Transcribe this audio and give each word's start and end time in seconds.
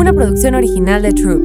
una 0.00 0.12
producción 0.14 0.54
original 0.54 1.02
de 1.02 1.12
Troop. 1.12 1.42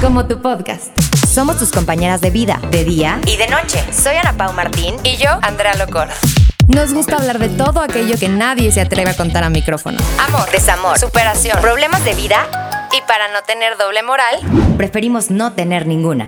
Como 0.00 0.26
tu 0.26 0.40
podcast. 0.40 0.96
Somos 1.26 1.58
tus 1.58 1.72
compañeras 1.72 2.20
de 2.20 2.30
vida, 2.30 2.60
de 2.70 2.84
día 2.84 3.20
y 3.26 3.36
de 3.36 3.48
noche. 3.48 3.82
Soy 3.92 4.14
Ana 4.14 4.34
Pau 4.36 4.52
Martín 4.52 4.94
Y 5.02 5.16
yo, 5.16 5.30
Andrea 5.42 5.74
Locor. 5.74 6.06
Nos 6.68 6.92
gusta 6.94 7.16
hablar 7.16 7.40
de 7.40 7.48
todo 7.48 7.80
aquello 7.80 8.16
que 8.16 8.28
nadie 8.28 8.70
se 8.70 8.80
atreve 8.80 9.10
a 9.10 9.16
contar 9.16 9.42
a 9.42 9.50
micrófono. 9.50 9.98
Amor, 10.28 10.48
desamor, 10.52 10.96
Superación. 10.96 11.60
problemas 11.60 12.04
de 12.04 12.14
vida. 12.14 12.46
Y 12.96 13.00
para 13.08 13.26
no 13.32 13.42
tener 13.46 13.76
doble 13.76 14.04
moral, 14.04 14.36
Preferimos 14.76 15.30
no 15.32 15.54
tener 15.54 15.86
ninguna. 15.88 16.26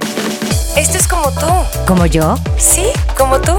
esto 0.76 0.98
es 0.98 1.06
como 1.06 1.30
tú. 1.30 1.46
¿Como 1.86 2.04
yo? 2.06 2.36
Sí, 2.58 2.86
como 3.16 3.40
tú. 3.40 3.52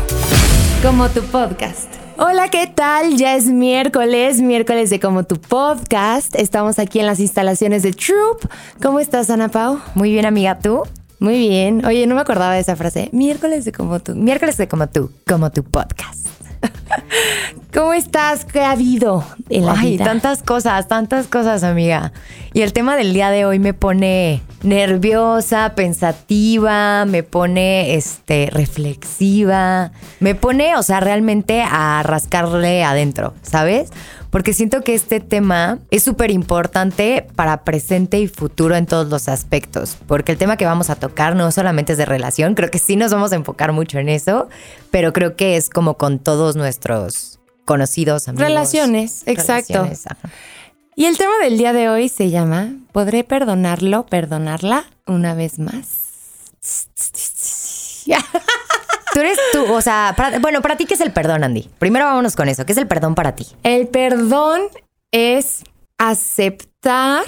Como 0.83 1.07
tu 1.09 1.21
podcast. 1.23 2.00
Hola, 2.23 2.49
¿qué 2.49 2.67
tal? 2.67 3.17
Ya 3.17 3.35
es 3.35 3.47
miércoles, 3.47 4.41
miércoles 4.41 4.91
de 4.91 4.99
Como 4.99 5.23
tu 5.23 5.37
podcast. 5.41 6.35
Estamos 6.35 6.77
aquí 6.77 6.99
en 6.99 7.07
las 7.07 7.19
instalaciones 7.19 7.81
de 7.81 7.93
Troop. 7.93 8.45
¿Cómo 8.79 8.99
estás, 8.99 9.31
Ana 9.31 9.49
Pau? 9.49 9.79
Muy 9.95 10.11
bien, 10.11 10.27
amiga, 10.27 10.59
¿tú? 10.59 10.83
Muy 11.17 11.39
bien. 11.39 11.83
Oye, 11.83 12.05
no 12.05 12.13
me 12.13 12.21
acordaba 12.21 12.53
de 12.53 12.59
esa 12.59 12.75
frase. 12.75 13.09
Miércoles 13.11 13.65
de 13.65 13.71
Como 13.71 13.99
tú. 14.01 14.13
Miércoles 14.13 14.55
de 14.57 14.67
como 14.67 14.87
tú, 14.87 15.09
como 15.25 15.49
tu 15.49 15.63
podcast. 15.63 16.20
¿Cómo 17.73 17.93
estás? 17.93 18.45
¿Qué 18.45 18.61
ha 18.61 18.71
habido 18.71 19.23
en 19.49 19.65
la 19.65 19.73
Ay, 19.73 19.91
vida? 19.91 20.05
tantas 20.05 20.43
cosas, 20.43 20.87
tantas 20.87 21.27
cosas, 21.27 21.63
amiga. 21.63 22.11
Y 22.53 22.61
el 22.61 22.73
tema 22.73 22.95
del 22.97 23.13
día 23.13 23.29
de 23.29 23.45
hoy 23.45 23.59
me 23.59 23.73
pone 23.73 24.41
nerviosa, 24.61 25.73
pensativa, 25.73 27.05
me 27.05 27.23
pone 27.23 27.95
este 27.95 28.49
reflexiva, 28.51 29.91
me 30.19 30.35
pone, 30.35 30.75
o 30.75 30.83
sea, 30.83 30.99
realmente 30.99 31.63
a 31.63 32.03
rascarle 32.03 32.83
adentro, 32.83 33.33
¿sabes? 33.41 33.89
Porque 34.31 34.53
siento 34.53 34.81
que 34.81 34.95
este 34.95 35.19
tema 35.19 35.79
es 35.91 36.03
súper 36.03 36.31
importante 36.31 37.27
para 37.35 37.63
presente 37.63 38.19
y 38.19 38.27
futuro 38.27 38.75
en 38.75 38.87
todos 38.87 39.09
los 39.09 39.27
aspectos. 39.27 39.97
Porque 40.07 40.31
el 40.31 40.37
tema 40.37 40.57
que 40.57 40.65
vamos 40.65 40.89
a 40.89 40.95
tocar 40.95 41.35
no 41.35 41.51
solamente 41.51 41.91
es 41.91 41.97
de 41.97 42.05
relación, 42.05 42.55
creo 42.55 42.71
que 42.71 42.79
sí 42.79 42.95
nos 42.95 43.11
vamos 43.11 43.33
a 43.33 43.35
enfocar 43.35 43.73
mucho 43.73 43.99
en 43.99 44.09
eso, 44.09 44.49
pero 44.89 45.13
creo 45.13 45.35
que 45.35 45.57
es 45.57 45.69
como 45.69 45.97
con 45.97 46.17
todos 46.17 46.55
nuestros 46.55 47.39
conocidos, 47.65 48.27
amigos. 48.27 48.47
Relaciones, 48.47 49.23
exacto. 49.25 49.83
Relaciones. 49.83 50.05
Y 50.95 51.05
el 51.05 51.17
tema 51.17 51.37
del 51.43 51.57
día 51.57 51.73
de 51.73 51.89
hoy 51.89 52.09
se 52.09 52.29
llama 52.29 52.73
¿Podré 52.91 53.23
perdonarlo, 53.23 54.05
perdonarla 54.05 54.85
una 55.05 55.33
vez 55.33 55.59
más? 55.59 55.87
Tú 59.13 59.19
eres 59.19 59.37
tú, 59.51 59.73
o 59.73 59.81
sea, 59.81 60.13
para- 60.15 60.39
bueno, 60.39 60.61
para 60.61 60.77
ti, 60.77 60.85
¿qué 60.85 60.93
es 60.93 61.01
el 61.01 61.11
perdón, 61.11 61.43
Andy? 61.43 61.69
Primero 61.79 62.05
vámonos 62.05 62.35
con 62.35 62.47
eso. 62.49 62.65
¿Qué 62.65 62.71
es 62.71 62.77
el 62.77 62.87
perdón 62.87 63.13
para 63.15 63.35
ti? 63.35 63.45
El 63.63 63.87
perdón 63.87 64.61
es 65.11 65.63
aceptar 65.97 67.23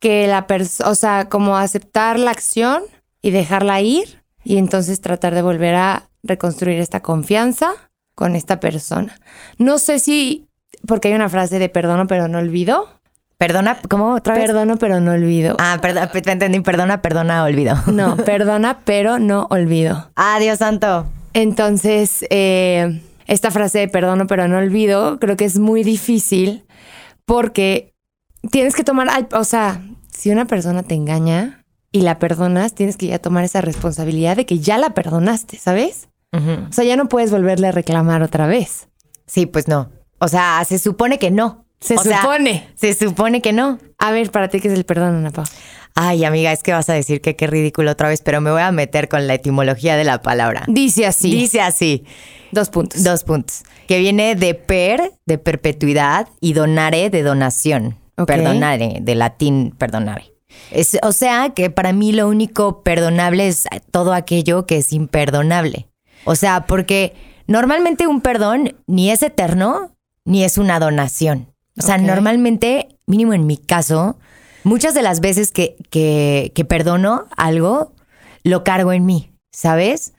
que 0.00 0.26
la 0.26 0.46
persona, 0.46 0.90
o 0.90 0.94
sea, 0.94 1.28
como 1.28 1.56
aceptar 1.56 2.18
la 2.18 2.30
acción 2.30 2.82
y 3.22 3.30
dejarla 3.30 3.80
ir 3.80 4.22
y 4.44 4.58
entonces 4.58 5.00
tratar 5.00 5.34
de 5.34 5.42
volver 5.42 5.74
a 5.74 6.08
reconstruir 6.22 6.78
esta 6.80 7.00
confianza 7.00 7.72
con 8.14 8.36
esta 8.36 8.60
persona. 8.60 9.18
No 9.56 9.78
sé 9.78 9.98
si, 9.98 10.46
porque 10.86 11.08
hay 11.08 11.14
una 11.14 11.28
frase 11.28 11.58
de 11.58 11.68
perdono 11.68 12.06
pero 12.06 12.28
no 12.28 12.38
olvido. 12.38 12.97
Perdona, 13.38 13.78
¿cómo 13.88 14.14
otra 14.14 14.34
vez? 14.34 14.46
Perdono 14.46 14.76
pero 14.78 14.98
no 15.00 15.12
olvido. 15.12 15.56
Ah, 15.60 15.78
perdón, 15.80 16.08
te 16.12 16.32
entendí, 16.32 16.58
perdona, 16.58 17.00
perdona, 17.00 17.44
olvido. 17.44 17.76
No, 17.86 18.16
perdona 18.24 18.80
pero 18.84 19.20
no 19.20 19.46
olvido. 19.50 20.10
Ah, 20.16 20.38
Dios 20.40 20.58
santo. 20.58 21.06
Entonces, 21.34 22.24
eh, 22.30 23.00
esta 23.28 23.52
frase 23.52 23.78
de 23.78 23.88
perdono 23.88 24.26
pero 24.26 24.48
no 24.48 24.58
olvido, 24.58 25.20
creo 25.20 25.36
que 25.36 25.44
es 25.44 25.60
muy 25.60 25.84
difícil 25.84 26.64
porque 27.26 27.94
tienes 28.50 28.74
que 28.74 28.82
tomar, 28.82 29.28
o 29.32 29.44
sea, 29.44 29.82
si 30.12 30.30
una 30.30 30.46
persona 30.46 30.82
te 30.82 30.96
engaña 30.96 31.64
y 31.92 32.00
la 32.00 32.18
perdonas, 32.18 32.74
tienes 32.74 32.96
que 32.96 33.06
ya 33.06 33.20
tomar 33.20 33.44
esa 33.44 33.60
responsabilidad 33.60 34.36
de 34.36 34.46
que 34.46 34.58
ya 34.58 34.78
la 34.78 34.90
perdonaste, 34.90 35.58
¿sabes? 35.58 36.08
O 36.32 36.72
sea, 36.72 36.84
ya 36.84 36.96
no 36.96 37.08
puedes 37.08 37.30
volverle 37.30 37.68
a 37.68 37.72
reclamar 37.72 38.22
otra 38.22 38.46
vez. 38.46 38.88
Sí, 39.26 39.46
pues 39.46 39.66
no. 39.66 39.90
O 40.18 40.28
sea, 40.28 40.62
se 40.66 40.78
supone 40.78 41.18
que 41.18 41.30
no. 41.30 41.67
Se 41.80 41.94
O 41.96 42.02
sea, 42.02 42.22
supone. 42.22 42.68
se 42.74 42.94
supone 42.94 43.40
que 43.40 43.52
no. 43.52 43.78
A 43.98 44.10
ver, 44.10 44.30
para 44.30 44.48
ti, 44.48 44.60
¿qué 44.60 44.68
es 44.68 44.74
el 44.74 44.84
perdón, 44.84 45.16
Ana 45.16 45.30
Pau? 45.30 45.44
Ay, 45.94 46.24
amiga, 46.24 46.52
es 46.52 46.62
que 46.62 46.72
vas 46.72 46.88
a 46.88 46.92
decir 46.94 47.20
que 47.20 47.34
qué 47.36 47.46
ridículo 47.46 47.90
otra 47.92 48.08
vez, 48.08 48.20
pero 48.22 48.40
me 48.40 48.50
voy 48.50 48.62
a 48.62 48.70
meter 48.72 49.08
con 49.08 49.26
la 49.26 49.34
etimología 49.34 49.96
de 49.96 50.04
la 50.04 50.22
palabra. 50.22 50.64
Dice 50.68 51.06
así. 51.06 51.30
Dice 51.30 51.60
así. 51.60 52.04
Dos 52.52 52.70
puntos. 52.70 53.02
Dos 53.04 53.24
puntos. 53.24 53.62
Que 53.86 53.98
viene 53.98 54.34
de 54.34 54.54
per, 54.54 55.12
de 55.26 55.38
perpetuidad, 55.38 56.28
y 56.40 56.52
donare, 56.52 57.10
de 57.10 57.22
donación. 57.22 57.96
Ok. 58.16 58.26
Perdonare, 58.26 58.98
de 59.00 59.14
latín 59.14 59.74
perdonare. 59.76 60.32
Es- 60.70 60.98
o 61.02 61.12
sea 61.12 61.50
que 61.50 61.70
para 61.70 61.92
mí 61.92 62.12
lo 62.12 62.28
único 62.28 62.82
perdonable 62.82 63.46
es 63.48 63.64
todo 63.90 64.12
aquello 64.12 64.66
que 64.66 64.78
es 64.78 64.92
imperdonable. 64.92 65.88
O 66.24 66.34
sea, 66.34 66.66
porque 66.66 67.14
normalmente 67.46 68.06
un 68.06 68.20
perdón 68.20 68.74
ni 68.86 69.10
es 69.10 69.22
eterno 69.22 69.94
ni 70.24 70.44
es 70.44 70.58
una 70.58 70.78
donación. 70.80 71.47
O 71.78 71.82
sea, 71.82 71.98
normalmente, 71.98 72.88
mínimo 73.06 73.34
en 73.34 73.46
mi 73.46 73.56
caso, 73.56 74.18
muchas 74.64 74.94
de 74.94 75.02
las 75.02 75.20
veces 75.20 75.52
que, 75.52 75.76
que, 75.90 76.52
que 76.54 76.64
perdono 76.64 77.26
algo, 77.36 77.92
lo 78.42 78.64
cargo 78.64 78.92
en 78.92 79.06
mí, 79.06 79.32
¿sabes? 79.52 80.12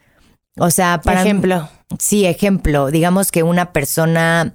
O 0.57 0.71
sea, 0.71 1.01
para 1.01 1.21
ejemplo. 1.21 1.69
Sí, 1.97 2.25
ejemplo, 2.25 2.91
digamos 2.91 3.31
que 3.31 3.43
una 3.43 3.71
persona 3.73 4.53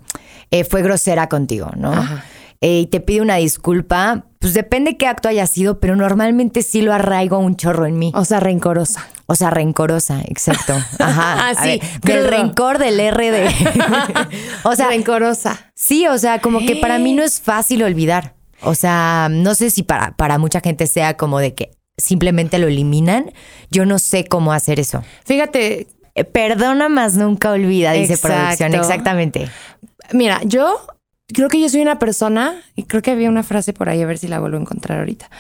eh, 0.51 0.65
fue 0.65 0.83
grosera 0.83 1.29
contigo, 1.29 1.71
¿no? 1.77 1.93
Ajá. 1.93 2.25
Eh, 2.67 2.81
y 2.81 2.87
te 2.87 3.01
pide 3.01 3.21
una 3.21 3.37
disculpa, 3.37 4.25
pues 4.39 4.55
depende 4.55 4.97
qué 4.97 5.07
acto 5.07 5.29
haya 5.29 5.47
sido, 5.47 5.81
pero 5.81 5.97
normalmente 5.97 6.63
sí 6.63 6.81
lo 6.81 6.95
arraigo 6.95 7.37
un 7.39 7.57
chorro 7.57 7.85
en 7.85 7.99
mí. 7.99 8.11
O 8.15 8.25
sea, 8.25 8.41
rencorosa. 8.41 9.07
O 9.27 9.35
sea, 9.35 9.51
rencorosa, 9.51 10.23
exacto. 10.29 10.73
Ajá. 10.99 11.49
Ah, 11.49 11.51
A 11.51 11.63
sí, 11.63 11.79
ver, 12.03 12.23
del 12.23 12.29
rencor 12.29 12.79
del 12.79 12.99
R 13.01 13.31
de. 13.31 13.49
o 14.65 14.75
sea, 14.77 14.89
rencorosa. 14.89 15.71
sí, 15.75 16.07
o 16.07 16.17
sea, 16.17 16.41
como 16.41 16.61
que 16.61 16.77
para 16.77 16.99
mí 16.99 17.13
no 17.13 17.23
es 17.23 17.39
fácil 17.39 17.83
olvidar. 17.83 18.33
O 18.63 18.75
sea, 18.75 19.29
no 19.31 19.55
sé 19.55 19.69
si 19.69 19.83
para, 19.83 20.17
para 20.17 20.39
mucha 20.39 20.61
gente 20.63 20.87
sea 20.87 21.19
como 21.19 21.41
de 21.41 21.55
que 21.55 21.73
simplemente 21.99 22.59
lo 22.59 22.69
eliminan. 22.69 23.31
Yo 23.71 23.85
no 23.85 23.99
sé 23.99 24.25
cómo 24.25 24.55
hacer 24.55 24.81
eso. 24.81 25.05
Fíjate, 25.27 25.87
Eh, 26.15 26.25
Perdona 26.25 26.89
más 26.89 27.15
nunca 27.17 27.51
olvida, 27.51 27.93
dice 27.93 28.15
Exacto. 28.15 28.37
producción. 28.39 28.75
Exactamente. 28.75 29.49
Mira, 30.13 30.41
yo 30.45 30.79
creo 31.33 31.49
que 31.49 31.61
yo 31.61 31.69
soy 31.69 31.81
una 31.81 31.99
persona, 31.99 32.61
y 32.75 32.85
creo 32.85 33.03
que 33.03 33.11
había 33.11 33.29
una 33.29 33.43
frase 33.43 33.73
por 33.73 33.89
ahí, 33.89 34.03
a 34.03 34.07
ver 34.07 34.19
si 34.19 34.29
la 34.29 34.41
vuelvo 34.41 34.59
a 34.59 34.61
encontrar 34.61 34.99
ahorita, 34.99 35.31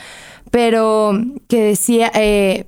pero 0.50 1.12
que 1.48 1.62
decía, 1.62 2.10
eh, 2.14 2.66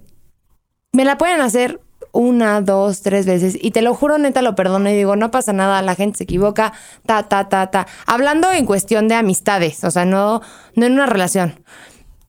me 0.93 1.05
la 1.05 1.19
pueden 1.19 1.41
hacer 1.41 1.81
una, 2.13 2.61
dos, 2.63 3.03
tres 3.03 3.27
veces, 3.27 3.59
y 3.61 3.71
te 3.71 3.83
lo 3.83 3.95
juro, 3.95 4.19
neta, 4.19 4.43
lo 4.43 4.55
perdono 4.55 4.89
y 4.91 4.95
digo, 4.95 5.17
no 5.17 5.31
pasa 5.31 5.53
nada, 5.53 5.83
la 5.83 5.95
gente 5.95 6.19
se 6.19 6.25
equivoca, 6.25 6.73
ta, 7.05 7.25
ta, 7.29 7.49
ta, 7.49 7.71
ta. 7.71 7.87
Hablando 8.07 8.51
en 8.51 8.67
cuestión 8.67 9.09
de 9.09 9.15
amistades, 9.15 9.85
o 9.85 9.91
sea, 9.91 10.05
no, 10.05 10.41
no 10.75 10.87
en 10.87 10.93
una 10.93 11.07
relación. 11.07 11.61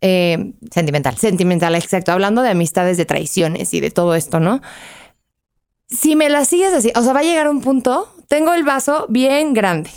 Eh, 0.01 0.53
Sentimental. 0.69 1.17
sentimental, 1.17 1.73
exacto. 1.73 2.11
Hablando 2.11 2.43
de 2.43 2.49
amistades, 2.49 2.97
de 2.97 3.05
traiciones 3.05 3.73
y 3.73 3.79
de 3.79 3.89
todo 3.89 4.13
esto, 4.13 4.39
¿no? 4.39 4.61
Si 5.87 6.15
me 6.15 6.29
la 6.29 6.45
sigues 6.45 6.73
así, 6.73 6.91
o 6.95 7.01
sea, 7.01 7.13
va 7.13 7.21
a 7.21 7.23
llegar 7.23 7.49
un 7.49 7.61
punto, 7.61 8.13
tengo 8.27 8.53
el 8.53 8.63
vaso 8.63 9.05
bien 9.09 9.53
grande 9.53 9.89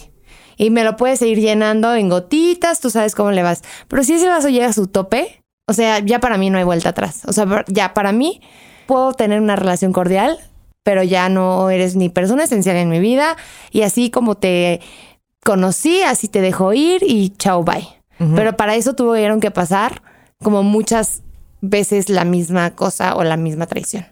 y 0.60 0.68
me 0.68 0.84
lo 0.84 0.94
puedes 0.96 1.20
seguir 1.20 1.40
llenando 1.40 1.94
en 1.94 2.10
gotitas, 2.10 2.80
tú 2.80 2.90
sabes 2.90 3.14
cómo 3.14 3.30
le 3.30 3.42
vas. 3.42 3.62
Pero 3.88 4.04
si 4.04 4.12
ese 4.12 4.28
vaso 4.28 4.50
llega 4.50 4.66
a 4.66 4.74
su 4.74 4.88
tope, 4.88 5.42
o 5.66 5.72
sea, 5.72 6.00
ya 6.00 6.20
para 6.20 6.36
mí 6.36 6.50
no 6.50 6.58
hay 6.58 6.64
vuelta 6.64 6.90
atrás. 6.90 7.22
O 7.26 7.32
sea, 7.32 7.64
ya 7.66 7.94
para 7.94 8.12
mí 8.12 8.42
puedo 8.86 9.14
tener 9.14 9.40
una 9.40 9.56
relación 9.56 9.94
cordial, 9.94 10.38
pero 10.82 11.02
ya 11.02 11.30
no 11.30 11.70
eres 11.70 11.96
ni 11.96 12.10
persona 12.10 12.44
esencial 12.44 12.76
en 12.76 12.90
mi 12.90 13.00
vida 13.00 13.38
y 13.70 13.82
así 13.82 14.10
como 14.10 14.34
te 14.34 14.82
conocí, 15.42 16.02
así 16.02 16.28
te 16.28 16.42
dejo 16.42 16.74
ir 16.74 17.04
y 17.06 17.30
chao, 17.30 17.64
bye. 17.64 17.88
Pero 18.18 18.54
para 18.54 18.74
eso 18.74 18.92
tuvieron 18.92 19.40
que 19.40 19.50
pasar 19.50 20.02
como 20.42 20.62
muchas 20.62 21.22
veces 21.62 22.10
la 22.10 22.26
misma 22.26 22.72
cosa 22.72 23.16
o 23.16 23.24
la 23.24 23.38
misma 23.38 23.64
traición. 23.64 24.04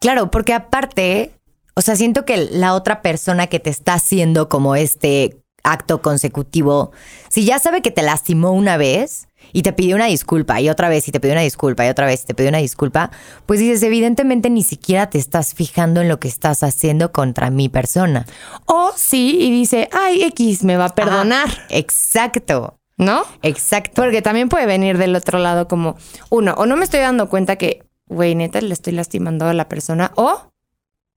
Claro, 0.00 0.32
porque 0.32 0.52
aparte, 0.52 1.30
o 1.76 1.80
sea, 1.80 1.94
siento 1.94 2.24
que 2.24 2.38
la 2.38 2.74
otra 2.74 3.02
persona 3.02 3.46
que 3.46 3.60
te 3.60 3.70
está 3.70 3.94
haciendo 3.94 4.48
como 4.48 4.74
este 4.74 5.41
acto 5.62 6.02
consecutivo, 6.02 6.92
si 7.28 7.44
ya 7.44 7.58
sabe 7.58 7.82
que 7.82 7.90
te 7.90 8.02
lastimó 8.02 8.52
una 8.52 8.76
vez 8.76 9.28
y 9.52 9.62
te 9.62 9.72
pidió 9.72 9.96
una 9.96 10.06
disculpa 10.06 10.60
y 10.60 10.68
otra 10.68 10.88
vez 10.88 11.06
y 11.08 11.12
te 11.12 11.20
pidió 11.20 11.34
una 11.34 11.42
disculpa 11.42 11.84
y 11.84 11.88
otra 11.88 12.06
vez 12.06 12.22
y 12.22 12.26
te 12.26 12.34
pidió 12.34 12.48
una 12.48 12.58
disculpa, 12.58 13.10
pues 13.46 13.60
dices, 13.60 13.82
evidentemente 13.82 14.50
ni 14.50 14.62
siquiera 14.62 15.08
te 15.10 15.18
estás 15.18 15.54
fijando 15.54 16.00
en 16.00 16.08
lo 16.08 16.18
que 16.20 16.28
estás 16.28 16.62
haciendo 16.62 17.12
contra 17.12 17.50
mi 17.50 17.68
persona. 17.68 18.26
O 18.66 18.92
sí, 18.96 19.36
y 19.40 19.50
dice, 19.50 19.88
ay, 19.92 20.22
X 20.24 20.64
me 20.64 20.76
va 20.76 20.86
a 20.86 20.94
perdonar, 20.94 21.48
Ah, 21.48 21.66
exacto, 21.70 22.78
¿no? 22.96 23.22
exacto. 23.42 24.02
Porque 24.02 24.22
también 24.22 24.48
puede 24.48 24.66
venir 24.66 24.98
del 24.98 25.14
otro 25.16 25.38
lado 25.38 25.68
como, 25.68 25.96
uno, 26.30 26.54
o 26.56 26.66
no 26.66 26.76
me 26.76 26.84
estoy 26.84 27.00
dando 27.00 27.28
cuenta 27.28 27.56
que, 27.56 27.84
güey, 28.06 28.34
neta, 28.34 28.60
le 28.60 28.72
estoy 28.72 28.92
lastimando 28.92 29.46
a 29.46 29.54
la 29.54 29.68
persona, 29.68 30.12
o 30.16 30.51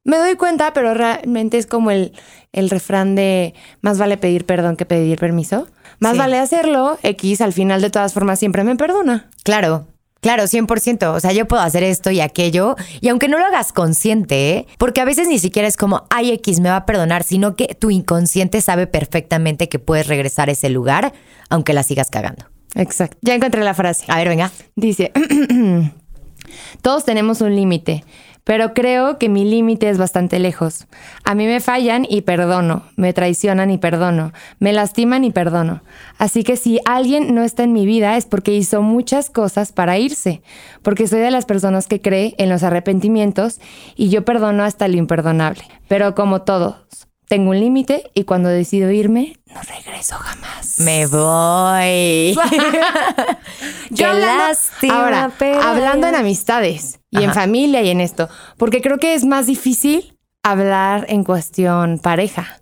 me 0.06 0.18
doy 0.18 0.36
cuenta, 0.36 0.72
pero 0.74 0.94
realmente 0.94 1.58
es 1.58 1.66
como 1.68 1.92
el, 1.92 2.14
el 2.54 2.70
refrán 2.70 3.16
de 3.16 3.54
más 3.82 3.98
vale 3.98 4.16
pedir 4.18 4.46
perdón 4.46 4.78
que 4.78 4.86
pedir 4.86 5.20
permiso. 5.20 5.68
Más 6.00 6.14
Sí. 6.14 6.18
vale 6.20 6.38
hacerlo, 6.40 6.98
X 7.04 7.42
al 7.42 7.52
final 7.52 7.82
de 7.82 7.90
todas 7.90 8.14
formas 8.14 8.40
siempre 8.40 8.64
me 8.64 8.76
perdona. 8.78 9.30
Claro. 9.44 9.88
Claro, 10.22 10.44
100%. 10.48 11.14
O 11.14 11.20
sea, 11.20 11.34
yo 11.34 11.48
puedo 11.48 11.62
hacer 11.62 11.84
esto 11.84 12.10
y 12.10 12.20
aquello. 12.20 12.76
Y 13.00 13.10
aunque 13.10 13.28
no 13.28 13.38
lo 13.38 13.46
hagas 13.46 13.72
consciente, 13.72 14.50
¿eh? 14.58 14.68
porque 14.80 15.00
a 15.02 15.06
veces 15.06 15.28
ni 15.28 15.38
siquiera 15.38 15.68
es 15.68 15.78
como, 15.78 16.06
ay, 16.10 16.32
X 16.32 16.62
me 16.62 16.70
va 16.70 16.78
a 16.78 16.86
perdonar, 16.88 17.22
sino 17.22 17.56
que 17.56 17.76
tu 17.80 17.92
inconsciente 17.92 18.60
sabe 18.62 18.88
perfectamente 18.88 19.70
que 19.70 19.78
puedes 19.78 20.08
regresar 20.08 20.50
a 20.50 20.54
ese 20.54 20.70
lugar, 20.70 21.14
aunque 21.50 21.74
la 21.74 21.84
sigas 21.84 22.10
cagando. 22.10 22.46
Exacto. 22.74 23.18
Ya 23.22 23.36
encontré 23.36 23.64
la 23.64 23.76
frase. 23.76 24.06
A 24.08 24.18
ver, 24.18 24.30
venga. 24.30 24.52
Dice, 24.76 25.12
todos 26.82 27.06
tenemos 27.06 27.42
un 27.42 27.56
límite, 27.56 28.04
pero 28.46 28.74
creo 28.74 29.18
que 29.18 29.28
mi 29.28 29.44
límite 29.44 29.90
es 29.90 29.98
bastante 29.98 30.40
lejos. 30.40 30.88
A 31.26 31.36
mí 31.36 31.48
me 31.48 31.60
fallan 31.60 32.06
y 32.08 32.22
perdono, 32.22 32.84
me 32.96 33.12
traicionan 33.12 33.72
y 33.72 33.78
perdono, 33.78 34.32
me 34.60 34.72
lastiman 34.72 35.24
y 35.26 35.32
perdono. 35.32 35.82
Así 36.18 36.44
que 36.44 36.56
si 36.56 36.80
alguien 36.86 37.34
no 37.36 37.44
está 37.44 37.64
en 37.64 37.74
mi 37.74 37.86
vida 37.86 38.16
es 38.16 38.26
porque 38.26 38.54
hizo 38.54 38.82
muchas 38.84 39.30
cosas 39.30 39.72
para 39.72 39.98
irse, 39.98 40.44
porque 40.84 41.08
soy 41.08 41.20
de 41.20 41.32
las 41.32 41.46
personas 41.46 41.88
que 41.88 42.02
cree 42.02 42.36
en 42.38 42.50
los 42.50 42.64
arrepentimientos 42.64 43.60
y 43.96 44.10
yo 44.10 44.24
perdono 44.24 44.64
hasta 44.64 44.88
lo 44.88 44.96
imperdonable. 44.96 45.64
Pero 45.88 46.14
como 46.14 46.44
todos, 46.44 46.86
tengo 47.28 47.50
un 47.50 47.60
límite 47.60 48.12
y 48.14 48.26
cuando 48.26 48.50
decido 48.50 48.92
irme, 48.92 49.38
no 49.56 49.62
regreso 49.62 50.16
jamás. 50.18 50.80
Me 50.80 51.08
voy. 51.08 52.36
Yo 53.90 53.96
Qué 53.96 54.06
hablando- 54.06 54.44
lástima, 54.48 55.04
Ahora, 55.04 55.32
pero- 55.40 55.62
hablando 55.62 56.08
en 56.08 56.16
amistades 56.16 57.00
y 57.10 57.24
en 57.24 57.34
familia 57.34 57.82
y 57.82 57.90
en 57.90 58.02
esto, 58.02 58.28
porque 58.58 58.82
creo 58.82 58.98
que 58.98 59.14
es 59.14 59.24
más 59.26 59.46
difícil 59.48 60.18
hablar 60.44 61.06
en 61.10 61.24
cuestión 61.24 62.00
pareja. 62.00 62.62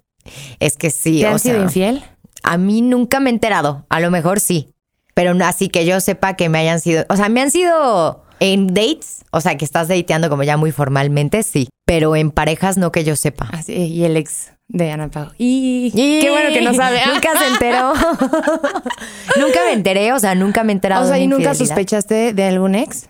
Es 0.59 0.77
que 0.77 0.89
sí, 0.91 1.19
¿Te 1.21 1.27
o 1.27 1.31
han 1.31 1.39
sido 1.39 1.61
infiel? 1.61 2.03
A 2.43 2.57
mí 2.57 2.81
nunca 2.81 3.19
me 3.19 3.29
he 3.29 3.33
enterado. 3.33 3.85
A 3.89 3.99
lo 3.99 4.11
mejor 4.11 4.39
sí. 4.39 4.69
Pero 5.13 5.33
no- 5.33 5.45
así 5.45 5.69
que 5.69 5.85
yo 5.85 5.99
sepa 5.99 6.35
que 6.35 6.49
me 6.49 6.59
hayan 6.59 6.79
sido. 6.79 7.05
O 7.09 7.15
sea, 7.15 7.29
me 7.29 7.41
han 7.41 7.51
sido 7.51 8.23
en 8.39 8.67
dates. 8.67 9.23
O 9.31 9.41
sea, 9.41 9.57
que 9.57 9.65
estás 9.65 9.87
dateando 9.87 10.29
como 10.29 10.43
ya 10.43 10.57
muy 10.57 10.71
formalmente, 10.71 11.43
sí. 11.43 11.69
Pero 11.85 12.15
en 12.15 12.31
parejas 12.31 12.77
no 12.77 12.91
que 12.91 13.03
yo 13.03 13.15
sepa. 13.15 13.49
Así, 13.51 13.73
y 13.73 14.03
el 14.05 14.17
ex 14.17 14.51
de 14.67 14.91
Ana 14.91 15.09
Pau. 15.09 15.29
Y, 15.37 15.91
qué 16.21 16.29
bueno 16.29 16.49
que 16.49 16.61
no 16.61 16.73
sabe. 16.73 16.99
Nunca 17.13 17.37
se 17.37 17.47
enteró. 17.47 17.93
nunca 19.39 19.59
me 19.65 19.73
enteré, 19.73 20.13
o 20.13 20.19
sea, 20.19 20.35
nunca 20.35 20.63
me 20.63 20.71
he 20.71 20.75
enterado. 20.75 21.03
O 21.03 21.07
sea, 21.07 21.17
de 21.17 21.23
¿y 21.23 21.27
nunca 21.27 21.53
sospechaste 21.53 22.33
de 22.33 22.43
algún 22.43 22.75
ex? 22.75 23.09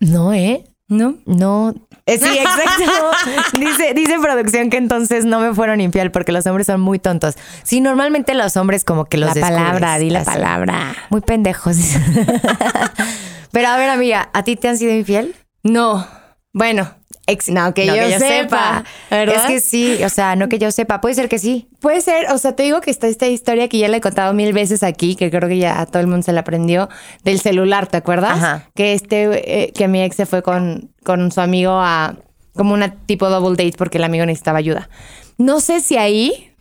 No, 0.00 0.34
¿eh? 0.34 0.64
¿No? 0.88 1.16
No. 1.26 1.74
Eh, 2.06 2.18
sí, 2.18 2.38
exacto. 2.38 3.10
dice, 3.58 3.92
dice 3.94 4.18
producción 4.20 4.70
que 4.70 4.76
entonces 4.76 5.24
no 5.24 5.40
me 5.40 5.52
fueron 5.52 5.80
infiel 5.80 6.12
porque 6.12 6.30
los 6.30 6.46
hombres 6.46 6.68
son 6.68 6.80
muy 6.80 7.00
tontos. 7.00 7.34
Sí, 7.64 7.80
normalmente 7.80 8.34
los 8.34 8.56
hombres 8.56 8.84
como 8.84 9.06
que 9.06 9.16
los 9.16 9.34
la 9.34 9.40
palabra, 9.40 9.98
di 9.98 10.10
la 10.10 10.20
así. 10.20 10.30
palabra. 10.30 10.94
Muy 11.10 11.22
pendejos. 11.22 11.76
Pero 13.50 13.68
a 13.68 13.76
ver, 13.76 13.90
amiga, 13.90 14.30
¿a 14.32 14.44
ti 14.44 14.54
te 14.54 14.68
han 14.68 14.78
sido 14.78 14.92
infiel? 14.92 15.34
No. 15.64 16.06
Bueno, 16.52 16.94
ex, 17.26 17.48
no, 17.48 17.74
que, 17.74 17.86
No 17.86 17.94
yo, 17.96 18.18
sepa. 18.18 18.84
¿verdad? 19.10 19.34
Es 19.36 19.42
que 19.42 19.60
sí, 19.60 20.02
o 20.04 20.08
sea, 20.08 20.36
no 20.36 20.48
que 20.48 20.58
yo 20.58 20.70
sepa. 20.70 21.00
Puede 21.00 21.14
ser 21.14 21.28
que 21.28 21.38
sí. 21.38 21.68
Puede 21.80 22.00
ser, 22.00 22.30
o 22.32 22.38
sea, 22.38 22.54
te 22.54 22.62
digo 22.62 22.80
que 22.80 22.90
está 22.90 23.06
esta 23.08 23.26
historia 23.26 23.68
que 23.68 23.78
ya 23.78 23.88
le 23.88 23.96
he 23.96 24.00
contado 24.00 24.32
mil 24.32 24.52
veces 24.52 24.82
aquí, 24.82 25.16
que 25.16 25.30
creo 25.30 25.48
que 25.48 25.58
ya 25.58 25.80
a 25.80 25.86
todo 25.86 26.00
el 26.00 26.06
mundo 26.06 26.22
se 26.22 26.32
la 26.32 26.40
aprendió, 26.40 26.88
del 27.24 27.40
celular, 27.40 27.86
¿te 27.86 27.96
acuerdas? 27.96 28.32
Ajá. 28.38 28.70
Que 28.74 28.92
este, 28.94 29.64
eh, 29.64 29.72
que 29.72 29.88
mi 29.88 30.02
ex 30.02 30.16
se 30.16 30.26
fue 30.26 30.42
con, 30.42 30.90
con 31.04 31.30
su 31.32 31.40
amigo 31.40 31.72
a 31.72 32.16
como 32.54 32.72
una 32.74 32.94
tipo 32.94 33.28
double 33.28 33.50
date 33.62 33.76
porque 33.76 33.98
el 33.98 34.04
amigo 34.04 34.24
necesitaba 34.24 34.58
ayuda. 34.58 34.88
No 35.36 35.60
sé 35.60 35.80
si 35.80 35.96
ahí 35.98 36.52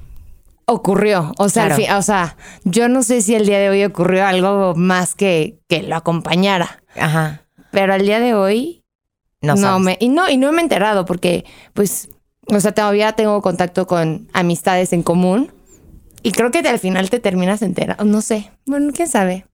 ocurrió, 0.65 1.31
o 1.37 1.47
sea, 1.49 1.63
al 1.63 1.69
Claro. 1.69 1.83
fin- 1.83 1.91
o 1.93 2.01
sea, 2.01 2.37
yo 2.63 2.89
no 2.89 3.03
sé 3.03 3.21
si 3.21 3.35
el 3.35 3.45
día 3.45 3.59
de 3.59 3.69
hoy 3.69 3.83
ocurrió 3.85 4.25
algo 4.25 4.73
más 4.75 5.13
que 5.15 5.59
que 5.69 5.83
lo 5.83 5.95
acompañara, 5.95 6.81
Ajá. 6.99 7.43
pero 7.71 7.93
al 7.93 8.01
día 8.05 8.19
de 8.19 8.33
hoy 8.33 8.83
No, 9.45 9.79
me 9.79 9.97
y 9.99 10.09
no 10.09 10.29
y 10.29 10.37
no 10.37 10.51
me 10.51 10.61
he 10.61 10.63
enterado 10.63 11.05
porque 11.05 11.45
pues 11.73 12.09
o 12.47 12.59
sea 12.59 12.73
todavía 12.73 13.11
tengo 13.13 13.41
contacto 13.41 13.85
con 13.85 14.27
amistades 14.33 14.93
en 14.93 15.03
común 15.03 15.51
y 16.23 16.31
creo 16.31 16.49
que 16.51 16.59
al 16.59 16.79
final 16.79 17.09
te 17.09 17.19
terminas 17.19 17.61
enterando 17.61 18.03
no 18.03 18.21
sé 18.21 18.51
bueno 18.65 18.91
quién 18.93 19.07
sabe. 19.07 19.45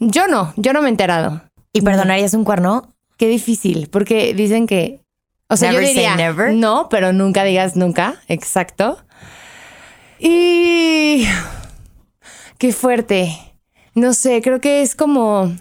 Yo 0.00 0.26
no 0.28 0.52
yo 0.56 0.72
no 0.72 0.82
me 0.82 0.88
he 0.88 0.90
enterado. 0.90 1.42
¿Y 1.72 1.82
perdonarías 1.82 2.34
un 2.34 2.44
cuerno? 2.44 2.94
qué 3.18 3.28
difícil 3.28 3.88
porque 3.90 4.32
dicen 4.32 4.66
que 4.66 5.00
o 5.48 5.56
sea 5.56 5.72
Never 5.72 5.82
yo 5.84 5.88
say 5.88 5.94
diría 5.96 6.16
never. 6.16 6.54
no 6.54 6.88
pero 6.88 7.12
nunca 7.12 7.44
digas 7.44 7.76
nunca 7.76 8.20
exacto. 8.28 8.98
Y 10.20 11.26
qué 12.58 12.72
fuerte 12.72 13.36
no 13.94 14.14
sé 14.14 14.40
creo 14.42 14.60
que 14.60 14.82
es 14.82 14.94
como 14.94 15.52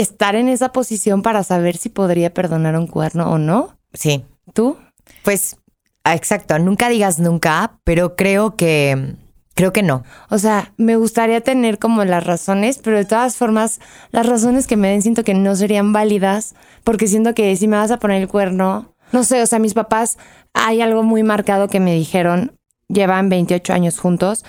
estar 0.00 0.34
en 0.36 0.48
esa 0.48 0.72
posición 0.72 1.22
para 1.22 1.42
saber 1.42 1.76
si 1.76 1.88
podría 1.88 2.32
perdonar 2.32 2.76
un 2.76 2.86
cuerno 2.86 3.30
o 3.30 3.38
no 3.38 3.76
Sí. 3.92 4.24
tú 4.52 4.76
Pues, 5.22 5.56
ah, 6.04 6.14
exacto. 6.14 6.58
Nunca 6.58 6.88
digas 6.88 7.18
nunca, 7.18 7.78
pero 7.84 8.16
creo 8.16 8.56
que. 8.56 9.14
Creo 9.54 9.72
que 9.72 9.82
no. 9.82 10.04
O 10.28 10.36
sea, 10.36 10.74
me 10.76 10.96
gustaría 10.96 11.40
tener 11.40 11.78
como 11.78 12.04
las 12.04 12.24
razones, 12.24 12.78
pero 12.84 12.98
de 12.98 13.06
todas 13.06 13.36
formas, 13.36 13.80
las 14.10 14.26
razones 14.26 14.66
que 14.66 14.76
me 14.76 14.88
den 14.90 15.00
siento 15.00 15.24
que 15.24 15.32
no 15.32 15.56
serían 15.56 15.94
válidas, 15.94 16.54
porque 16.84 17.06
siento 17.06 17.32
que 17.32 17.56
si 17.56 17.66
me 17.66 17.78
vas 17.78 17.90
a 17.90 17.98
poner 17.98 18.20
el 18.20 18.28
cuerno, 18.28 18.94
no 19.12 19.24
sé, 19.24 19.40
o 19.40 19.46
sea, 19.46 19.58
mis 19.58 19.72
papás, 19.72 20.18
hay 20.52 20.82
algo 20.82 21.02
muy 21.02 21.22
marcado 21.22 21.68
que 21.68 21.80
me 21.80 21.94
dijeron, 21.94 22.52
llevan 22.88 23.30
28 23.30 23.72
años 23.72 23.98
juntos 23.98 24.44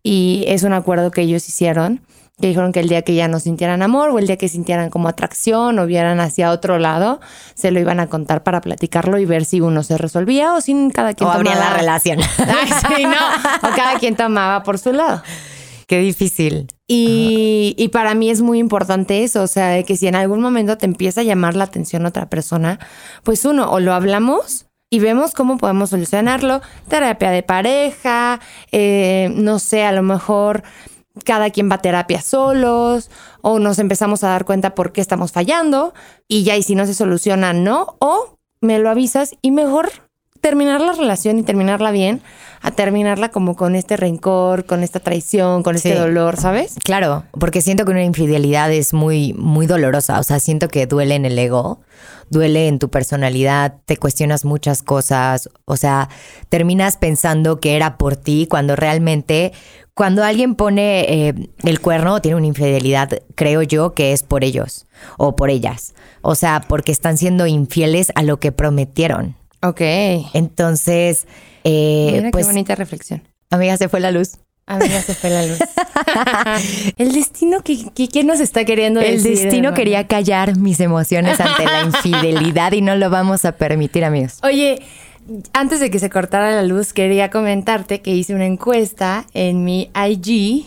y 0.00 0.44
es 0.46 0.62
un 0.62 0.74
acuerdo 0.74 1.10
que 1.10 1.22
ellos 1.22 1.48
hicieron, 1.48 2.00
que 2.40 2.48
dijeron 2.48 2.72
que 2.72 2.80
el 2.80 2.88
día 2.88 3.02
que 3.02 3.14
ya 3.14 3.28
no 3.28 3.38
sintieran 3.38 3.82
amor 3.82 4.10
o 4.10 4.18
el 4.18 4.26
día 4.26 4.36
que 4.36 4.48
sintieran 4.48 4.90
como 4.90 5.08
atracción 5.08 5.78
o 5.78 5.86
vieran 5.86 6.18
hacia 6.18 6.50
otro 6.50 6.78
lado, 6.78 7.20
se 7.54 7.70
lo 7.70 7.78
iban 7.78 8.00
a 8.00 8.08
contar 8.08 8.42
para 8.42 8.60
platicarlo 8.60 9.18
y 9.18 9.24
ver 9.26 9.44
si 9.44 9.60
uno 9.60 9.82
se 9.82 9.98
resolvía 9.98 10.54
o 10.54 10.60
si 10.60 10.74
cada 10.92 11.14
quien 11.14 11.28
O 11.28 11.32
abría 11.32 11.52
tomaba- 11.52 11.70
la 11.70 11.76
relación. 11.76 12.18
Ay, 12.38 12.68
sí, 12.96 13.04
no. 13.04 13.68
O 13.68 13.76
cada 13.76 13.98
quien 13.98 14.16
tomaba 14.16 14.62
por 14.62 14.78
su 14.78 14.92
lado. 14.92 15.22
Qué 15.86 15.98
difícil. 15.98 16.68
Y, 16.88 17.74
y 17.76 17.88
para 17.88 18.14
mí 18.14 18.30
es 18.30 18.40
muy 18.40 18.58
importante 18.58 19.24
eso, 19.24 19.42
o 19.42 19.46
sea, 19.46 19.68
de 19.68 19.84
que 19.84 19.96
si 19.96 20.06
en 20.06 20.14
algún 20.14 20.40
momento 20.40 20.78
te 20.78 20.86
empieza 20.86 21.20
a 21.20 21.24
llamar 21.24 21.54
la 21.54 21.64
atención 21.64 22.06
otra 22.06 22.30
persona, 22.30 22.78
pues 23.24 23.44
uno, 23.44 23.70
o 23.70 23.78
lo 23.78 23.92
hablamos 23.92 24.66
y 24.90 25.00
vemos 25.00 25.32
cómo 25.32 25.58
podemos 25.58 25.90
solucionarlo, 25.90 26.60
terapia 26.88 27.30
de 27.30 27.42
pareja, 27.42 28.40
eh, 28.72 29.30
no 29.34 29.58
sé, 29.58 29.84
a 29.84 29.92
lo 29.92 30.02
mejor 30.02 30.62
cada 31.24 31.50
quien 31.50 31.70
va 31.70 31.76
a 31.76 31.82
terapia 31.82 32.22
solos, 32.22 33.10
o 33.40 33.58
nos 33.58 33.78
empezamos 33.78 34.24
a 34.24 34.28
dar 34.28 34.44
cuenta 34.44 34.74
por 34.74 34.92
qué 34.92 35.00
estamos 35.00 35.32
fallando, 35.32 35.92
y 36.28 36.44
ya, 36.44 36.56
y 36.56 36.62
si 36.62 36.74
no 36.74 36.86
se 36.86 36.94
soluciona, 36.94 37.52
no, 37.52 37.96
o 37.98 38.38
me 38.60 38.78
lo 38.78 38.88
avisas 38.90 39.34
y 39.42 39.50
mejor 39.50 39.90
terminar 40.40 40.80
la 40.80 40.92
relación 40.92 41.38
y 41.38 41.44
terminarla 41.44 41.92
bien, 41.92 42.20
a 42.62 42.72
terminarla 42.72 43.30
como 43.30 43.54
con 43.54 43.76
este 43.76 43.96
rencor, 43.96 44.66
con 44.66 44.82
esta 44.82 44.98
traición, 44.98 45.62
con 45.62 45.76
este 45.76 45.92
Sí. 45.92 45.98
dolor, 45.98 46.36
¿sabes? 46.36 46.74
Claro, 46.84 47.24
porque 47.38 47.60
siento 47.60 47.84
que 47.84 47.92
una 47.92 48.02
infidelidad 48.02 48.72
es 48.72 48.92
muy, 48.92 49.34
muy 49.34 49.66
dolorosa. 49.66 50.18
O 50.18 50.22
sea, 50.24 50.40
siento 50.40 50.66
que 50.68 50.86
duele 50.86 51.14
en 51.14 51.26
el 51.26 51.38
ego, 51.38 51.80
duele 52.28 52.66
en 52.66 52.80
tu 52.80 52.88
personalidad, 52.88 53.76
te 53.84 53.96
cuestionas 53.98 54.44
muchas 54.44 54.82
cosas. 54.82 55.48
O 55.64 55.76
sea, 55.76 56.08
terminas 56.48 56.96
pensando 56.96 57.60
que 57.60 57.76
era 57.76 57.96
por 57.96 58.16
ti 58.16 58.46
cuando 58.50 58.74
realmente, 58.74 59.52
cuando 59.94 60.24
alguien 60.24 60.54
pone 60.54 61.28
eh, 61.28 61.34
el 61.64 61.80
cuerno 61.80 62.14
o 62.14 62.20
tiene 62.20 62.36
una 62.36 62.46
infidelidad, 62.46 63.10
creo 63.34 63.62
yo 63.62 63.92
que 63.94 64.12
es 64.12 64.22
por 64.22 64.42
ellos 64.44 64.86
o 65.18 65.36
por 65.36 65.50
ellas. 65.50 65.94
O 66.22 66.34
sea, 66.34 66.60
porque 66.66 66.92
están 66.92 67.18
siendo 67.18 67.46
infieles 67.46 68.10
a 68.14 68.22
lo 68.22 68.38
que 68.40 68.52
prometieron. 68.52 69.36
Ok. 69.62 69.80
Entonces, 70.32 71.26
eh, 71.64 72.10
Mira 72.16 72.30
pues, 72.30 72.46
qué 72.46 72.52
bonita 72.52 72.74
reflexión. 72.74 73.22
amiga, 73.50 73.76
se 73.76 73.88
fue 73.88 74.00
la 74.00 74.10
luz. 74.10 74.38
A 74.64 74.78
mí 74.78 74.88
ya 74.88 75.02
se 75.02 75.14
fue 75.14 75.28
la 75.28 75.44
luz. 75.44 75.58
el 76.96 77.12
destino 77.12 77.62
que, 77.62 77.90
que- 77.90 78.08
¿quién 78.08 78.26
nos 78.28 78.40
está 78.40 78.64
queriendo 78.64 79.00
El 79.00 79.16
decir, 79.22 79.32
destino 79.32 79.68
hermana? 79.68 79.74
quería 79.76 80.06
callar 80.06 80.56
mis 80.56 80.80
emociones 80.80 81.40
ante 81.40 81.64
la 81.64 81.82
infidelidad 81.82 82.72
y 82.72 82.80
no 82.80 82.94
lo 82.96 83.10
vamos 83.10 83.44
a 83.44 83.52
permitir, 83.52 84.04
amigos. 84.04 84.38
Oye, 84.42 84.80
antes 85.52 85.80
de 85.80 85.90
que 85.90 85.98
se 85.98 86.10
cortara 86.10 86.50
la 86.50 86.62
luz, 86.62 86.92
quería 86.92 87.30
comentarte 87.30 88.00
que 88.00 88.10
hice 88.10 88.34
una 88.34 88.46
encuesta 88.46 89.26
en 89.34 89.64
mi 89.64 89.90
IG, 89.94 90.66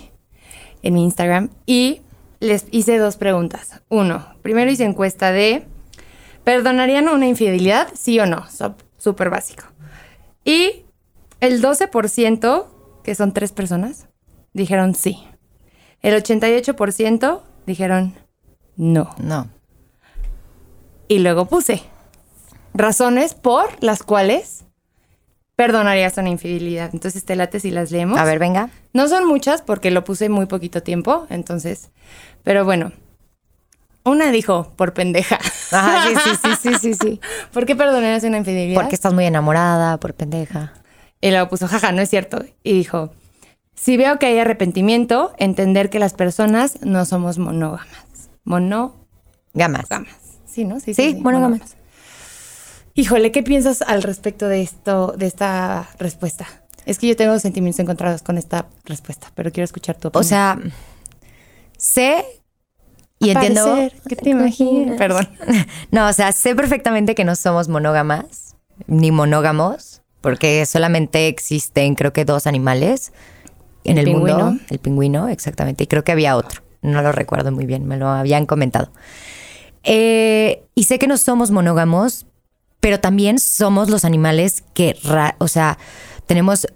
en 0.81 0.93
mi 0.93 1.03
Instagram, 1.03 1.49
y 1.65 2.01
les 2.39 2.65
hice 2.71 2.97
dos 2.97 3.17
preguntas. 3.17 3.81
Uno, 3.89 4.27
primero 4.41 4.71
hice 4.71 4.85
encuesta 4.85 5.31
de, 5.31 5.65
¿perdonarían 6.43 7.09
una 7.09 7.27
infidelidad? 7.27 7.89
Sí 7.95 8.19
o 8.19 8.25
no. 8.25 8.45
Súper 8.97 9.29
básico. 9.29 9.63
Y 10.43 10.85
el 11.41 11.61
12%, 11.61 12.65
que 13.03 13.15
son 13.15 13.33
tres 13.33 13.51
personas, 13.51 14.07
dijeron 14.53 14.95
sí. 14.95 15.23
El 16.01 16.21
88% 16.21 17.41
dijeron 17.65 18.15
no. 18.77 19.09
No. 19.19 19.49
Y 21.07 21.19
luego 21.19 21.45
puse 21.45 21.83
razones 22.75 23.33
por 23.33 23.65
las 23.83 24.03
cuales 24.03 24.65
perdonarías 25.55 26.17
una 26.17 26.29
infidelidad? 26.29 26.89
Entonces, 26.93 27.25
te 27.25 27.35
late 27.35 27.59
si 27.59 27.71
las 27.71 27.91
leemos. 27.91 28.19
A 28.19 28.25
ver, 28.25 28.39
venga. 28.39 28.69
No 28.93 29.07
son 29.07 29.25
muchas 29.27 29.61
porque 29.61 29.91
lo 29.91 30.03
puse 30.03 30.29
muy 30.29 30.45
poquito 30.45 30.83
tiempo, 30.83 31.25
entonces, 31.29 31.89
pero 32.43 32.65
bueno. 32.65 32.91
Una 34.03 34.29
dijo, 34.29 34.71
por 34.75 34.93
pendeja. 34.93 35.39
Ajá, 35.71 36.07
sí, 36.07 36.15
sí, 36.23 36.29
sí, 36.43 36.49
sí, 36.61 36.75
sí, 36.79 36.93
sí. 36.93 37.21
¿Por 37.51 37.65
qué 37.65 37.75
perdonarías 37.75 38.23
una 38.23 38.37
infidelidad? 38.37 38.79
Porque 38.79 38.93
estás 38.93 39.13
muy 39.13 39.25
enamorada, 39.25 39.99
por 39.99 40.13
pendeja. 40.13 40.73
Y 41.21 41.31
luego 41.31 41.49
puso, 41.49 41.67
jaja, 41.67 41.91
no 41.91 42.03
es 42.03 42.09
cierto. 42.11 42.45
Y 42.61 42.73
dijo, 42.73 43.11
si 43.73 43.97
veo 43.97 44.19
que 44.19 44.27
hay 44.27 44.37
arrepentimiento, 44.37 45.33
entender 45.37 45.89
que 45.89 45.97
las 45.97 46.13
personas 46.13 46.79
no 46.81 47.03
somos 47.05 47.39
monógamas. 47.39 48.29
Monógamas. 48.43 49.89
Gamas. 49.89 50.15
Sí, 50.45 50.65
¿no? 50.65 50.79
Sí, 50.79 51.17
monógamas. 51.19 51.75
Híjole, 52.97 53.31
¿qué 53.31 53.43
piensas 53.43 53.81
al 53.81 54.03
respecto 54.03 54.47
de 54.47 54.61
esto, 54.61 55.13
de 55.17 55.25
esta 55.27 55.89
respuesta? 55.99 56.47
Es 56.85 56.97
que 56.97 57.07
yo 57.07 57.15
tengo 57.17 57.37
sentimientos 57.39 57.79
encontrados 57.81 58.21
con 58.21 58.37
esta 58.37 58.67
respuesta, 58.85 59.31
pero 59.35 59.51
quiero 59.51 59.65
escuchar 59.65 59.97
tu 59.97 60.07
O 60.07 60.09
opinión. 60.09 60.25
sea, 60.29 60.57
sé 61.77 62.23
y 63.19 63.31
entiendo. 63.31 63.89
¿Qué 64.07 64.15
te 64.15 64.29
imaginas? 64.29 64.97
Perdón. 64.97 65.27
No, 65.91 66.07
o 66.07 66.13
sea, 66.13 66.31
sé 66.31 66.55
perfectamente 66.55 67.15
que 67.15 67.25
no 67.25 67.35
somos 67.35 67.67
monógamas 67.67 68.55
ni 68.87 69.11
monógamos, 69.11 70.01
porque 70.21 70.65
solamente 70.65 71.27
existen, 71.27 71.95
creo 71.95 72.13
que 72.13 72.23
dos 72.23 72.47
animales 72.47 73.11
en 73.83 73.97
el, 73.97 74.07
El 74.07 74.15
mundo. 74.15 74.57
El 74.69 74.79
pingüino, 74.79 75.27
exactamente. 75.27 75.83
Y 75.83 75.87
creo 75.87 76.03
que 76.03 76.11
había 76.13 76.35
otro. 76.37 76.61
No 76.81 77.01
lo 77.01 77.11
recuerdo 77.11 77.51
muy 77.51 77.65
bien, 77.65 77.85
me 77.85 77.97
lo 77.97 78.07
habían 78.07 78.45
comentado. 78.45 78.89
Eh, 79.83 80.63
y 80.75 80.83
sé 80.83 80.97
que 80.97 81.07
no 81.07 81.17
somos 81.17 81.51
monógamos, 81.51 82.25
pero 82.79 82.99
también 82.99 83.39
somos 83.39 83.89
los 83.89 84.05
animales 84.05 84.63
que, 84.73 84.97
o 85.37 85.47
sea, 85.47 85.77
tenemos 86.25 86.67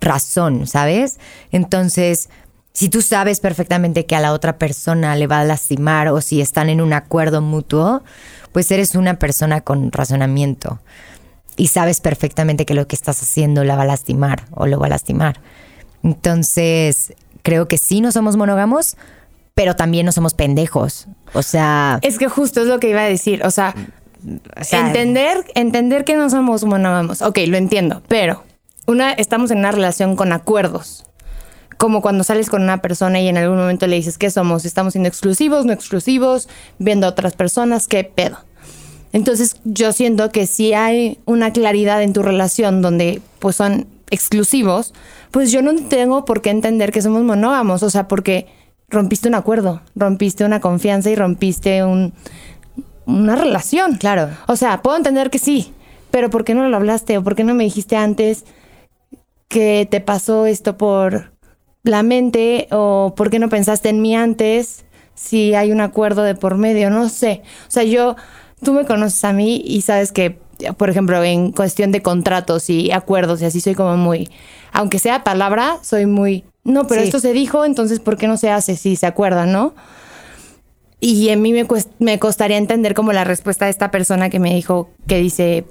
razón, 0.00 0.66
¿sabes? 0.66 1.18
Entonces, 1.52 2.28
si 2.72 2.88
tú 2.88 3.02
sabes 3.02 3.40
perfectamente 3.40 4.06
que 4.06 4.16
a 4.16 4.20
la 4.20 4.32
otra 4.32 4.58
persona 4.58 5.16
le 5.16 5.26
va 5.26 5.40
a 5.40 5.44
lastimar 5.44 6.08
o 6.08 6.20
si 6.20 6.40
están 6.40 6.68
en 6.68 6.80
un 6.80 6.92
acuerdo 6.92 7.40
mutuo, 7.42 8.02
pues 8.52 8.70
eres 8.70 8.94
una 8.94 9.18
persona 9.18 9.60
con 9.60 9.92
razonamiento 9.92 10.80
y 11.56 11.66
sabes 11.66 12.00
perfectamente 12.00 12.64
que 12.64 12.74
lo 12.74 12.86
que 12.86 12.96
estás 12.96 13.20
haciendo 13.20 13.64
la 13.64 13.76
va 13.76 13.82
a 13.82 13.86
lastimar 13.86 14.44
o 14.52 14.66
lo 14.66 14.78
va 14.78 14.86
a 14.86 14.90
lastimar. 14.90 15.40
Entonces, 16.04 17.12
creo 17.42 17.66
que 17.66 17.78
sí 17.78 18.00
no 18.00 18.12
somos 18.12 18.36
monógamos, 18.36 18.96
pero 19.54 19.74
también 19.74 20.06
no 20.06 20.12
somos 20.12 20.34
pendejos. 20.34 21.08
O 21.34 21.42
sea, 21.42 21.98
Es 22.02 22.16
que 22.16 22.28
justo 22.28 22.60
es 22.62 22.68
lo 22.68 22.78
que 22.78 22.90
iba 22.90 23.00
a 23.00 23.08
decir. 23.08 23.44
O 23.44 23.50
sea, 23.50 23.74
entender, 24.72 25.44
entender 25.54 26.04
que 26.04 26.16
no 26.16 26.30
somos 26.30 26.64
monógamos. 26.64 27.22
Ok, 27.22 27.38
lo 27.46 27.56
entiendo, 27.56 28.02
pero 28.08 28.42
una, 28.86 29.12
estamos 29.12 29.50
en 29.50 29.58
una 29.58 29.72
relación 29.72 30.16
con 30.16 30.32
acuerdos. 30.32 31.04
Como 31.76 32.00
cuando 32.00 32.24
sales 32.24 32.50
con 32.50 32.62
una 32.62 32.82
persona 32.82 33.20
y 33.20 33.28
en 33.28 33.36
algún 33.36 33.58
momento 33.58 33.86
le 33.86 33.96
dices 33.96 34.18
que 34.18 34.30
somos, 34.30 34.64
estamos 34.64 34.94
siendo 34.94 35.08
exclusivos, 35.08 35.64
no 35.64 35.72
exclusivos, 35.72 36.48
viendo 36.78 37.06
a 37.06 37.10
otras 37.10 37.34
personas, 37.34 37.86
qué 37.86 38.02
pedo. 38.02 38.38
Entonces 39.12 39.56
yo 39.64 39.92
siento 39.92 40.30
que 40.30 40.46
si 40.46 40.74
hay 40.74 41.18
una 41.24 41.52
claridad 41.52 42.02
en 42.02 42.12
tu 42.12 42.22
relación 42.22 42.82
donde 42.82 43.22
pues 43.38 43.56
son 43.56 43.86
exclusivos, 44.10 44.92
pues 45.30 45.52
yo 45.52 45.62
no 45.62 45.74
tengo 45.88 46.24
por 46.24 46.42
qué 46.42 46.50
entender 46.50 46.92
que 46.92 47.02
somos 47.02 47.22
monógamos, 47.22 47.82
o 47.82 47.90
sea, 47.90 48.08
porque 48.08 48.46
rompiste 48.88 49.28
un 49.28 49.34
acuerdo, 49.34 49.82
rompiste 49.94 50.44
una 50.44 50.60
confianza 50.60 51.10
y 51.10 51.14
rompiste 51.14 51.84
un, 51.84 52.12
una 53.08 53.34
relación. 53.36 53.96
Claro. 53.96 54.28
O 54.46 54.56
sea, 54.56 54.82
puedo 54.82 54.96
entender 54.96 55.30
que 55.30 55.38
sí, 55.38 55.72
pero 56.10 56.30
¿por 56.30 56.44
qué 56.44 56.54
no 56.54 56.68
lo 56.68 56.76
hablaste 56.76 57.18
o 57.18 57.24
por 57.24 57.34
qué 57.34 57.42
no 57.44 57.54
me 57.54 57.64
dijiste 57.64 57.96
antes 57.96 58.44
que 59.48 59.88
te 59.90 60.00
pasó 60.00 60.46
esto 60.46 60.76
por 60.76 61.32
la 61.82 62.02
mente 62.02 62.68
o 62.70 63.14
por 63.16 63.30
qué 63.30 63.38
no 63.38 63.48
pensaste 63.48 63.88
en 63.88 64.02
mí 64.02 64.14
antes 64.14 64.84
si 65.14 65.54
hay 65.54 65.72
un 65.72 65.80
acuerdo 65.80 66.22
de 66.22 66.34
por 66.34 66.56
medio? 66.56 66.90
No 66.90 67.08
sé. 67.08 67.42
O 67.66 67.70
sea, 67.70 67.82
yo, 67.84 68.16
tú 68.62 68.72
me 68.72 68.84
conoces 68.84 69.24
a 69.24 69.32
mí 69.32 69.62
y 69.64 69.80
sabes 69.82 70.12
que, 70.12 70.38
por 70.76 70.90
ejemplo, 70.90 71.22
en 71.24 71.52
cuestión 71.52 71.92
de 71.92 72.02
contratos 72.02 72.68
y 72.68 72.92
acuerdos 72.92 73.40
y 73.40 73.46
así 73.46 73.60
soy 73.60 73.74
como 73.74 73.96
muy, 73.96 74.28
aunque 74.72 74.98
sea 74.98 75.24
palabra, 75.24 75.78
soy 75.82 76.04
muy, 76.06 76.44
no, 76.64 76.86
pero 76.86 77.00
Sí. 77.00 77.06
esto 77.06 77.20
se 77.20 77.32
dijo, 77.32 77.64
entonces 77.64 78.00
¿por 78.00 78.18
qué 78.18 78.28
no 78.28 78.36
se 78.36 78.50
hace 78.50 78.76
si 78.76 78.96
se 78.96 79.06
acuerdan, 79.06 79.50
no? 79.52 79.74
Y 81.00 81.30
a 81.30 81.36
mí 81.36 81.52
me, 81.52 81.66
cuest- 81.66 81.90
me 81.98 82.18
costaría 82.18 82.56
entender 82.56 82.94
como 82.94 83.12
la 83.12 83.24
respuesta 83.24 83.66
de 83.66 83.70
esta 83.70 83.90
persona 83.90 84.30
que 84.30 84.38
me 84.40 84.54
dijo, 84.54 84.90
que 85.06 85.18
dice, 85.18 85.64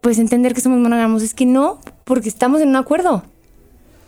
pues 0.00 0.18
entender 0.18 0.54
que 0.54 0.60
somos 0.60 0.78
monógamos. 0.78 1.22
Es 1.22 1.34
que 1.34 1.46
no, 1.46 1.80
porque 2.04 2.28
estamos 2.28 2.60
en 2.60 2.68
un 2.68 2.76
acuerdo. 2.76 3.24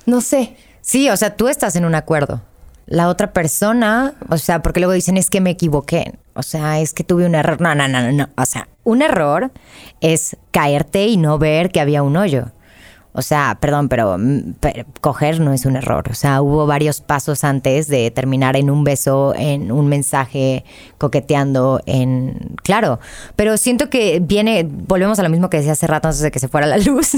No 0.07 0.21
sé. 0.21 0.57
Sí, 0.81 1.09
o 1.11 1.17
sea, 1.17 1.37
tú 1.37 1.49
estás 1.49 1.75
en 1.77 1.85
un 1.85 1.95
acuerdo. 1.95 2.43
La 2.87 3.09
otra 3.09 3.33
persona, 3.33 4.15
o 4.29 4.39
sea, 4.39 4.61
porque 4.63 4.81
luego 4.81 4.93
dicen 4.93 5.17
es 5.17 5.31
que 5.31 5.41
me 5.41 5.51
equivoqué. 5.51 6.15
O 6.35 6.43
sea, 6.43 6.81
es 6.81 6.93
que 6.93 7.05
tuve 7.05 7.27
un 7.27 7.35
error. 7.35 7.61
No, 7.61 7.75
no, 7.75 7.87
no, 7.89 8.03
no, 8.03 8.13
no. 8.13 8.29
O 8.37 8.45
sea, 8.47 8.69
un 8.85 9.03
error 9.03 9.51
es 10.01 10.37
caerte 10.51 11.07
y 11.07 11.17
no 11.17 11.39
ver 11.39 11.71
que 11.71 11.81
había 11.81 12.03
un 12.03 12.17
hoyo. 12.17 12.47
O 13.15 13.23
sea, 13.23 13.59
perdón, 13.61 13.89
pero, 13.89 14.17
mm, 14.19 14.55
pero 14.61 14.85
coger 15.01 15.41
no 15.41 15.53
es 15.53 15.67
un 15.67 15.77
error. 15.77 16.05
O 16.11 16.15
sea, 16.15 16.43
hubo 16.43 16.67
varios 16.67 17.01
pasos 17.01 17.45
antes 17.45 17.89
de 17.89 18.11
terminar 18.11 18.57
en 18.57 18.71
un 18.71 18.85
beso, 18.85 19.35
en 19.37 19.71
un 19.71 19.89
mensaje, 19.89 20.65
coqueteando, 20.99 21.81
en... 21.87 22.57
Claro, 22.63 23.01
pero 23.37 23.57
siento 23.57 23.91
que 23.91 24.21
viene, 24.21 24.67
volvemos 24.69 25.19
a 25.19 25.23
lo 25.23 25.29
mismo 25.29 25.51
que 25.51 25.59
decía 25.59 25.73
hace 25.73 25.87
rato 25.87 26.09
antes 26.09 26.23
de 26.23 26.31
que 26.31 26.39
se 26.39 26.49
fuera 26.49 26.67
la 26.67 26.79
luz, 26.79 27.13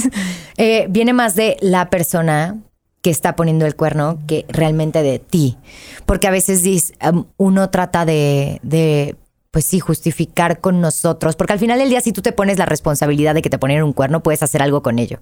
Eh, 0.57 0.87
viene 0.89 1.13
más 1.13 1.35
de 1.35 1.57
la 1.61 1.91
persona 1.91 2.57
que 3.05 3.11
está 3.11 3.37
poniendo 3.37 3.67
el 3.67 3.77
cuerno 3.77 4.19
que 4.27 4.47
realmente 4.49 5.03
de 5.03 5.19
ti. 5.19 5.59
Porque 6.07 6.27
a 6.27 6.31
veces 6.31 6.95
uno 7.37 7.69
trata 7.69 8.07
de, 8.07 9.17
pues 9.51 9.67
sí, 9.67 9.79
justificar 9.79 10.61
con 10.61 10.81
nosotros. 10.81 11.37
Porque 11.37 11.53
al 11.53 11.59
final 11.59 11.79
del 11.79 11.91
día, 11.91 12.01
si 12.01 12.13
tú 12.13 12.23
te 12.23 12.33
pones 12.33 12.59
la 12.59 12.65
responsabilidad 12.65 13.35
de 13.35 13.43
que 13.43 13.51
te 13.51 13.59
ponen 13.59 13.83
un 13.83 13.93
cuerno, 13.93 14.23
puedes 14.23 14.43
hacer 14.43 14.63
algo 14.63 14.83
con 14.83 14.99
ello, 14.99 15.21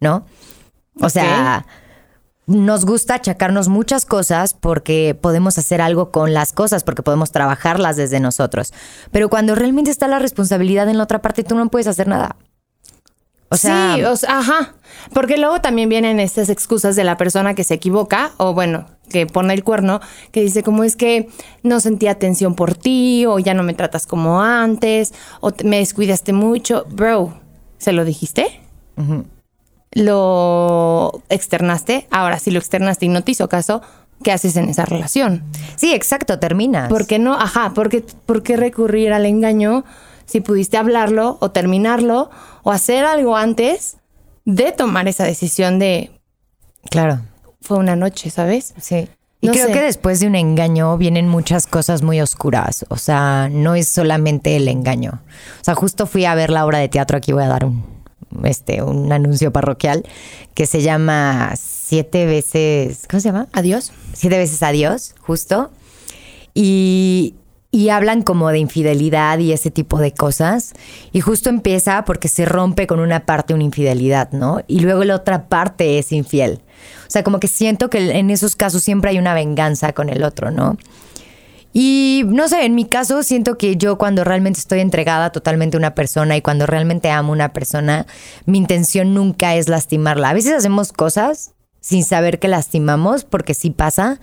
¿no? 0.00 0.26
O 1.00 1.08
sea, 1.08 1.66
nos 2.46 2.84
gusta 2.84 3.14
achacarnos 3.14 3.68
muchas 3.68 4.04
cosas 4.04 4.54
porque 4.54 5.16
podemos 5.20 5.56
hacer 5.58 5.80
algo 5.80 6.10
con 6.10 6.34
las 6.34 6.52
cosas, 6.52 6.84
porque 6.84 7.02
podemos 7.02 7.32
trabajarlas 7.32 7.96
desde 7.96 8.20
nosotros. 8.20 8.72
Pero 9.10 9.28
cuando 9.28 9.54
realmente 9.54 9.90
está 9.90 10.08
la 10.08 10.18
responsabilidad 10.18 10.88
en 10.88 10.98
la 10.98 11.04
otra 11.04 11.22
parte, 11.22 11.42
tú 11.42 11.54
no 11.54 11.68
puedes 11.68 11.86
hacer 11.86 12.06
nada. 12.06 12.36
O 13.50 13.56
sea, 13.56 13.94
sí, 13.94 14.02
o 14.04 14.16
sea, 14.16 14.38
ajá. 14.38 14.74
Porque 15.12 15.36
luego 15.38 15.60
también 15.60 15.88
vienen 15.88 16.18
estas 16.18 16.48
excusas 16.48 16.96
de 16.96 17.04
la 17.04 17.16
persona 17.16 17.54
que 17.54 17.62
se 17.62 17.74
equivoca, 17.74 18.32
o 18.36 18.52
bueno, 18.52 18.86
que 19.10 19.26
pone 19.26 19.54
el 19.54 19.62
cuerno, 19.62 20.00
que 20.32 20.40
dice 20.40 20.62
como 20.62 20.82
es 20.82 20.96
que 20.96 21.28
no 21.62 21.78
sentí 21.80 22.08
atención 22.08 22.54
por 22.54 22.74
ti, 22.74 23.26
o 23.26 23.38
ya 23.38 23.54
no 23.54 23.62
me 23.62 23.74
tratas 23.74 24.06
como 24.06 24.42
antes, 24.42 25.14
o 25.40 25.52
te- 25.52 25.64
me 25.64 25.78
descuidaste 25.78 26.32
mucho. 26.32 26.84
Bro, 26.90 27.32
¿se 27.78 27.92
lo 27.92 28.04
dijiste? 28.04 28.60
¿Lo 29.94 31.22
externaste? 31.28 32.06
Ahora, 32.10 32.38
si 32.38 32.50
lo 32.50 32.58
externaste 32.58 33.06
y 33.06 33.08
no 33.08 33.22
te 33.22 33.32
hizo 33.32 33.48
caso, 33.48 33.82
¿qué 34.22 34.32
haces 34.32 34.56
en 34.56 34.68
esa 34.68 34.84
relación? 34.84 35.42
sí, 35.76 35.92
exacto, 35.94 36.38
terminas. 36.38 36.88
¿Por 36.88 37.06
qué 37.06 37.18
no? 37.18 37.34
Ajá, 37.34 37.72
¿por 37.74 37.88
qué, 37.88 38.04
por 38.26 38.42
qué 38.42 38.56
recurrir 38.56 39.12
al 39.12 39.26
engaño 39.26 39.84
si 40.26 40.40
pudiste 40.40 40.76
hablarlo 40.76 41.36
o 41.40 41.50
terminarlo 41.50 42.30
o 42.62 42.70
hacer 42.72 43.04
algo 43.04 43.36
antes 43.36 43.96
de 44.44 44.72
tomar 44.72 45.08
esa 45.08 45.24
decisión 45.24 45.78
de 45.78 46.10
Claro. 46.90 47.20
fue 47.60 47.78
una 47.78 47.96
noche, 47.96 48.30
¿sabes? 48.30 48.74
Sí. 48.80 49.08
Y 49.40 49.46
No 49.48 49.52
creo 49.52 49.66
sé. 49.66 49.72
que 49.72 49.80
después 49.82 50.20
de 50.20 50.26
un 50.26 50.34
engaño 50.36 50.96
vienen 50.96 51.28
muchas 51.28 51.66
cosas 51.66 52.02
muy 52.02 52.20
oscuras. 52.20 52.86
O 52.88 52.96
sea, 52.96 53.48
no 53.50 53.74
es 53.74 53.88
solamente 53.88 54.56
el 54.56 54.68
engaño. 54.68 55.20
O 55.60 55.64
sea, 55.64 55.74
justo 55.74 56.06
fui 56.06 56.24
a 56.24 56.34
ver 56.34 56.48
la 56.50 56.64
obra 56.64 56.78
de 56.78 56.88
teatro. 56.88 57.18
Aquí 57.18 57.32
voy 57.32 57.42
a 57.42 57.48
dar 57.48 57.64
un, 57.66 57.84
este, 58.44 58.82
un 58.82 59.12
anuncio 59.12 59.52
parroquial 59.52 60.04
que 60.54 60.66
se 60.66 60.82
llama 60.82 61.52
Siete 61.56 62.26
veces. 62.26 63.06
¿Cómo 63.08 63.20
se 63.20 63.28
llama? 63.28 63.48
Adiós. 63.52 63.92
Siete 64.12 64.38
veces 64.38 64.62
adiós, 64.62 65.14
justo. 65.20 65.70
Y, 66.54 67.34
y 67.70 67.88
hablan 67.88 68.22
como 68.22 68.50
de 68.50 68.58
infidelidad 68.58 69.38
y 69.38 69.52
ese 69.52 69.70
tipo 69.70 69.98
de 69.98 70.12
cosas. 70.12 70.74
Y 71.12 71.20
justo 71.20 71.50
empieza 71.50 72.04
porque 72.04 72.28
se 72.28 72.44
rompe 72.44 72.86
con 72.86 73.00
una 73.00 73.26
parte 73.26 73.52
una 73.52 73.64
infidelidad, 73.64 74.30
¿no? 74.32 74.60
Y 74.66 74.80
luego 74.80 75.04
la 75.04 75.16
otra 75.16 75.48
parte 75.48 75.98
es 75.98 76.12
infiel. 76.12 76.60
O 77.06 77.10
sea, 77.10 77.22
como 77.22 77.40
que 77.40 77.48
siento 77.48 77.90
que 77.90 78.12
en 78.18 78.30
esos 78.30 78.56
casos 78.56 78.82
siempre 78.82 79.10
hay 79.10 79.18
una 79.18 79.34
venganza 79.34 79.92
con 79.92 80.08
el 80.08 80.22
otro, 80.22 80.50
¿no? 80.50 80.78
Y 81.76 82.22
no 82.26 82.46
sé, 82.46 82.64
en 82.64 82.76
mi 82.76 82.84
caso 82.84 83.24
siento 83.24 83.58
que 83.58 83.76
yo 83.76 83.98
cuando 83.98 84.22
realmente 84.22 84.60
estoy 84.60 84.78
entregada 84.78 85.32
totalmente 85.32 85.76
a 85.76 85.78
una 85.78 85.94
persona 85.96 86.36
y 86.36 86.40
cuando 86.40 86.66
realmente 86.66 87.10
amo 87.10 87.32
a 87.32 87.32
una 87.32 87.52
persona, 87.52 88.06
mi 88.46 88.58
intención 88.58 89.12
nunca 89.12 89.56
es 89.56 89.68
lastimarla. 89.68 90.30
A 90.30 90.34
veces 90.34 90.52
hacemos 90.52 90.92
cosas 90.92 91.52
sin 91.80 92.04
saber 92.04 92.38
que 92.38 92.46
lastimamos, 92.46 93.24
porque 93.24 93.54
sí 93.54 93.70
pasa, 93.70 94.20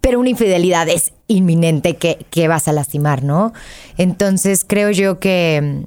pero 0.00 0.18
una 0.18 0.30
infidelidad 0.30 0.88
es 0.88 1.12
inminente 1.28 1.96
que, 1.96 2.26
que 2.28 2.48
vas 2.48 2.66
a 2.66 2.72
lastimar, 2.72 3.22
¿no? 3.22 3.52
Entonces 3.96 4.64
creo 4.66 4.90
yo 4.90 5.20
que, 5.20 5.86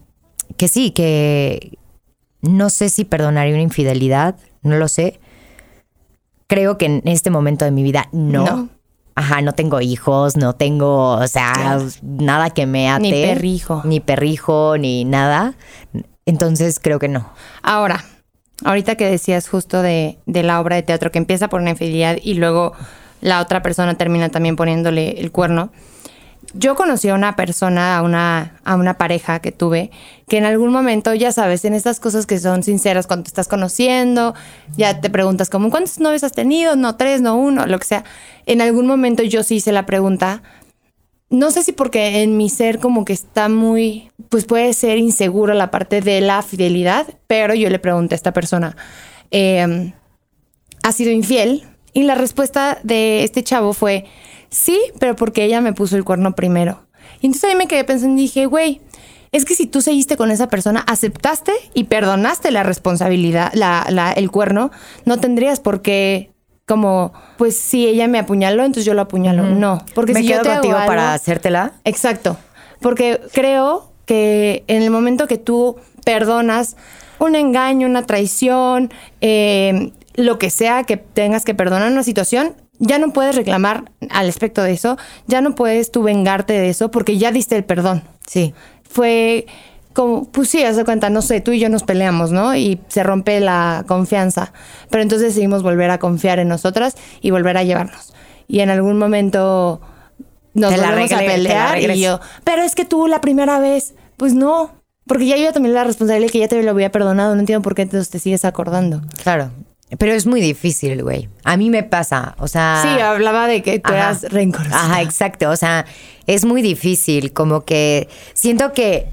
que 0.56 0.70
sí, 0.70 0.92
que, 0.92 1.78
no 2.42 2.70
sé 2.70 2.88
si 2.88 3.04
perdonaría 3.04 3.54
una 3.54 3.62
infidelidad, 3.62 4.38
no 4.62 4.78
lo 4.78 4.88
sé. 4.88 5.20
Creo 6.48 6.78
que 6.78 6.86
en 6.86 7.01
este 7.06 7.30
momento 7.30 7.66
de 7.66 7.72
mi 7.72 7.84
vida 7.84 8.08
no. 8.13 8.46
No. 8.46 8.80
Ajá, 9.22 9.42
no 9.42 9.54
tengo 9.54 9.82
hijos, 9.82 10.36
no 10.36 10.54
tengo, 10.54 11.12
o 11.12 11.28
sea, 11.28 11.80
nada 12.01 12.50
que 12.50 12.66
me 12.66 12.90
ate. 12.90 13.04
Ni 13.04 13.12
perrijo. 13.12 13.82
Ni 13.86 14.00
perrijo, 14.00 14.78
ni 14.80 15.06
nada. 15.06 15.54
Entonces 16.25 16.80
creo 16.82 16.98
que 16.98 17.08
no. 17.08 17.30
Ahora, 17.62 18.04
ahorita 18.66 18.96
que 18.96 19.06
decías 19.06 19.48
justo 19.48 19.84
de, 19.84 20.18
de 20.25 20.42
la 20.42 20.60
obra 20.60 20.75
de 20.75 20.82
teatro 20.82 21.12
que 21.12 21.20
empieza 21.20 21.50
por 21.50 21.62
una 21.62 21.70
infidelidad 21.70 22.18
y 22.20 22.34
luego 22.34 22.74
la 23.22 23.42
otra 23.42 23.62
persona 23.62 23.94
termina 23.94 24.30
también 24.30 24.56
poniéndole 24.56 25.22
el 25.22 25.32
cuerno. 25.32 25.72
Yo 26.53 26.75
conocí 26.75 27.08
a 27.08 27.15
una 27.15 27.36
persona, 27.36 27.98
a 27.98 28.01
una, 28.01 28.60
a 28.65 28.75
una 28.75 28.98
pareja 28.98 29.39
que 29.39 29.51
tuve, 29.51 29.89
que 30.27 30.38
en 30.38 30.46
algún 30.46 30.72
momento, 30.72 31.13
ya 31.13 31.31
sabes, 31.31 31.63
en 31.63 31.74
estas 31.74 32.00
cosas 32.00 32.25
que 32.25 32.39
son 32.39 32.63
sinceras, 32.63 33.08
cuando 33.08 33.24
te 33.24 33.29
estás 33.29 33.48
conociendo, 33.48 34.34
ya 34.75 35.00
te 35.00 35.10
preguntas 35.10 35.50
como, 35.50 35.70
¿cuántos 35.70 36.00
novios 36.00 36.24
has 36.24 36.34
tenido? 36.34 36.75
No, 36.75 36.98
tres, 36.98 37.22
no 37.22 37.38
uno, 37.38 37.65
lo 37.67 37.79
que 37.79 37.86
sea. 37.86 38.03
En 38.46 38.60
algún 38.62 38.86
momento 38.86 39.24
yo 39.24 39.43
sí 39.43 39.55
hice 39.55 39.72
la 39.72 39.86
pregunta, 39.86 40.43
no 41.29 41.51
sé 41.51 41.63
si 41.63 41.72
porque 41.72 42.22
en 42.22 42.36
mi 42.36 42.50
ser 42.50 42.79
como 42.79 43.05
que 43.05 43.13
está 43.13 43.48
muy, 43.48 44.12
pues 44.27 44.43
puede 44.43 44.74
ser 44.74 44.98
inseguro 44.98 45.53
la 45.53 45.72
parte 45.72 46.01
de 46.01 46.20
la 46.20 46.41
fidelidad, 46.41 47.08
pero 47.27 47.55
yo 47.55 47.70
le 47.70 47.79
pregunté 47.79 48.15
a 48.15 48.17
esta 48.17 48.34
persona, 48.34 48.75
eh, 49.31 49.93
¿ha 50.84 50.91
sido 50.91 51.12
infiel? 51.12 51.63
Y 51.93 52.03
la 52.03 52.15
respuesta 52.15 52.79
de 52.84 53.24
este 53.24 53.43
chavo 53.43 53.74
fue, 53.74 54.05
sí, 54.51 54.79
pero 55.00 55.15
porque 55.15 55.43
ella 55.46 55.60
me 55.62 55.74
puso 55.74 55.96
el 55.96 56.03
cuerno 56.03 56.36
primero. 56.36 56.86
Y 57.22 57.25
entonces 57.25 57.50
ahí 57.50 57.55
me 57.55 57.67
quedé 57.67 57.84
pensando 57.84 58.20
y 58.20 58.25
dije, 58.25 58.46
güey, 58.46 58.81
es 59.31 59.46
que 59.46 59.55
si 59.55 59.65
tú 59.65 59.81
seguiste 59.81 60.17
con 60.17 60.29
esa 60.29 60.48
persona, 60.50 60.81
aceptaste 60.88 61.53
y 61.74 61.86
perdonaste 61.86 62.51
la 62.51 62.62
responsabilidad, 62.63 63.51
la, 63.55 63.88
la- 63.89 64.12
el 64.12 64.29
cuerno, 64.29 64.70
no 65.05 65.20
tendrías 65.20 65.60
por 65.60 65.81
qué, 65.81 66.31
como, 66.67 67.13
pues 67.38 67.58
si 67.60 67.88
ella 67.88 68.08
me 68.08 68.20
apuñaló, 68.20 68.63
entonces 68.63 68.86
yo 68.86 68.93
lo 68.93 69.01
apuñalo. 69.01 69.43
No, 69.43 69.84
porque 69.96 70.13
me 70.13 70.22
si 70.22 70.27
quedo 70.27 70.38
yo 70.38 70.43
te 70.43 70.50
hago 70.50 70.58
contigo 70.60 70.77
algo- 70.77 70.88
para 70.88 71.13
hacértela. 71.13 71.74
Exacto. 71.86 72.38
Porque 72.81 73.22
creo 73.34 73.91
que 74.05 74.63
en 74.67 74.81
el 74.84 74.89
momento 74.89 75.27
que 75.27 75.38
tú 75.38 75.77
perdonas 76.03 76.75
un 77.20 77.36
engaño, 77.36 77.88
una 77.88 78.05
traición, 78.05 78.91
eh, 79.22 79.91
lo 80.15 80.39
que 80.39 80.50
sea 80.50 80.84
que 80.84 80.98
tengas 80.98 81.46
que 81.46 81.53
perdonar 81.55 81.91
una 81.91 82.03
situación, 82.03 82.55
ya 82.81 82.97
no 82.97 83.13
puedes 83.13 83.35
reclamar 83.35 83.91
al 84.09 84.25
respecto 84.25 84.61
de 84.63 84.73
eso, 84.73 84.97
ya 85.27 85.39
no 85.39 85.55
puedes 85.55 85.91
tú 85.91 86.03
vengarte 86.03 86.53
de 86.53 86.67
eso 86.69 86.91
porque 86.91 87.17
ya 87.17 87.31
diste 87.31 87.55
el 87.55 87.63
perdón. 87.63 88.03
Sí. 88.27 88.53
Fue 88.83 89.45
como, 89.93 90.25
pues 90.31 90.50
sí, 90.50 90.63
haz 90.63 90.75
de 90.77 90.83
cuenta, 90.85 91.09
no 91.09 91.21
sé, 91.21 91.41
tú 91.41 91.51
y 91.51 91.59
yo 91.59 91.69
nos 91.69 91.83
peleamos, 91.83 92.31
¿no? 92.31 92.55
Y 92.55 92.81
se 92.88 93.03
rompe 93.03 93.39
la 93.39 93.83
confianza. 93.88 94.51
Pero 94.89 95.03
entonces 95.03 95.29
decidimos 95.29 95.63
volver 95.63 95.91
a 95.91 96.00
confiar 96.00 96.39
en 96.39 96.47
nosotras 96.47 96.95
y 97.21 97.31
volver 97.31 97.55
a 97.57 97.63
llevarnos. 97.63 98.13
Y 98.47 98.59
en 98.61 98.69
algún 98.69 98.97
momento 98.97 99.79
nos 100.53 100.75
la 100.77 100.88
volvemos 100.89 101.11
a 101.13 101.19
regre- 101.21 101.27
pelear 101.27 101.79
y 101.79 102.01
yo, 102.01 102.19
pero 102.43 102.63
es 102.63 102.75
que 102.75 102.83
tú 102.83 103.07
la 103.07 103.21
primera 103.21 103.59
vez, 103.59 103.93
pues 104.17 104.33
no. 104.33 104.71
Porque 105.07 105.25
ya 105.25 105.35
yo 105.38 105.51
también 105.51 105.73
la 105.75 105.83
responsabilidad 105.83 106.31
que 106.31 106.39
ya 106.39 106.47
te 106.47 106.61
lo 106.63 106.71
había 106.71 106.91
perdonado, 106.91 107.33
no 107.35 107.39
entiendo 107.41 107.61
por 107.61 107.75
qué 107.75 107.81
entonces 107.83 108.09
te 108.09 108.19
sigues 108.19 108.45
acordando. 108.45 109.01
Claro. 109.23 109.51
Pero 109.98 110.13
es 110.13 110.25
muy 110.25 110.39
difícil, 110.41 111.03
güey. 111.03 111.29
A 111.43 111.57
mí 111.57 111.69
me 111.69 111.83
pasa. 111.83 112.36
O 112.39 112.48
sea. 112.48 112.81
Sí, 112.81 113.01
hablaba 113.01 113.48
de 113.48 113.62
que 113.62 113.79
tú 113.79 113.91
Ajá. 113.91 114.17
eras. 114.24 114.25
Ajá, 114.71 115.01
exacto. 115.01 115.50
O 115.50 115.55
sea, 115.55 115.86
es 116.27 116.45
muy 116.45 116.62
difícil. 116.62 117.33
Como 117.33 117.65
que 117.65 118.07
siento 118.33 118.71
que 118.74 119.07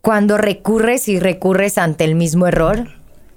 cuando 0.00 0.38
recurres 0.38 1.08
y 1.08 1.20
recurres 1.20 1.78
ante 1.78 2.04
el 2.04 2.14
mismo 2.14 2.46
error, 2.46 2.88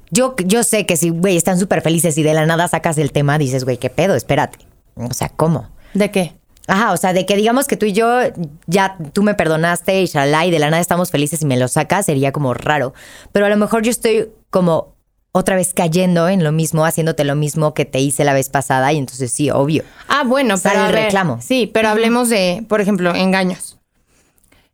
yo, 0.10 0.36
yo 0.46 0.64
sé 0.64 0.86
que 0.86 0.98
si, 0.98 1.10
güey, 1.10 1.38
están 1.38 1.60
súper 1.60 1.82
felices 1.82 2.18
y 2.18 2.24
de 2.24 2.34
la 2.34 2.46
nada 2.46 2.68
sacas 2.68 2.98
el 2.98 3.12
tema, 3.12 3.38
dices, 3.38 3.64
güey, 3.64 3.78
¿qué 3.78 3.90
pedo? 3.90 4.16
Espérate. 4.16 4.60
O 4.96 5.14
sea, 5.14 5.30
¿cómo? 5.30 5.70
¿De 5.94 6.12
qué? 6.12 6.34
Ajá, 6.68 6.94
o 6.94 6.98
sea, 6.98 7.14
de 7.14 7.26
que 7.26 7.36
digamos 7.36 7.68
que 7.68 7.76
tú 7.76 7.86
y 7.86 7.94
yo 7.94 8.20
ya 8.68 8.98
tú 9.14 9.24
me 9.24 9.34
perdonaste 9.34 10.02
y 10.02 10.06
shalá, 10.06 10.46
y 10.46 10.52
de 10.52 10.60
la 10.60 10.70
nada 10.70 10.82
estamos 10.82 11.12
felices 11.12 11.42
y 11.42 11.46
me 11.46 11.58
lo 11.58 11.68
sacas, 11.68 12.06
sería 12.06 12.32
como 12.32 12.54
raro. 12.54 12.94
Pero 13.32 13.46
a 13.46 13.50
lo 13.50 13.58
mejor 13.58 13.84
yo 13.84 13.92
estoy 13.92 14.30
como 14.50 14.96
otra 15.34 15.56
vez 15.56 15.74
cayendo 15.74 16.28
en 16.28 16.44
lo 16.44 16.52
mismo, 16.52 16.86
haciéndote 16.86 17.24
lo 17.24 17.36
mismo 17.36 17.74
que 17.74 17.86
te 17.86 18.00
hice 18.00 18.24
la 18.26 18.34
vez 18.34 18.50
pasada, 18.50 18.92
y 18.92 18.98
entonces 18.98 19.32
sí, 19.32 19.50
obvio. 19.50 19.84
Ah, 20.08 20.24
bueno, 20.26 20.58
Sale 20.58 20.76
pero 20.76 20.88
el 20.88 20.94
ver, 20.94 21.04
reclamo. 21.06 21.40
Sí, 21.42 21.70
pero 21.74 21.90
hablemos 21.90 22.30
de, 22.30 22.66
por 22.68 22.82
ejemplo, 22.82 23.16
engaños. 23.16 23.78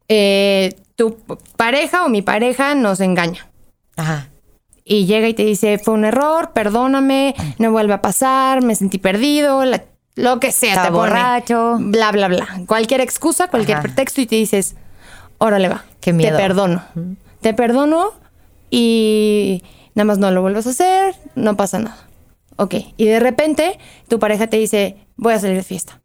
Eh, 0.10 0.76
tu 0.96 1.18
pareja 1.58 2.06
o 2.06 2.10
mi 2.10 2.22
pareja 2.22 2.74
nos 2.76 3.00
engaña. 3.02 3.48
Ajá. 3.98 4.30
Y 4.84 5.06
llega 5.06 5.28
y 5.28 5.34
te 5.34 5.44
dice, 5.44 5.78
fue 5.80 5.94
un 5.94 6.06
error, 6.06 6.52
perdóname, 6.54 7.36
no 7.60 7.72
vuelve 7.72 7.94
a 7.94 8.02
pasar, 8.02 8.64
me 8.64 8.74
sentí 8.74 8.98
perdido, 8.98 9.66
la- 9.66 9.84
lo 10.16 10.40
que 10.40 10.52
sea. 10.52 10.70
Estaba 10.70 10.88
te 10.88 10.94
pone, 10.94 11.10
borracho. 11.12 11.76
Bla, 11.80 12.12
bla, 12.12 12.28
bla. 12.30 12.48
Cualquier 12.66 13.02
excusa, 13.02 13.50
cualquier 13.50 13.78
Ajá. 13.78 13.84
pretexto 13.84 14.22
y 14.22 14.26
te 14.26 14.38
dices, 14.38 14.76
órale 15.38 15.68
va. 15.70 15.84
Qué 16.00 16.14
miedo. 16.14 16.36
Te 16.36 16.42
perdono. 16.42 16.84
Te 17.42 17.54
perdono 17.54 18.14
y 18.72 19.62
nada 19.98 20.06
más 20.06 20.20
no 20.20 20.30
lo 20.30 20.44
vuelvas 20.44 20.68
a 20.68 20.70
hacer, 20.70 21.16
no 21.34 21.58
pasa 21.58 21.80
nada. 21.80 22.08
Ok. 22.56 22.76
Y 22.98 23.06
de 23.06 23.20
repente 23.20 23.80
tu 24.08 24.20
pareja 24.20 24.46
te 24.46 24.58
dice, 24.58 24.96
voy 25.16 25.34
a 25.34 25.40
salir 25.40 25.58
de 25.58 25.64
fiesta. 25.64 26.02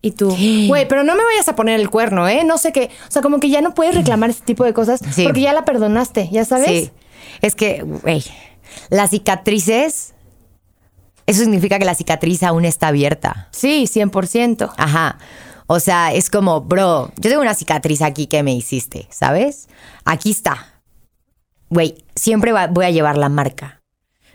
Y 0.00 0.10
tú, 0.10 0.36
güey, 0.66 0.88
pero 0.88 1.04
no 1.04 1.14
me 1.14 1.24
vayas 1.24 1.46
a 1.46 1.54
poner 1.54 1.78
el 1.78 1.88
cuerno, 1.88 2.28
¿eh? 2.28 2.42
No 2.42 2.58
sé 2.58 2.72
qué. 2.72 2.90
O 3.08 3.10
sea, 3.12 3.22
como 3.22 3.38
que 3.38 3.48
ya 3.48 3.60
no 3.60 3.74
puedes 3.74 3.94
reclamar 3.94 4.30
ese 4.30 4.42
tipo 4.42 4.64
de 4.64 4.74
cosas 4.74 4.98
Sí. 5.12 5.22
porque 5.22 5.40
ya 5.40 5.52
la 5.52 5.64
perdonaste, 5.64 6.28
¿ya 6.32 6.44
sabes? 6.44 6.66
Sí. 6.66 6.90
Es 7.40 7.54
que, 7.54 7.82
güey, 7.82 8.24
las 8.90 9.10
cicatrices, 9.10 10.14
eso 11.26 11.40
significa 11.42 11.78
que 11.78 11.84
la 11.84 11.94
cicatriz 11.94 12.42
aún 12.42 12.64
está 12.64 12.88
abierta. 12.88 13.46
Sí, 13.52 13.86
100%. 13.86 14.72
Ajá. 14.76 15.18
O 15.68 15.78
sea, 15.78 16.12
es 16.12 16.28
como, 16.28 16.60
bro, 16.62 17.12
yo 17.16 17.30
tengo 17.30 17.40
una 17.42 17.54
cicatriz 17.54 18.02
aquí 18.02 18.26
que 18.26 18.42
me 18.42 18.52
hiciste, 18.52 19.06
¿sabes? 19.10 19.68
Aquí 20.04 20.32
está. 20.32 20.71
Güey, 21.72 22.04
siempre 22.14 22.52
va- 22.52 22.66
voy 22.66 22.84
a 22.84 22.90
llevar 22.90 23.16
la 23.16 23.30
marca. 23.30 23.80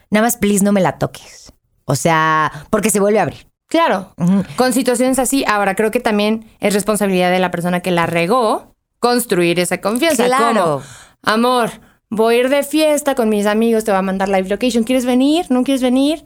Nada 0.10 0.26
más, 0.26 0.38
please, 0.38 0.64
no 0.64 0.72
me 0.72 0.82
la 0.82 0.98
toques. 0.98 1.54
O 1.86 1.96
sea, 1.96 2.52
porque 2.72 2.90
se 2.90 3.00
vuelve 3.00 3.20
a 3.20 3.24
abrir. 3.24 3.48
Claro, 3.68 4.14
con 4.56 4.74
situaciones 4.74 5.20
así, 5.20 5.44
ahora 5.46 5.76
creo 5.76 5.92
que 5.92 6.00
también 6.00 6.50
es 6.60 6.74
responsabilidad 6.74 7.30
de 7.30 7.38
la 7.40 7.52
persona 7.52 7.82
que 7.82 7.92
la 7.92 8.06
regó 8.08 8.74
construir 9.00 9.60
esa 9.60 9.80
confianza. 9.82 10.26
Claro. 10.26 10.64
Como, 10.64 10.84
amor, 11.22 11.70
voy 12.10 12.36
a 12.36 12.38
ir 12.40 12.50
de 12.50 12.64
fiesta 12.64 13.14
con 13.14 13.30
mis 13.30 13.46
amigos, 13.46 13.84
te 13.84 13.92
voy 13.92 14.00
a 14.00 14.04
mandar 14.04 14.30
live 14.30 14.50
location, 14.50 14.84
¿quieres 14.84 15.06
venir? 15.06 15.46
¿No 15.50 15.64
quieres 15.64 15.84
venir? 15.84 16.24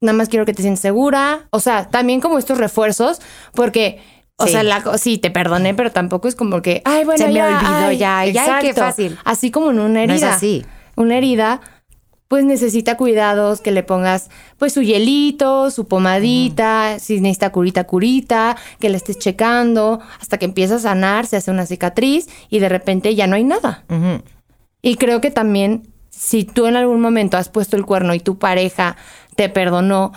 Nada 0.00 0.18
más 0.18 0.28
quiero 0.28 0.44
que 0.44 0.52
te 0.52 0.60
sientas 0.62 0.80
segura. 0.80 1.46
O 1.50 1.60
sea, 1.60 1.88
también 1.88 2.20
como 2.20 2.38
estos 2.38 2.58
refuerzos, 2.58 3.20
porque, 3.54 4.02
o 4.38 4.46
Sí. 4.46 4.52
sea, 4.52 4.62
la, 4.62 4.96
sí, 4.98 5.18
te 5.18 5.30
perdoné, 5.30 5.74
pero 5.74 5.90
tampoco 5.92 6.28
es 6.28 6.34
como 6.34 6.62
que, 6.62 6.80
ay, 6.84 7.04
bueno, 7.04 7.18
Se 7.18 7.28
me 7.28 7.34
ya, 7.34 7.46
olvidó 7.58 7.86
ay, 7.86 7.98
ya, 7.98 8.24
ya, 8.26 8.56
ay, 8.56 8.62
qué 8.62 8.68
exacto. 8.70 8.80
fácil. 8.80 9.18
Así 9.24 9.50
como 9.50 9.70
en 9.70 9.80
una 9.80 10.06
No 10.06 10.12
es 10.14 10.22
herida. 10.22 10.34
así. 10.34 10.64
Una 10.96 11.16
herida 11.18 11.60
pues 12.28 12.44
necesita 12.44 12.98
cuidados, 12.98 13.62
que 13.62 13.70
le 13.70 13.82
pongas 13.82 14.28
pues 14.58 14.74
su 14.74 14.82
hielito, 14.82 15.70
su 15.70 15.88
pomadita, 15.88 16.98
si 16.98 17.20
necesita 17.20 17.50
curita, 17.52 17.84
curita, 17.84 18.54
que 18.80 18.90
le 18.90 18.98
estés 18.98 19.18
checando, 19.18 20.00
hasta 20.20 20.36
que 20.36 20.44
empieza 20.44 20.74
a 20.74 20.78
sanar, 20.78 21.26
se 21.26 21.36
hace 21.38 21.50
una 21.50 21.64
cicatriz 21.64 22.28
y 22.50 22.58
de 22.58 22.68
repente 22.68 23.14
ya 23.14 23.26
no 23.26 23.36
hay 23.36 23.44
nada. 23.44 23.84
Y 24.82 24.96
creo 24.96 25.20
que 25.22 25.30
también 25.30 25.88
si 26.10 26.44
tú 26.44 26.66
en 26.66 26.76
algún 26.76 27.00
momento 27.00 27.38
has 27.38 27.48
puesto 27.48 27.76
el 27.76 27.86
cuerno 27.86 28.12
y 28.14 28.20
tu 28.20 28.38
pareja 28.38 28.96
te 29.34 29.48
perdonó 29.48 30.12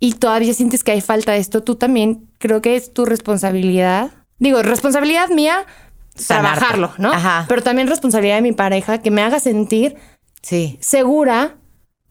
y 0.00 0.14
todavía 0.14 0.52
sientes 0.54 0.82
que 0.82 0.90
hay 0.92 1.00
falta 1.00 1.32
de 1.32 1.38
esto, 1.38 1.62
tú 1.62 1.76
también 1.76 2.26
creo 2.38 2.60
que 2.60 2.74
es 2.74 2.92
tu 2.92 3.04
responsabilidad. 3.04 4.10
Digo, 4.38 4.62
responsabilidad 4.62 5.28
mía 5.28 5.66
Sanarte. 6.16 6.58
trabajarlo, 6.58 6.92
¿no? 6.98 7.12
Ajá. 7.12 7.44
Pero 7.48 7.62
también 7.62 7.86
responsabilidad 7.86 8.36
de 8.36 8.42
mi 8.42 8.52
pareja 8.52 8.98
que 8.98 9.10
me 9.10 9.22
haga 9.22 9.38
sentir 9.38 9.96
Sí. 10.42 10.78
segura, 10.80 11.56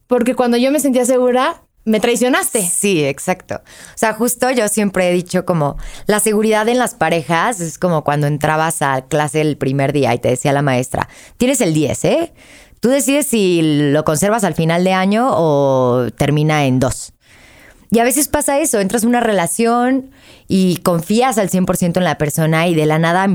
porque 0.06 0.34
cuando 0.36 0.56
yo 0.56 0.70
me 0.70 0.78
sentía 0.80 1.04
segura, 1.04 1.62
me 1.84 1.98
traicionaste. 1.98 2.62
Sí, 2.62 3.04
exacto. 3.04 3.56
O 3.56 3.96
sea, 3.98 4.12
justo 4.14 4.50
yo 4.50 4.68
siempre 4.68 5.08
he 5.08 5.12
dicho 5.12 5.44
como 5.44 5.76
la 6.06 6.20
seguridad 6.20 6.68
en 6.68 6.78
las 6.78 6.94
parejas 6.94 7.60
es 7.60 7.78
como 7.78 8.04
cuando 8.04 8.26
entrabas 8.28 8.82
a 8.82 9.02
clase 9.08 9.40
el 9.40 9.56
primer 9.56 9.92
día 9.92 10.14
y 10.14 10.18
te 10.18 10.28
decía 10.28 10.52
la 10.52 10.62
maestra, 10.62 11.08
tienes 11.38 11.60
el 11.60 11.74
10, 11.74 12.04
¿eh? 12.04 12.32
Tú 12.80 12.88
decides 12.88 13.26
si 13.26 13.60
lo 13.92 14.04
conservas 14.04 14.44
al 14.44 14.54
final 14.54 14.84
de 14.84 14.92
año 14.92 15.28
o 15.32 16.06
termina 16.16 16.64
en 16.66 16.78
2. 16.80 17.12
Y 17.92 17.98
a 17.98 18.04
veces 18.04 18.28
pasa 18.28 18.60
eso, 18.60 18.78
entras 18.78 19.02
en 19.02 19.08
una 19.08 19.20
relación 19.20 20.10
y 20.46 20.76
confías 20.78 21.38
al 21.38 21.50
100% 21.50 21.96
en 21.96 22.04
la 22.04 22.18
persona 22.18 22.68
y 22.68 22.74
de 22.74 22.86
la 22.86 23.00
nada 23.00 23.26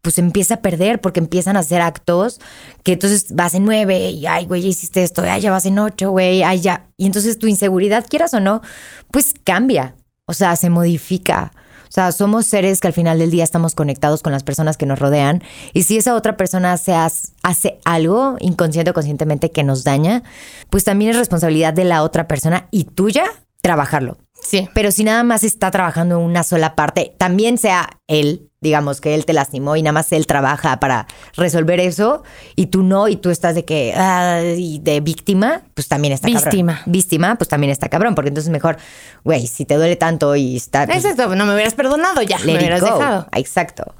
pues 0.00 0.18
empieza 0.18 0.54
a 0.54 0.60
perder 0.62 1.00
porque 1.00 1.20
empiezan 1.20 1.56
a 1.56 1.60
hacer 1.60 1.82
actos 1.82 2.40
que 2.84 2.94
entonces 2.94 3.34
vas 3.34 3.54
en 3.54 3.64
nueve 3.64 4.10
y 4.10 4.26
ay, 4.26 4.46
güey, 4.46 4.62
ya 4.62 4.68
hiciste 4.68 5.02
esto, 5.02 5.22
ay, 5.22 5.42
ya 5.42 5.50
vas 5.50 5.66
en 5.66 5.78
ocho, 5.78 6.10
güey, 6.10 6.42
ay, 6.42 6.60
ya. 6.60 6.86
Y 6.96 7.06
entonces 7.06 7.38
tu 7.38 7.46
inseguridad, 7.46 8.06
quieras 8.08 8.32
o 8.32 8.40
no, 8.40 8.62
pues 9.10 9.34
cambia, 9.44 9.94
o 10.26 10.32
sea, 10.32 10.56
se 10.56 10.70
modifica. 10.70 11.52
O 11.54 11.58
O 11.88 11.94
sea, 11.94 12.10
somos 12.12 12.46
seres 12.46 12.80
que 12.80 12.86
al 12.86 12.94
final 12.94 13.18
del 13.18 13.30
día 13.30 13.44
estamos 13.44 13.74
conectados 13.74 14.22
con 14.22 14.32
las 14.32 14.42
personas 14.42 14.78
que 14.78 14.86
nos 14.86 14.98
rodean. 14.98 15.42
Y 15.74 15.82
si 15.82 15.98
esa 15.98 16.14
otra 16.14 16.38
persona 16.38 16.78
se 16.78 16.94
hace, 16.94 17.32
hace 17.42 17.78
algo 17.84 18.36
inconsciente 18.40 18.92
o 18.92 18.94
conscientemente 18.94 19.50
que 19.50 19.62
nos 19.62 19.84
daña, 19.84 20.22
pues 20.70 20.84
también 20.84 21.10
es 21.10 21.18
responsabilidad 21.18 21.74
de 21.74 21.84
la 21.84 22.02
otra 22.02 22.26
persona 22.26 22.66
y 22.70 22.84
tuya 22.84 23.24
trabajarlo. 23.62 24.18
Sí. 24.34 24.68
Pero 24.74 24.90
si 24.90 25.04
nada 25.04 25.22
más 25.22 25.44
está 25.44 25.70
trabajando 25.70 26.18
en 26.18 26.26
una 26.26 26.42
sola 26.42 26.74
parte, 26.74 27.14
también 27.16 27.58
sea 27.58 27.88
él, 28.08 28.50
digamos 28.60 29.00
que 29.00 29.14
él 29.14 29.24
te 29.24 29.32
lastimó 29.32 29.76
y 29.76 29.82
nada 29.82 29.92
más 29.92 30.10
él 30.10 30.26
trabaja 30.26 30.80
para 30.80 31.06
resolver 31.36 31.78
eso 31.78 32.24
y 32.56 32.66
tú 32.66 32.82
no 32.82 33.06
y 33.06 33.14
tú 33.16 33.30
estás 33.30 33.54
de 33.54 33.64
que 33.64 33.94
ah, 33.96 34.42
y 34.42 34.80
de 34.80 35.00
víctima, 35.00 35.62
pues 35.74 35.86
también 35.86 36.12
está 36.12 36.26
Víctima. 36.26 36.74
cabrón. 36.74 36.92
Víctima, 36.92 37.34
pues 37.36 37.48
también 37.48 37.70
está 37.70 37.88
cabrón, 37.88 38.16
porque 38.16 38.28
entonces 38.28 38.50
mejor, 38.50 38.78
güey, 39.24 39.46
si 39.46 39.64
te 39.64 39.76
duele 39.76 39.94
tanto 39.94 40.34
y 40.34 40.56
está 40.56 40.84
pues, 40.86 40.98
Es 40.98 41.04
esto, 41.04 41.34
no 41.36 41.46
me 41.46 41.54
hubieras 41.54 41.74
perdonado 41.74 42.20
ya, 42.22 42.38
me 42.40 42.56
hubieras 42.56 42.80
go. 42.80 42.86
dejado. 42.86 43.28
Exacto. 43.32 43.94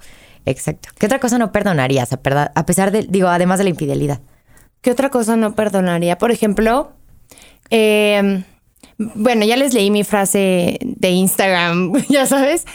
Exacto. 0.44 0.88
¿Qué 0.98 1.06
otra 1.06 1.20
cosa 1.20 1.38
no 1.38 1.52
perdonarías 1.52 2.12
a, 2.12 2.18
a 2.54 2.66
pesar 2.66 2.90
de, 2.90 3.02
digo, 3.08 3.28
además 3.28 3.58
de 3.58 3.64
la 3.64 3.70
infidelidad? 3.70 4.20
¿Qué 4.80 4.90
otra 4.90 5.08
cosa 5.08 5.36
no 5.36 5.54
perdonaría? 5.54 6.18
Por 6.18 6.32
ejemplo, 6.32 6.90
eh, 7.70 8.42
bueno, 8.98 9.44
ya 9.44 9.56
les 9.56 9.74
leí 9.74 9.90
mi 9.90 10.04
frase 10.04 10.78
de 10.82 11.10
Instagram, 11.10 11.92
ya 12.08 12.26
sabes, 12.26 12.66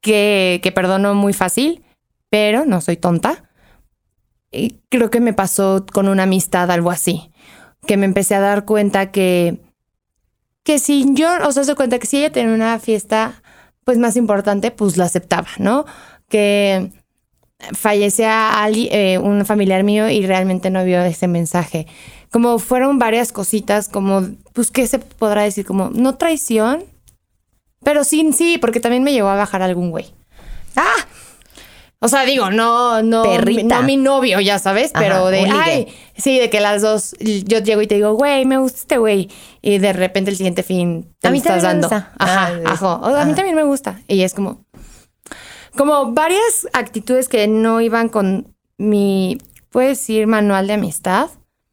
que, 0.00 0.60
que 0.62 0.72
perdono 0.72 1.14
muy 1.14 1.32
fácil, 1.32 1.84
pero 2.30 2.64
no 2.64 2.80
soy 2.80 2.96
tonta. 2.96 3.44
Creo 4.88 5.10
que 5.10 5.20
me 5.20 5.34
pasó 5.34 5.84
con 5.92 6.08
una 6.08 6.22
amistad 6.22 6.70
algo 6.70 6.90
así, 6.90 7.30
que 7.86 7.96
me 7.96 8.06
empecé 8.06 8.34
a 8.34 8.40
dar 8.40 8.64
cuenta 8.64 9.10
que, 9.10 9.58
que 10.62 10.78
si 10.78 11.06
yo, 11.14 11.28
o 11.46 11.52
sea, 11.52 11.64
se 11.64 11.74
cuenta 11.74 11.98
que 11.98 12.06
si 12.06 12.18
ella 12.18 12.32
tenía 12.32 12.54
una 12.54 12.78
fiesta 12.78 13.42
pues 13.84 13.98
más 13.98 14.16
importante, 14.16 14.70
pues 14.70 14.96
la 14.96 15.04
aceptaba, 15.04 15.48
¿no? 15.58 15.86
Que 16.28 16.90
fallecía 17.72 18.52
eh, 18.70 19.18
un 19.18 19.44
familiar 19.44 19.82
mío 19.82 20.08
y 20.08 20.26
realmente 20.26 20.70
no 20.70 20.84
vio 20.84 21.02
ese 21.02 21.28
mensaje. 21.28 21.86
Como 22.30 22.58
fueron 22.58 22.98
varias 22.98 23.32
cositas, 23.32 23.88
como, 23.88 24.22
pues, 24.52 24.70
¿qué 24.70 24.86
se 24.86 24.98
podrá 24.98 25.42
decir? 25.42 25.64
Como, 25.64 25.90
no 25.90 26.16
traición, 26.16 26.84
pero 27.82 28.04
sí, 28.04 28.32
sí, 28.32 28.58
porque 28.58 28.80
también 28.80 29.02
me 29.02 29.12
llegó 29.12 29.28
a 29.28 29.36
bajar 29.36 29.62
algún 29.62 29.90
güey. 29.90 30.06
¡Ah! 30.76 31.06
O 32.00 32.06
sea, 32.06 32.24
digo, 32.24 32.50
no, 32.50 33.02
no, 33.02 33.24
Perrita. 33.24 33.80
no 33.80 33.82
mi 33.82 33.96
novio, 33.96 34.38
ya 34.40 34.60
sabes, 34.60 34.92
Ajá, 34.94 35.02
pero 35.04 35.26
de, 35.28 35.40
ay, 35.50 35.88
sí, 36.16 36.38
de 36.38 36.48
que 36.48 36.60
las 36.60 36.80
dos, 36.80 37.16
yo 37.18 37.58
llego 37.58 37.82
y 37.82 37.88
te 37.88 37.96
digo, 37.96 38.12
güey, 38.12 38.44
me 38.44 38.56
gusta 38.58 38.78
este 38.78 38.98
güey, 38.98 39.28
y 39.62 39.78
de 39.78 39.92
repente 39.92 40.30
el 40.30 40.36
siguiente 40.36 40.62
fin 40.62 41.12
te 41.18 41.26
A 41.26 41.30
mí 41.32 41.38
estás 41.38 41.60
también 41.62 41.80
me 41.80 41.88
dando. 41.88 41.88
gusta. 41.88 42.12
Ajá, 42.18 42.46
Ah, 42.46 42.52
es- 42.60 42.66
ajá. 42.66 42.94
O 42.98 43.10
sea, 43.10 43.22
a 43.22 43.24
mí 43.24 43.30
ajá. 43.32 43.34
también 43.36 43.56
me 43.56 43.64
gusta. 43.64 44.00
Y 44.06 44.22
es 44.22 44.32
como, 44.32 44.64
como 45.76 46.12
varias 46.12 46.68
actitudes 46.72 47.28
que 47.28 47.48
no 47.48 47.80
iban 47.80 48.08
con 48.08 48.54
mi, 48.76 49.38
puedes 49.70 49.98
decir, 49.98 50.28
manual 50.28 50.68
de 50.68 50.74
amistad, 50.74 51.30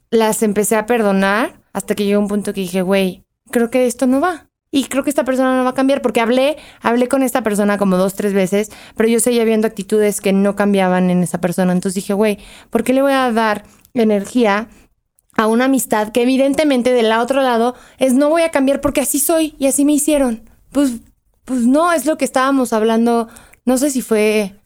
las 0.10 0.44
empecé 0.44 0.76
a 0.76 0.86
perdonar 0.86 1.60
hasta 1.74 1.96
que 1.96 2.06
llegó 2.06 2.22
un 2.22 2.28
punto 2.28 2.54
que 2.54 2.62
dije, 2.62 2.82
güey, 2.82 3.26
creo 3.52 3.70
que 3.70 3.86
esto 3.86 4.08
no 4.08 4.22
va. 4.22 4.50
Y 4.72 4.86
creo 4.86 5.04
que 5.04 5.10
esta 5.10 5.24
persona 5.24 5.56
no 5.56 5.64
va 5.64 5.70
a 5.70 5.74
cambiar 5.74 6.02
porque 6.02 6.20
hablé, 6.20 6.58
hablé 6.82 7.08
con 7.08 7.24
esta 7.24 7.44
persona 7.44 7.78
como 7.78 7.96
dos, 7.96 8.16
tres 8.16 8.34
veces, 8.34 8.72
pero 8.98 9.08
yo 9.08 9.22
seguía 9.22 9.46
viendo 9.46 9.68
actitudes 9.68 10.20
que 10.20 10.34
no 10.34 10.56
cambiaban 10.56 11.10
en 11.10 11.24
esa 11.24 11.40
persona. 11.40 11.72
Entonces 11.72 11.96
dije, 11.96 12.14
güey, 12.14 12.40
¿por 12.70 12.84
qué 12.84 12.92
le 12.94 13.02
voy 13.02 13.14
a 13.14 13.32
dar 13.32 13.64
energía 13.94 14.68
a 15.38 15.48
una 15.48 15.66
amistad 15.66 16.12
que 16.12 16.24
evidentemente 16.24 16.92
del 16.92 17.12
otro 17.14 17.42
lado 17.42 17.76
es 18.00 18.14
no 18.14 18.30
voy 18.30 18.42
a 18.42 18.52
cambiar 18.52 18.82
porque 18.82 19.02
así 19.02 19.20
soy 19.20 19.56
y 19.60 19.68
así 19.68 19.86
me 19.86 19.94
hicieron? 19.94 20.50
Pues, 20.74 20.92
pues 21.46 21.66
no, 21.66 21.94
es 21.94 22.06
lo 22.06 22.18
que 22.18 22.26
estábamos 22.26 22.74
hablando. 22.74 23.30
No 23.64 23.78
sé 23.78 23.92
si 23.92 24.02
fue 24.02 24.60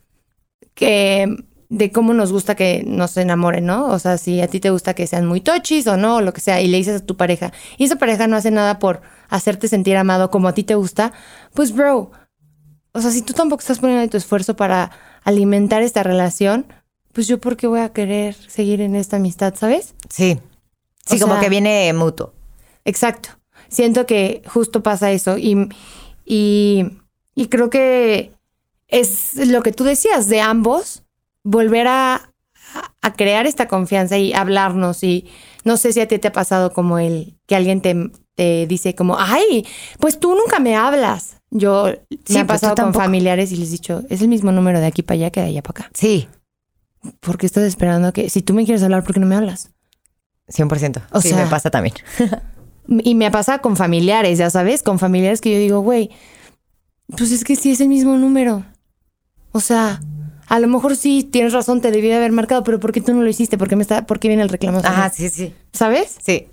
que 0.73 1.27
de 1.69 1.91
cómo 1.91 2.13
nos 2.15 2.31
gusta 2.31 2.55
que 2.55 2.83
nos 2.85 3.15
enamoren, 3.17 3.65
¿no? 3.65 3.85
O 3.87 3.99
sea, 3.99 4.17
si 4.17 4.41
a 4.41 4.47
ti 4.47 4.59
te 4.59 4.71
gusta 4.71 4.95
que 4.95 5.05
sean 5.07 5.27
muy 5.27 5.39
tochis 5.39 5.85
o 5.87 5.97
no, 5.97 6.15
o 6.17 6.21
lo 6.21 6.33
que 6.33 6.41
sea, 6.41 6.61
y 6.61 6.67
le 6.67 6.77
dices 6.77 7.01
a 7.01 7.05
tu 7.05 7.15
pareja, 7.15 7.53
y 7.77 7.83
esa 7.85 7.97
pareja 7.97 8.25
no 8.27 8.35
hace 8.35 8.49
nada 8.49 8.79
por 8.79 9.01
hacerte 9.29 9.67
sentir 9.67 9.95
amado 9.95 10.31
como 10.31 10.47
a 10.47 10.53
ti 10.53 10.63
te 10.63 10.73
gusta, 10.75 11.13
pues 11.53 11.71
bro, 11.73 12.11
o 12.91 13.01
sea, 13.01 13.11
si 13.11 13.21
tú 13.21 13.33
tampoco 13.33 13.59
estás 13.61 13.79
poniendo 13.79 14.09
tu 14.09 14.17
esfuerzo 14.17 14.55
para 14.55 14.89
alimentar 15.23 15.83
esta 15.83 16.01
relación, 16.01 16.65
pues 17.13 17.27
yo 17.27 17.39
por 17.39 17.55
qué 17.55 17.67
voy 17.67 17.81
a 17.81 17.89
querer 17.93 18.33
seguir 18.33 18.81
en 18.81 18.95
esta 18.95 19.17
amistad, 19.17 19.53
¿sabes? 19.55 19.93
Sí. 20.09 20.39
Sí, 21.05 21.17
O 21.17 21.19
como 21.19 21.33
sea- 21.35 21.41
que 21.43 21.49
viene 21.49 21.91
mutuo. 21.93 22.33
Exacto. 22.85 23.29
Siento 23.67 24.07
que 24.07 24.41
justo 24.47 24.81
pasa 24.81 25.11
eso 25.11 25.37
y, 25.37 25.69
y, 26.25 26.97
y 27.35 27.47
creo 27.47 27.69
que 27.69 28.33
es 28.87 29.35
lo 29.35 29.61
que 29.61 29.71
tú 29.71 29.83
decías 29.83 30.27
de 30.29 30.41
ambos, 30.41 31.03
volver 31.43 31.87
a, 31.87 32.33
a 33.01 33.13
crear 33.13 33.45
esta 33.47 33.67
confianza 33.67 34.17
y 34.17 34.33
hablarnos 34.33 35.03
y 35.03 35.27
no 35.63 35.77
sé 35.77 35.93
si 35.93 35.99
a 36.01 36.07
ti 36.07 36.19
te 36.19 36.27
ha 36.29 36.31
pasado 36.31 36.71
como 36.73 36.99
el 36.99 37.37
que 37.47 37.55
alguien 37.55 37.81
te, 37.81 37.95
te 38.35 38.65
dice 38.67 38.95
como, 38.95 39.17
ay, 39.19 39.65
pues 39.99 40.19
tú 40.19 40.35
nunca 40.35 40.59
me 40.59 40.75
hablas. 40.75 41.37
Yo 41.51 41.87
Sí, 42.25 42.33
me 42.33 42.39
ha 42.41 42.47
pues 42.47 42.61
pasado 42.61 42.75
con 42.75 42.93
familiares 42.93 43.51
y 43.51 43.57
les 43.57 43.69
he 43.69 43.71
dicho, 43.71 44.03
es 44.09 44.21
el 44.21 44.27
mismo 44.27 44.51
número 44.51 44.79
de 44.79 44.85
aquí 44.85 45.01
para 45.01 45.15
allá 45.15 45.31
que 45.31 45.39
de 45.41 45.47
allá 45.47 45.61
para 45.63 45.81
acá. 45.85 45.91
Sí, 45.93 46.27
¿Por 47.21 47.37
qué 47.37 47.45
estás 47.45 47.63
esperando 47.63 48.11
que, 48.11 48.29
si 48.29 48.41
tú 48.41 48.53
me 48.53 48.65
quieres 48.65 48.83
hablar, 48.83 49.03
¿por 49.05 49.13
qué 49.13 49.21
no 49.21 49.25
me 49.25 49.35
hablas? 49.35 49.71
100%. 50.49 51.01
O 51.11 51.21
sí, 51.21 51.29
sea- 51.29 51.43
me 51.45 51.49
pasa 51.49 51.69
también. 51.71 51.95
Y 53.03 53.13
me 53.13 53.29
pasa 53.29 53.59
con 53.59 53.77
familiares, 53.77 54.39
ya 54.39 54.49
sabes, 54.49 54.81
con 54.81 54.97
familiares 54.97 55.41
que 55.41 55.51
yo 55.53 55.59
digo, 55.59 55.79
güey, 55.81 56.09
pues 57.15 57.31
es 57.31 57.43
que 57.43 57.55
sí 57.55 57.69
es 57.69 57.81
el 57.81 57.87
mismo 57.87 58.17
número. 58.17 58.65
O 59.51 59.59
sea, 59.59 60.01
a 60.49 60.59
lo 60.59 60.67
mejor 60.67 60.95
sí 60.95 61.23
tienes 61.23 61.53
razón, 61.53 61.79
te 61.79 61.91
debí 61.91 62.07
de 62.07 62.15
haber 62.15 62.31
marcado, 62.31 62.63
pero 62.63 62.79
¿por 62.79 62.91
qué 62.91 63.01
tú 63.01 63.13
no 63.13 63.21
lo 63.21 63.29
hiciste? 63.29 63.57
¿Por 63.57 63.69
qué 63.69 63.75
me 63.75 63.83
está, 63.83 64.05
por 64.05 64.19
qué 64.19 64.27
viene 64.27 64.43
el 64.43 64.49
reclamo? 64.49 64.79
mí? 64.79 64.83
sí, 65.13 65.29
sí. 65.29 65.53
¿Sabes? 65.71 66.17
Sí. 66.21 66.47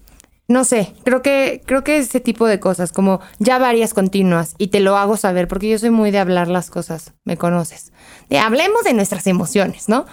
No 0.48 0.64
sé, 0.64 0.92
creo 1.02 1.22
que, 1.22 1.62
creo 1.66 1.82
que 1.82 1.96
ese 1.96 2.20
tipo 2.20 2.46
de 2.46 2.60
cosas, 2.60 2.92
como 2.92 3.20
ya 3.40 3.58
varias 3.58 3.94
continuas, 3.94 4.54
y 4.58 4.68
te 4.68 4.78
lo 4.78 4.96
hago 4.96 5.16
saber, 5.16 5.48
porque 5.48 5.68
yo 5.68 5.78
soy 5.78 5.90
muy 5.90 6.12
de 6.12 6.18
hablar 6.20 6.46
las 6.46 6.70
cosas, 6.70 7.14
me 7.24 7.36
conoces. 7.36 7.92
De 8.28 8.38
hablemos 8.38 8.84
de 8.84 8.92
nuestras 8.92 9.26
emociones, 9.26 9.88
¿no? 9.88 10.06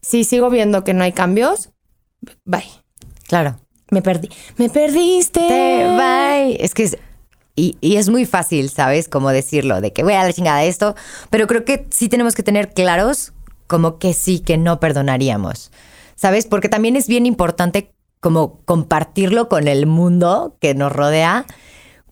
Si 0.00 0.24
sigo 0.24 0.48
viendo 0.48 0.82
que 0.82 0.94
no 0.94 1.04
hay 1.04 1.12
cambios, 1.12 1.70
bye. 2.46 2.64
Claro. 3.28 3.56
Me 3.90 4.02
perdí. 4.02 4.30
Me 4.56 4.70
perdiste. 4.70 5.40
Te- 5.40 5.96
bye. 5.96 6.56
Es 6.64 6.72
que 6.74 6.84
es, 6.84 6.96
y, 7.56 7.76
y 7.80 7.96
es 7.96 8.08
muy 8.08 8.26
fácil, 8.26 8.70
¿sabes? 8.70 9.08
Como 9.08 9.30
decirlo, 9.30 9.80
de 9.80 9.92
que 9.92 10.02
voy 10.02 10.14
a 10.14 10.24
la 10.24 10.32
chingada 10.32 10.60
de 10.60 10.68
esto. 10.68 10.94
Pero 11.30 11.46
creo 11.46 11.64
que 11.64 11.86
sí 11.90 12.08
tenemos 12.08 12.34
que 12.34 12.42
tener 12.42 12.72
claros 12.72 13.32
como 13.66 13.98
que 13.98 14.14
sí, 14.14 14.40
que 14.40 14.58
no 14.58 14.80
perdonaríamos. 14.80 15.70
¿Sabes? 16.16 16.46
Porque 16.46 16.68
también 16.68 16.96
es 16.96 17.06
bien 17.06 17.24
importante 17.24 17.94
como 18.20 18.60
compartirlo 18.64 19.48
con 19.48 19.68
el 19.68 19.86
mundo 19.86 20.56
que 20.60 20.74
nos 20.74 20.92
rodea. 20.92 21.46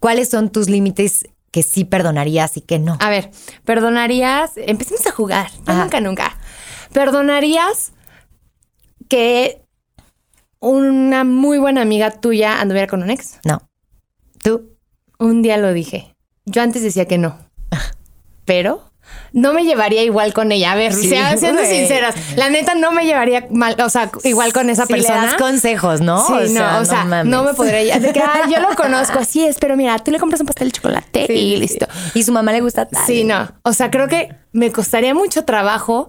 ¿Cuáles 0.01 0.31
son 0.31 0.51
tus 0.51 0.69
límites 0.69 1.27
que 1.51 1.63
sí 1.63 1.85
perdonarías 1.85 2.57
y 2.57 2.61
que 2.61 2.79
no? 2.79 2.97
A 3.01 3.11
ver, 3.11 3.31
perdonarías. 3.65 4.53
Empecemos 4.57 5.07
a 5.07 5.11
jugar. 5.11 5.51
Yo 5.67 5.75
nunca, 5.75 6.01
nunca. 6.01 6.39
Perdonarías 6.93 7.93
que 9.09 9.63
una 10.61 11.25
muy 11.25 11.59
buena 11.59 11.83
amiga 11.83 12.11
tuya 12.11 12.61
anduviera 12.61 12.87
con 12.87 13.03
un 13.03 13.11
ex. 13.11 13.39
No. 13.45 13.69
¿Tú? 14.43 14.78
Un 15.19 15.43
día 15.43 15.57
lo 15.57 15.73
dije. 15.73 16.15
Yo 16.45 16.63
antes 16.63 16.83
decía 16.83 17.07
que 17.07 17.19
no. 17.19 17.39
Pero 18.45 18.85
no 19.33 19.53
me 19.53 19.65
llevaría 19.65 20.03
igual 20.03 20.33
con 20.33 20.53
ella. 20.53 20.73
A 20.73 20.75
ver, 20.75 20.93
Sí, 20.95 21.09
sea- 21.09 21.37
siendo 21.37 21.63
sinceras, 21.65 22.15
la 22.37 22.49
neta 22.51 22.75
no 22.75 22.93
me 22.93 23.05
llevaría 23.05 23.47
mal, 23.51 23.77
o 23.83 23.89
sea, 23.91 24.11
igual 24.25 24.53
con 24.53 24.71
esa 24.71 24.87
Si 24.87 24.93
le 24.95 24.99
persona. 25.01 25.27
das 25.27 25.35
consejos, 25.35 26.01
¿no? 26.01 26.25
Sí, 26.27 26.53
no, 26.55 26.79
o 26.79 26.85
sea, 26.85 27.05
no, 27.05 27.11
mames. 27.11 27.43
me 27.51 27.55
podría. 27.55 27.99
De 27.99 28.13
que, 28.13 28.21
"Ay, 28.21 28.53
yo 28.53 28.61
lo 28.61 28.75
conozco, 28.75 29.19
así 29.19 29.45
es, 29.45 29.59
pero 29.59 29.77
mira, 29.77 29.99
tú 29.99 30.11
le 30.11 30.19
compras 30.19 30.41
un 30.41 30.47
pastel 30.47 30.69
de 30.69 30.73
chocolate 30.73 31.27
Sí, 31.27 31.33
y 31.33 31.57
listo. 31.57 31.87
Y 32.15 32.23
su 32.23 32.33
mamá 32.33 32.53
le 32.53 32.61
gusta 32.61 32.87
tal. 32.87 33.05
Sí, 33.07 33.25
no. 33.25 33.49
O 33.63 33.73
sea, 33.73 33.91
creo 33.91 34.09
que 34.09 34.29
me 34.53 34.73
costaría 34.73 35.15
mucho 35.15 35.45
trabajo, 35.45 36.09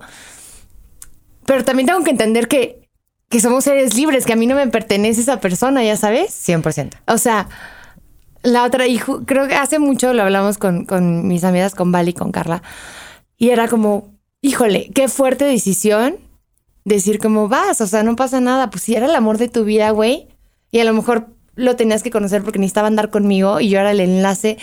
pero 1.45 1.65
también 1.65 1.87
tengo 1.87 2.03
que 2.03 2.11
entender 2.11 2.47
que, 2.47 2.87
que 3.29 3.39
somos 3.41 3.63
seres 3.65 3.95
libres, 3.95 4.25
que 4.25 4.33
a 4.33 4.35
mí 4.37 4.45
no 4.45 4.55
me 4.55 4.67
pertenece 4.67 5.21
esa 5.21 5.39
persona, 5.39 5.83
ya 5.83 5.97
sabes. 5.97 6.31
100%. 6.31 6.97
O 7.07 7.17
sea, 7.17 7.47
la 8.43 8.63
otra, 8.63 8.87
y 8.87 8.99
creo 8.99 9.47
que 9.47 9.55
hace 9.55 9.79
mucho 9.79 10.13
lo 10.13 10.23
hablamos 10.23 10.57
con, 10.57 10.85
con 10.85 11.27
mis 11.27 11.43
amigas, 11.43 11.75
con 11.75 11.91
Val 11.91 12.09
y 12.09 12.13
con 12.13 12.31
Carla, 12.31 12.63
y 13.37 13.49
era 13.49 13.67
como, 13.67 14.13
híjole, 14.41 14.89
qué 14.93 15.07
fuerte 15.07 15.45
decisión 15.45 16.17
decir 16.85 17.19
como 17.19 17.47
vas, 17.47 17.81
o 17.81 17.87
sea, 17.87 18.03
no 18.03 18.15
pasa 18.15 18.39
nada, 18.39 18.69
pues 18.69 18.83
si 18.83 18.95
era 18.95 19.05
el 19.05 19.15
amor 19.15 19.37
de 19.37 19.49
tu 19.49 19.63
vida, 19.63 19.91
güey, 19.91 20.27
y 20.71 20.79
a 20.79 20.83
lo 20.83 20.93
mejor 20.93 21.27
lo 21.55 21.75
tenías 21.75 22.03
que 22.03 22.11
conocer 22.11 22.43
porque 22.43 22.59
necesitaba 22.59 22.87
andar 22.87 23.09
conmigo 23.09 23.59
y 23.59 23.69
yo 23.69 23.79
era 23.79 23.91
el 23.91 23.99
enlace. 23.99 24.57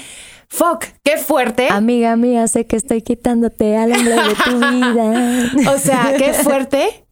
Fuck, 0.48 0.84
qué 1.02 1.18
fuerte. 1.18 1.68
Amiga 1.70 2.16
mía, 2.16 2.48
sé 2.48 2.66
que 2.66 2.76
estoy 2.76 3.02
quitándote 3.02 3.76
al 3.76 3.92
hombre 3.92 4.14
de 4.14 4.34
tu 4.44 4.58
vida. 4.58 5.52
O 5.74 5.78
sea, 5.78 6.14
qué 6.16 6.32
fuerte. 6.32 7.04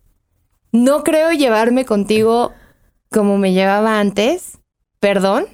No 0.73 1.05
creo 1.05 1.33
llevarme 1.33 1.85
contigo 1.85 2.53
como 3.11 3.39
me 3.39 3.53
llevaba 3.53 4.01
antes. 4.01 4.59
Perdón. 5.01 5.47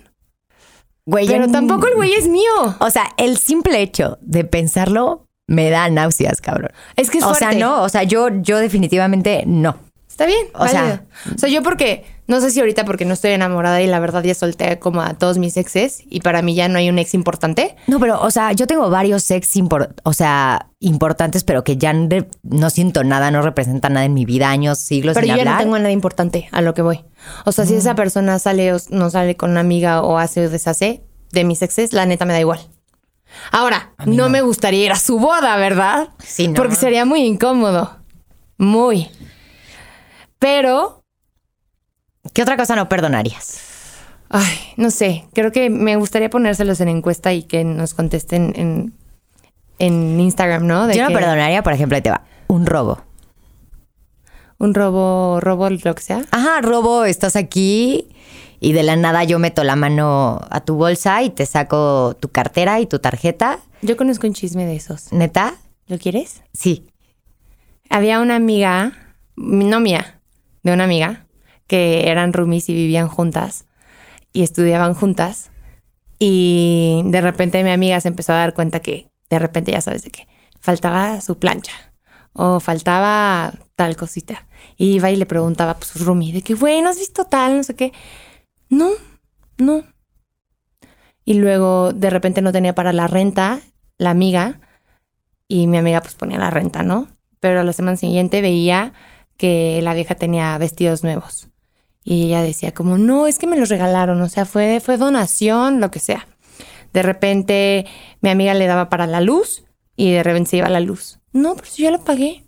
Güey, 1.10 1.26
Pero 1.26 1.48
tampoco 1.50 1.88
el 1.88 1.96
güey 1.96 2.12
es 2.12 2.28
mío. 2.28 2.76
O 2.78 2.88
sea, 2.88 3.12
el 3.16 3.36
simple 3.36 3.82
hecho 3.82 4.16
de 4.20 4.44
pensarlo 4.44 5.26
me 5.48 5.68
da 5.68 5.90
náuseas, 5.90 6.40
cabrón. 6.40 6.70
Es 6.94 7.10
que 7.10 7.18
es 7.18 7.24
o 7.24 7.34
sea, 7.34 7.50
no, 7.50 7.82
o 7.82 7.88
sea, 7.88 8.04
yo, 8.04 8.28
yo 8.28 8.58
definitivamente 8.58 9.42
no. 9.44 9.76
Está 10.08 10.26
bien, 10.26 10.46
O 10.54 10.68
sea-. 10.68 11.02
O 11.34 11.38
sea, 11.38 11.48
yo 11.48 11.64
porque, 11.64 12.04
no 12.30 12.40
sé 12.40 12.50
si 12.50 12.60
ahorita 12.60 12.84
porque 12.86 13.04
no 13.04 13.12
estoy 13.12 13.32
enamorada 13.32 13.82
y 13.82 13.86
la 13.86 14.00
verdad 14.00 14.22
ya 14.22 14.34
solté 14.34 14.78
como 14.78 15.02
a 15.02 15.14
todos 15.14 15.36
mis 15.38 15.56
exes 15.56 16.02
y 16.08 16.20
para 16.20 16.40
mí 16.40 16.54
ya 16.54 16.68
no 16.68 16.78
hay 16.78 16.88
un 16.88 16.98
ex 16.98 17.12
importante. 17.12 17.76
No, 17.86 18.00
pero, 18.00 18.20
o 18.22 18.30
sea, 18.30 18.52
yo 18.52 18.66
tengo 18.66 18.88
varios 18.88 19.30
ex, 19.30 19.56
impor- 19.56 19.92
o 20.04 20.12
sea, 20.12 20.70
importantes, 20.78 21.44
pero 21.44 21.64
que 21.64 21.76
ya 21.76 21.92
no, 21.92 22.70
siento 22.70 23.04
nada, 23.04 23.30
no 23.30 23.42
representan 23.42 23.92
nada 23.94 24.06
en 24.06 24.14
mi 24.14 24.24
vida, 24.24 24.48
años, 24.48 24.78
siglos 24.78 25.14
Pero 25.14 25.26
sin 25.26 25.32
yo 25.34 25.38
ya 25.38 25.44
no 25.44 25.50
hablar. 25.50 25.64
tengo 25.64 25.76
nada 25.78 25.90
importante 25.90 26.48
a 26.52 26.62
lo 26.62 26.72
que 26.72 26.82
voy. 26.82 27.04
O 27.44 27.52
sea, 27.52 27.66
si 27.66 27.74
esa 27.74 27.94
persona 27.94 28.38
sale 28.38 28.72
o 28.72 28.78
no 28.90 29.10
sale 29.10 29.36
con 29.36 29.50
una 29.50 29.60
amiga 29.60 30.00
o 30.02 30.16
hace 30.16 30.46
o 30.46 30.48
deshace 30.50 31.02
de 31.32 31.44
mis 31.44 31.60
exes, 31.62 31.92
la 31.92 32.06
neta 32.06 32.24
me 32.24 32.32
da 32.32 32.40
igual. 32.40 32.60
Ahora, 33.52 33.92
no, 34.06 34.28
me 34.28 34.40
gustaría 34.40 34.84
ir 34.86 34.92
a 34.92 34.96
su 34.96 35.18
boda, 35.18 35.56
¿verdad? 35.56 36.08
Sí, 36.18 36.48
no. 36.48 36.54
Porque 36.54 36.74
sería 36.76 37.04
muy 37.04 37.20
incómodo. 37.22 37.96
Muy. 38.58 39.08
Pero, 40.38 40.99
¿Qué 42.32 42.42
otra 42.42 42.56
cosa 42.56 42.76
no 42.76 42.88
perdonarías? 42.88 43.70
ay, 44.30 44.56
no 44.76 44.90
sé, 44.90 45.24
creo 45.34 45.52
que 45.52 45.68
me 45.68 45.96
gustaría 45.96 46.30
ponérselos 46.30 46.80
en 46.80 46.88
encuesta 46.88 47.32
y 47.32 47.42
que 47.42 47.64
nos 47.64 47.94
contesten 47.94 48.52
en, 48.56 48.94
en 49.78 50.18
Instagram, 50.20 50.66
¿no? 50.66 50.86
De 50.86 50.94
Yo 50.94 51.02
no 51.02 51.08
que 51.08 51.14
perdonaría, 51.14 51.62
por 51.62 51.72
ejemplo, 51.72 51.96
ahí 51.96 52.02
te 52.02 52.10
va, 52.10 52.22
un 52.46 52.64
robo. 52.64 53.02
Un 54.58 54.74
robo, 54.74 55.40
robo, 55.40 55.68
lo 55.70 55.94
que 55.94 56.02
sea. 56.02 56.22
Ajá, 56.30 56.60
robo, 56.60 57.04
estás 57.04 57.34
aquí 57.34 58.08
y 58.60 58.72
de 58.72 58.82
la 58.82 58.94
nada 58.94 59.24
yo 59.24 59.38
meto 59.38 59.64
la 59.64 59.74
mano 59.74 60.40
a 60.50 60.60
tu 60.60 60.76
bolsa 60.76 61.22
y 61.22 61.30
te 61.30 61.46
saco 61.46 62.14
tu 62.20 62.28
cartera 62.28 62.78
y 62.78 62.86
tu 62.86 62.98
tarjeta. 62.98 63.58
Yo 63.82 63.96
conozco 63.96 64.26
un 64.26 64.34
chisme 64.34 64.66
de 64.66 64.76
esos. 64.76 65.12
¿Neta? 65.12 65.54
¿Lo 65.86 65.98
quieres? 65.98 66.42
Sí. 66.52 66.86
Había 67.88 68.20
una 68.20 68.36
amiga, 68.36 68.92
no 69.34 69.80
mía, 69.80 70.20
de 70.62 70.74
una 70.74 70.84
amiga, 70.84 71.24
que 71.70 72.10
eran 72.10 72.32
roomies 72.32 72.68
y 72.68 72.74
vivían 72.74 73.06
juntas 73.06 73.64
y 74.32 74.42
estudiaban 74.42 74.92
juntas. 74.92 75.52
Y 76.18 77.02
de 77.04 77.20
repente 77.20 77.62
mi 77.62 77.70
amiga 77.70 78.00
se 78.00 78.08
empezó 78.08 78.32
a 78.32 78.38
dar 78.38 78.54
cuenta 78.54 78.80
que, 78.80 79.12
de 79.30 79.38
repente 79.38 79.70
ya 79.70 79.80
sabes 79.80 80.02
de 80.02 80.10
qué, 80.10 80.26
faltaba 80.58 81.20
su 81.20 81.38
plancha 81.38 81.70
o 82.32 82.58
faltaba 82.58 83.54
tal 83.76 83.94
cosita. 83.94 84.48
Y 84.76 84.94
iba 84.94 85.12
y 85.12 85.16
le 85.16 85.26
preguntaba 85.26 85.74
pues, 85.74 85.90
su 85.90 86.04
roomie 86.04 86.32
de 86.32 86.42
que, 86.42 86.54
güey, 86.54 86.82
¿no 86.82 86.88
has 86.88 86.98
visto 86.98 87.24
tal? 87.26 87.58
No 87.58 87.62
sé 87.62 87.76
qué. 87.76 87.92
No, 88.68 88.90
no. 89.56 89.84
Y 91.24 91.34
luego 91.34 91.92
de 91.92 92.10
repente 92.10 92.42
no 92.42 92.50
tenía 92.50 92.74
para 92.74 92.92
la 92.92 93.06
renta, 93.06 93.60
la 93.96 94.10
amiga, 94.10 94.58
y 95.46 95.68
mi 95.68 95.78
amiga 95.78 96.00
pues 96.00 96.16
ponía 96.16 96.38
la 96.38 96.50
renta, 96.50 96.82
¿no? 96.82 97.06
Pero 97.38 97.62
la 97.62 97.72
semana 97.72 97.96
siguiente 97.96 98.40
veía 98.40 98.92
que 99.36 99.80
la 99.82 99.94
vieja 99.94 100.16
tenía 100.16 100.58
vestidos 100.58 101.04
nuevos. 101.04 101.49
Y 102.12 102.24
ella 102.26 102.42
decía 102.42 102.74
como, 102.74 102.98
no, 102.98 103.28
es 103.28 103.38
que 103.38 103.46
me 103.46 103.56
los 103.56 103.68
regalaron, 103.68 104.20
o 104.20 104.28
sea, 104.28 104.44
fue, 104.44 104.80
fue 104.80 104.96
donación, 104.96 105.80
lo 105.80 105.92
que 105.92 106.00
sea. 106.00 106.26
De 106.92 107.02
repente 107.02 107.86
mi 108.20 108.30
amiga 108.30 108.52
le 108.54 108.66
daba 108.66 108.88
para 108.88 109.06
la 109.06 109.20
luz 109.20 109.62
y 109.94 110.10
de 110.10 110.24
repente 110.24 110.50
se 110.50 110.56
iba 110.56 110.68
la 110.68 110.80
luz. 110.80 111.20
No, 111.32 111.54
pero 111.54 111.68
si 111.70 111.84
yo 111.84 111.90
la 111.92 111.98
pagué. 111.98 112.46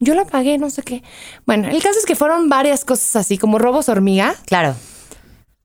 Yo 0.00 0.14
la 0.14 0.24
pagué, 0.24 0.58
no 0.58 0.70
sé 0.70 0.82
qué. 0.82 1.04
Bueno, 1.46 1.68
el 1.68 1.80
caso 1.80 2.00
es 2.00 2.04
que 2.04 2.16
fueron 2.16 2.48
varias 2.48 2.84
cosas 2.84 3.14
así, 3.14 3.38
como 3.38 3.60
robos 3.60 3.88
hormiga. 3.88 4.34
Claro. 4.46 4.74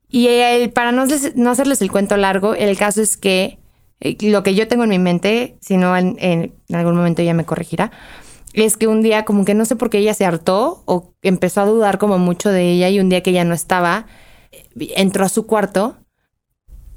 Y 0.08 0.28
eh, 0.28 0.70
para 0.72 0.92
no, 0.92 1.02
hacerles- 1.02 1.34
no 1.34 1.50
hacerles 1.50 1.82
el 1.82 1.90
cuento 1.90 2.16
largo, 2.16 2.54
el 2.54 2.78
caso 2.78 3.02
es 3.02 3.16
que 3.16 3.58
eh, 3.98 4.16
lo 4.20 4.44
que 4.44 4.54
yo 4.54 4.68
tengo 4.68 4.84
en 4.84 4.90
mi 4.90 5.00
mente, 5.00 5.56
si 5.60 5.76
no 5.78 5.96
en, 5.96 6.16
en 6.20 6.54
algún 6.72 6.94
momento 6.94 7.22
ella 7.22 7.34
me 7.34 7.44
corregirá, 7.44 7.90
es 8.64 8.76
que 8.76 8.86
un 8.86 9.02
día 9.02 9.24
como 9.24 9.44
que 9.44 9.54
no 9.54 9.64
sé 9.64 9.76
por 9.76 9.90
qué 9.90 9.98
ella 9.98 10.14
se 10.14 10.24
hartó 10.24 10.82
o 10.86 11.12
empezó 11.22 11.60
a 11.60 11.66
dudar 11.66 11.98
como 11.98 12.18
mucho 12.18 12.50
de 12.50 12.70
ella 12.72 12.88
y 12.88 13.00
un 13.00 13.08
día 13.08 13.22
que 13.22 13.30
ella 13.30 13.44
no 13.44 13.54
estaba, 13.54 14.06
eh, 14.52 14.66
entró 14.96 15.24
a 15.24 15.28
su 15.28 15.46
cuarto 15.46 15.96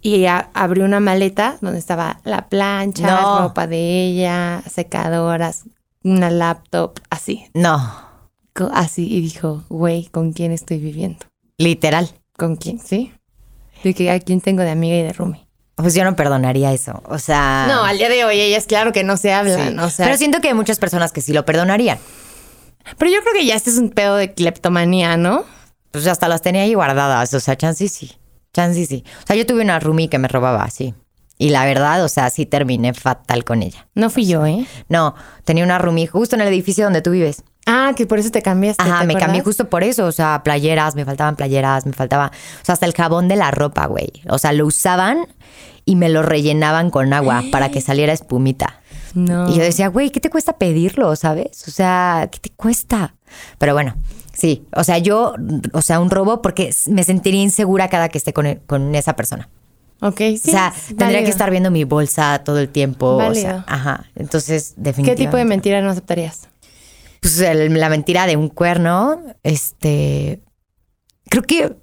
y 0.02 0.26
abrió 0.26 0.86
una 0.86 1.00
maleta 1.02 1.58
donde 1.62 1.80
estaba 1.80 2.22
la 2.24 2.48
plancha, 2.48 3.22
No. 3.22 3.40
ropa 3.42 3.68
de 3.68 4.06
ella, 4.06 4.64
secadoras, 4.70 5.66
una 6.04 6.30
laptop, 6.30 6.94
así, 7.10 7.46
No. 7.54 7.78
así 8.72 9.08
y 9.14 9.22
dijo, 9.22 9.64
güey, 9.70 10.06
¿con 10.06 10.32
quién 10.32 10.52
estoy 10.54 10.78
viviendo? 10.78 11.26
Literal. 11.58 12.10
¿Con 12.38 12.56
quién? 12.56 12.80
¿Sí? 12.80 13.12
De 13.84 13.94
que 13.94 14.10
a 14.12 14.20
quién 14.22 14.40
tengo 14.40 14.62
de 14.62 14.70
amiga 14.72 14.96
y 14.96 15.04
de 15.04 15.12
roomie. 15.12 15.46
Pues 15.82 15.94
yo 15.96 16.04
no 16.04 16.16
perdonaría 16.16 16.74
eso. 16.74 17.02
O 17.06 17.20
sea. 17.20 17.66
No, 17.68 17.84
al 17.84 17.98
día 17.98 18.10
de 18.10 18.26
hoy 18.26 18.40
ellas 18.40 18.66
claro 18.66 18.92
que 18.92 19.04
no 19.04 19.16
se 19.16 19.32
hablan, 19.32 19.74
sí. 19.74 19.80
o 19.80 19.90
sea. 19.90 20.06
Pero 20.06 20.18
siento 20.18 20.42
que 20.42 20.50
hay 20.50 20.54
muchas 20.54 20.78
personas 20.78 21.12
que 21.12 21.22
sí 21.22 21.32
lo 21.32 21.46
perdonarían. 21.46 21.98
pero 22.98 23.12
yo 23.12 23.22
creo 23.22 23.34
que 23.34 23.46
ya 23.46 23.56
este 23.56 23.70
es 23.70 23.78
un 23.78 23.90
pedo 23.90 24.16
de 24.16 24.34
cleptomanía, 24.34 25.16
¿no? 25.16 25.46
Pues 25.92 26.06
hasta 26.08 26.28
las 26.28 26.42
tenía 26.42 26.64
ahí 26.64 26.74
guardadas. 26.74 27.34
O 27.34 27.40
sea, 27.40 27.56
chance 27.56 27.88
sí. 27.88 28.12
Chance 28.54 28.86
sí. 28.86 29.04
O 29.24 29.28
sea, 29.28 29.36
yo 29.36 29.46
tuve 29.46 29.62
una 29.62 29.80
roomie 29.80 30.10
que 30.10 30.20
me 30.20 30.28
robaba, 30.28 30.70
sí. 30.70 30.94
Y 31.38 31.52
la 31.52 31.64
verdad, 31.64 32.04
o 32.04 32.10
sea, 32.10 32.30
sí 32.30 32.46
terminé 32.46 32.94
fatal 32.94 33.46
con 33.46 33.64
ella. 33.64 33.88
No 33.96 34.10
fui 34.10 34.28
yo, 34.28 34.46
¿eh? 34.46 34.68
No, 34.90 35.16
tenía 35.46 35.64
una 35.64 35.78
roomie 35.78 36.08
justo 36.08 36.36
en 36.36 36.42
el 36.42 36.50
edificio 36.50 36.84
donde 36.84 37.02
tú 37.02 37.12
vives. 37.12 37.44
Ah, 37.70 37.94
que 37.96 38.06
por 38.08 38.20
eso 38.20 38.32
te 38.32 38.42
cambiaste. 38.42 38.84
Ajá, 38.84 39.02
¿te 39.02 39.08
me 39.08 39.16
cambié 39.16 39.42
justo 39.42 39.70
por 39.70 39.84
eso. 39.84 40.06
O 40.06 40.12
sea, 40.12 40.42
playeras, 40.44 40.96
me 40.96 41.06
faltaban 41.06 41.36
playeras, 41.36 41.86
me 41.86 41.94
faltaba. 41.94 42.32
O 42.62 42.66
sea, 42.66 42.74
hasta 42.74 42.86
el 42.86 42.94
jabón 42.94 43.28
de 43.28 43.36
la 43.36 43.52
ropa, 43.52 43.86
güey. 43.86 44.12
O 44.30 44.38
sea, 44.38 44.54
lo 44.54 44.66
usaban 44.66 45.28
y 45.86 45.96
me 45.96 46.10
lo 46.10 46.22
rellenaban 46.24 46.90
con 46.90 47.14
agua 47.14 47.44
para 47.52 47.70
que 47.70 47.82
saliera 47.82 48.14
espumita. 48.14 48.82
No. 49.14 49.50
Y 49.50 49.56
yo 49.56 49.64
decía, 49.64 49.88
güey, 49.88 50.10
¿qué 50.12 50.20
te 50.20 50.30
cuesta 50.30 50.58
pedirlo, 50.58 51.16
sabes? 51.16 51.68
O 51.68 51.72
sea, 51.72 52.30
¿qué 52.32 52.40
te 52.40 52.50
cuesta? 52.52 53.16
Pero 53.58 53.74
bueno, 53.74 53.96
sí. 54.34 54.68
O 54.76 54.84
sea, 54.84 54.98
yo, 54.98 55.36
o 55.74 55.82
sea, 55.82 56.00
un 56.00 56.10
robo 56.10 56.42
porque 56.42 56.74
me 56.88 57.04
sentiría 57.04 57.42
insegura 57.42 57.88
cada 57.90 58.10
que 58.10 58.18
esté 58.18 58.34
con, 58.34 58.60
con 58.68 58.94
esa 58.96 59.16
persona. 59.16 59.50
Ok, 60.02 60.18
sí. 60.18 60.42
o 60.46 60.52
sea, 60.52 60.74
tendría 60.88 61.08
válido. 61.08 61.24
que 61.26 61.32
estar 61.32 61.52
viendo 61.52 61.72
mi 61.72 61.84
bolsa 61.84 62.42
todo 62.46 62.60
el 62.60 62.70
tiempo. 62.70 63.08
O 63.08 63.18
Válido. 63.18 63.42
sea, 63.42 63.66
ajá. 63.68 64.06
Entonces, 64.16 64.74
¿Qué 64.76 64.82
definitivamente. 64.84 65.26
tipo 65.26 65.38
de 65.38 65.46
mentira 65.46 65.82
no 65.82 65.90
aceptarías? 65.90 66.49
Pues 67.22 67.40
el- 67.42 67.74
la 67.80 67.90
mentira 67.90 68.26
de 68.28 68.36
un 68.38 68.50
cuerno, 68.50 69.22
este. 69.44 70.42
Creo 71.30 71.44
que. 71.44 71.76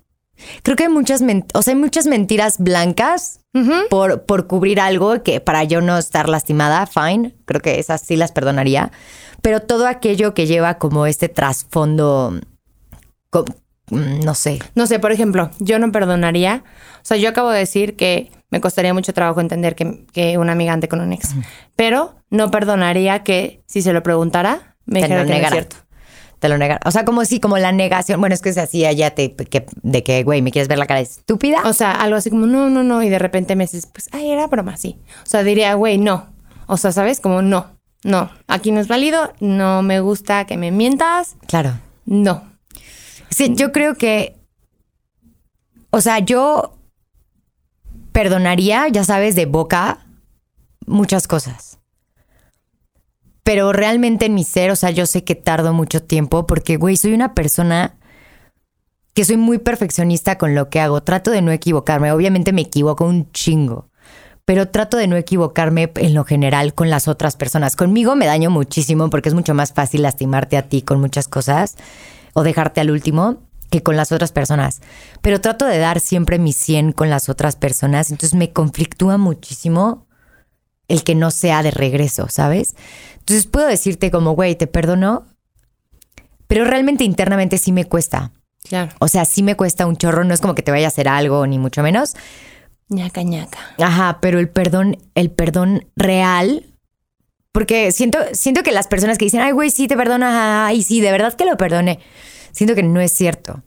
Creo 0.63 0.77
que 0.77 0.83
hay 0.83 0.91
muchas, 0.91 1.23
o 1.55 1.63
sea, 1.63 1.73
hay 1.73 1.81
muchas 1.81 2.07
mentiras 2.07 2.57
blancas 2.59 3.41
por, 3.89 4.25
por 4.27 4.47
cubrir 4.47 4.81
algo 4.81 5.23
que 5.23 5.41
para 5.41 5.65
yo 5.65 5.81
no 5.81 5.97
estar 5.97 6.29
lastimada, 6.29 6.87
fine. 6.87 7.35
Creo 7.47 7.63
que 7.63 7.79
esas 7.79 8.03
sí 8.03 8.17
las 8.17 8.33
perdonaría. 8.33 8.93
Pero 9.41 9.61
todo 9.61 9.87
aquello 9.87 10.35
que 10.35 10.47
lleva 10.47 10.77
como 10.77 11.07
este 11.07 11.31
trasfondo, 11.31 12.39
mm, 13.91 14.21
no 14.25 14.35
sé. 14.35 14.59
No 14.75 14.87
sé, 14.87 14.99
por 14.99 15.11
ejemplo, 15.13 15.51
yo 15.59 15.79
no 15.79 15.91
perdonaría. 15.91 16.65
O 16.97 17.01
sea, 17.05 17.17
yo 17.17 17.31
acabo 17.31 17.51
de 17.51 17.61
decir 17.61 17.97
que 17.97 18.31
me 18.51 18.61
costaría 18.61 18.93
mucho 18.93 19.15
trabajo 19.15 19.41
entender 19.41 19.75
que, 19.75 20.05
que 20.13 20.37
una 20.37 20.53
amiga 20.53 20.75
ande 20.75 20.89
con 20.89 21.01
un 21.01 21.13
ex. 21.15 21.31
Pero 21.77 22.15
no 22.29 22.51
perdonaría 22.51 23.23
que 23.23 23.63
si 23.67 23.81
se 23.81 23.95
lo 23.95 24.03
preguntara, 24.03 24.76
me 24.87 25.01
Te 25.01 25.09
lo 25.09 25.09
que 25.09 25.15
no 25.15 25.23
es 25.23 25.29
negara. 25.29 25.51
cierto. 25.53 25.77
Te 26.39 26.49
lo 26.49 26.59
negar. 26.59 26.81
O 26.85 26.91
sea, 26.91 27.05
como 27.05 27.25
si, 27.25 27.41
como 27.41 27.57
la 27.59 27.73
negación. 27.73 28.21
Bueno, 28.21 28.35
es 28.35 28.43
que 28.43 28.53
se 28.53 28.61
hacía 28.61 28.93
ya 28.93 29.11
te, 29.13 29.35
que, 29.35 29.67
de 29.83 30.03
que, 30.03 30.23
güey, 30.23 30.43
me 30.43 30.51
quieres 30.51 30.69
ver 30.69 30.79
la 30.79 30.87
cara 30.87 31.01
estúpida. 31.01 31.63
O 31.65 31.73
sea, 31.73 31.93
algo 31.93 32.17
así 32.17 32.29
como, 32.31 32.47
no, 32.47 32.69
no, 32.69 32.83
no. 32.83 33.03
Y 33.03 33.09
de 33.09 33.19
repente 33.19 33.57
me 33.57 33.65
dices, 33.65 33.87
pues, 33.87 34.09
ay, 34.13 34.31
era 34.31 34.47
broma, 34.47 34.77
sí. 34.77 34.99
O 35.23 35.27
sea, 35.27 35.43
diría, 35.43 35.75
güey, 35.75 35.99
no. 35.99 36.27
O 36.67 36.77
sea, 36.77 36.93
¿sabes? 36.93 37.21
Como, 37.21 37.41
no, 37.43 37.79
no. 38.05 38.31
Aquí 38.49 38.71
no 38.71 38.81
es 38.81 38.89
válido. 38.89 39.33
No 39.41 39.83
me 39.83 40.01
gusta 40.01 40.45
que 40.45 40.57
me 40.57 40.71
mientas. 40.71 41.37
claro. 41.47 41.79
No. 42.05 42.45
Sí, 43.31 43.55
yo 43.57 43.73
creo 43.73 43.97
que. 43.97 44.37
O 45.91 46.01
sea, 46.01 46.19
yo 46.21 46.79
perdonaría, 48.13 48.87
ya 48.89 49.05
sabes, 49.05 49.35
de 49.35 49.47
boca 49.47 50.07
muchas 50.87 51.27
cosas. 51.27 51.76
Pero 53.47 53.73
realmente 53.73 54.27
en 54.27 54.35
mi 54.35 54.43
ser, 54.43 54.73
o 54.73 54.77
sea, 54.77 54.91
yo 54.91 55.07
sé 55.07 55.23
que 55.23 55.37
tardo 55.37 55.73
mucho 55.73 56.03
tiempo 56.03 56.49
porque, 56.49 56.79
güey, 56.79 56.97
soy 56.97 57.15
una 57.15 57.33
persona 57.33 57.95
que 59.15 59.25
soy 59.25 59.37
muy 59.37 59.59
perfeccionista 59.59 60.37
con 60.37 60.57
lo 60.57 60.69
que 60.69 60.81
hago. 60.81 61.01
Trato 61.05 61.31
de 61.31 61.43
no 61.43 61.53
equivocarme. 61.53 62.11
Obviamente 62.11 62.53
me 62.53 62.63
equivoco 62.63 63.05
un 63.05 63.31
chingo. 63.31 63.89
Pero 64.45 64.67
trato 64.71 64.97
de 64.97 65.07
no 65.07 65.15
equivocarme 65.15 65.93
en 65.95 66.13
lo 66.13 66.25
general 66.25 66.75
con 66.75 66.91
las 66.91 67.07
otras 67.07 67.37
personas. 67.37 67.77
Conmigo 67.77 68.17
me 68.17 68.27
daño 68.27 68.51
muchísimo 68.51 69.11
porque 69.11 69.29
es 69.29 69.35
mucho 69.37 69.55
más 69.55 69.73
fácil 69.73 70.03
lastimarte 70.03 70.57
a 70.57 70.69
ti 70.69 70.83
con 70.83 71.01
muchas 71.01 71.29
cosas 71.29 71.77
o 72.35 72.43
dejarte 72.43 72.81
al 72.81 72.91
último 72.91 73.45
que 73.71 73.81
con 73.81 73.97
las 73.97 74.11
otras 74.11 74.33
personas. 74.33 74.81
Pero 75.23 75.41
trato 75.41 75.67
de 75.67 75.79
dar 75.79 76.01
siempre 76.01 76.41
mi 76.41 76.53
100 76.53 76.91
con 76.91 77.11
las 77.11 77.29
otras 77.29 77.55
personas. 77.55 78.11
Entonces 78.11 78.37
me 78.37 78.53
conflictúa 78.53 79.19
muchísimo 79.19 80.09
el 80.89 81.05
que 81.05 81.15
no 81.15 81.31
sea 81.31 81.63
de 81.63 81.71
regreso, 81.71 82.29
¿sabes? 82.29 82.75
Entonces 83.27 83.49
puedo 83.49 83.67
decirte 83.67 84.13
como, 84.13 84.37
güey, 84.37 84.55
te 84.55 84.69
perdono, 84.69 85.27
pero 86.47 86.65
realmente 86.65 87.03
internamente 87.03 87.59
sí 87.59 87.73
me 87.73 87.85
cuesta. 87.85 88.31
Claro. 88.69 88.93
O 89.01 89.09
sea, 89.09 89.25
sí 89.25 89.43
me 89.43 89.57
cuesta 89.57 89.85
un 89.87 89.97
chorro, 89.97 90.23
no 90.23 90.33
es 90.33 90.41
como 90.41 90.55
que 90.55 90.63
te 90.63 90.71
vaya 90.71 90.87
a 90.87 90.89
hacer 90.89 91.09
algo, 91.09 91.45
ni 91.45 91.59
mucho 91.59 91.83
menos, 91.83 92.15
ñaca 92.89 93.25
ñaca. 93.25 93.59
Ajá, 93.79 94.19
pero 94.21 94.39
el 94.39 94.49
perdón, 94.49 94.99
el 95.17 95.33
perdón 95.33 95.89
real, 95.97 96.67
porque 97.51 97.91
siento, 97.91 98.21
siento 98.33 98.63
que 98.63 98.71
las 98.71 98.87
personas 98.87 99.19
que 99.19 99.25
dicen, 99.25 99.41
ay, 99.41 99.51
güey, 99.51 99.71
sí 99.71 99.89
te 99.89 99.97
perdono, 99.97 100.25
ajá, 100.27 100.73
y 100.73 100.85
sí, 100.85 101.01
de 101.01 101.11
verdad 101.11 101.35
que 101.35 101.47
lo 101.47 101.57
perdone, 101.57 101.99
siento 102.53 102.77
que 102.77 102.85
no 102.85 103.01
es 103.01 103.11
cierto. 103.11 103.65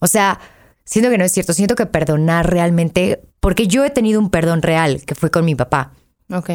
O 0.00 0.08
sea, 0.08 0.40
siento 0.84 1.08
que 1.08 1.18
no 1.18 1.24
es 1.24 1.30
cierto, 1.30 1.52
siento 1.52 1.76
que 1.76 1.86
perdonar 1.86 2.50
realmente, 2.50 3.22
porque 3.38 3.68
yo 3.68 3.84
he 3.84 3.90
tenido 3.90 4.18
un 4.18 4.30
perdón 4.30 4.60
real, 4.60 5.02
que 5.06 5.14
fue 5.14 5.30
con 5.30 5.44
mi 5.44 5.54
papá. 5.54 5.92
Ok. 6.32 6.50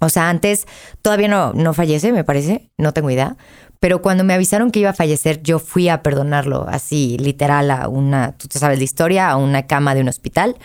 O 0.00 0.08
sea, 0.08 0.28
antes 0.28 0.66
todavía 1.02 1.28
no, 1.28 1.52
no 1.52 1.72
fallece, 1.72 2.12
me 2.12 2.24
parece, 2.24 2.70
no 2.76 2.92
tengo 2.92 3.10
idea. 3.10 3.36
Pero 3.80 4.02
cuando 4.02 4.24
me 4.24 4.34
avisaron 4.34 4.70
que 4.70 4.80
iba 4.80 4.90
a 4.90 4.94
fallecer, 4.94 5.42
yo 5.42 5.58
fui 5.58 5.88
a 5.88 6.02
perdonarlo, 6.02 6.66
así 6.68 7.16
literal, 7.18 7.70
a 7.70 7.88
una, 7.88 8.36
tú 8.36 8.48
te 8.48 8.58
sabes 8.58 8.78
la 8.78 8.84
historia, 8.84 9.30
a 9.30 9.36
una 9.36 9.66
cama 9.66 9.94
de 9.94 10.00
un 10.00 10.08
hospital. 10.08 10.56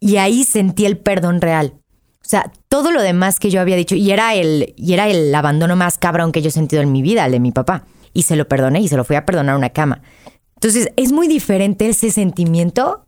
Y 0.00 0.16
ahí 0.16 0.44
sentí 0.44 0.86
el 0.86 0.98
perdón 0.98 1.40
real. 1.40 1.74
O 2.20 2.28
sea, 2.28 2.50
todo 2.68 2.92
lo 2.92 3.02
demás 3.02 3.40
que 3.40 3.50
yo 3.50 3.60
había 3.60 3.76
dicho, 3.76 3.94
y 3.94 4.10
era 4.10 4.34
el, 4.34 4.74
y 4.76 4.92
era 4.92 5.08
el 5.08 5.34
abandono 5.34 5.76
más 5.76 5.98
cabrón 5.98 6.32
que 6.32 6.40
yo 6.40 6.48
he 6.48 6.52
sentido 6.52 6.82
en 6.82 6.92
mi 6.92 7.02
vida, 7.02 7.26
el 7.26 7.32
de 7.32 7.40
mi 7.40 7.52
papá. 7.52 7.84
Y 8.12 8.22
se 8.22 8.36
lo 8.36 8.46
perdoné 8.46 8.80
y 8.80 8.88
se 8.88 8.96
lo 8.96 9.04
fui 9.04 9.16
a 9.16 9.24
perdonar 9.26 9.54
a 9.54 9.58
una 9.58 9.70
cama. 9.70 10.02
Entonces, 10.54 10.90
es 10.96 11.12
muy 11.12 11.28
diferente 11.28 11.88
ese 11.88 12.10
sentimiento 12.10 13.06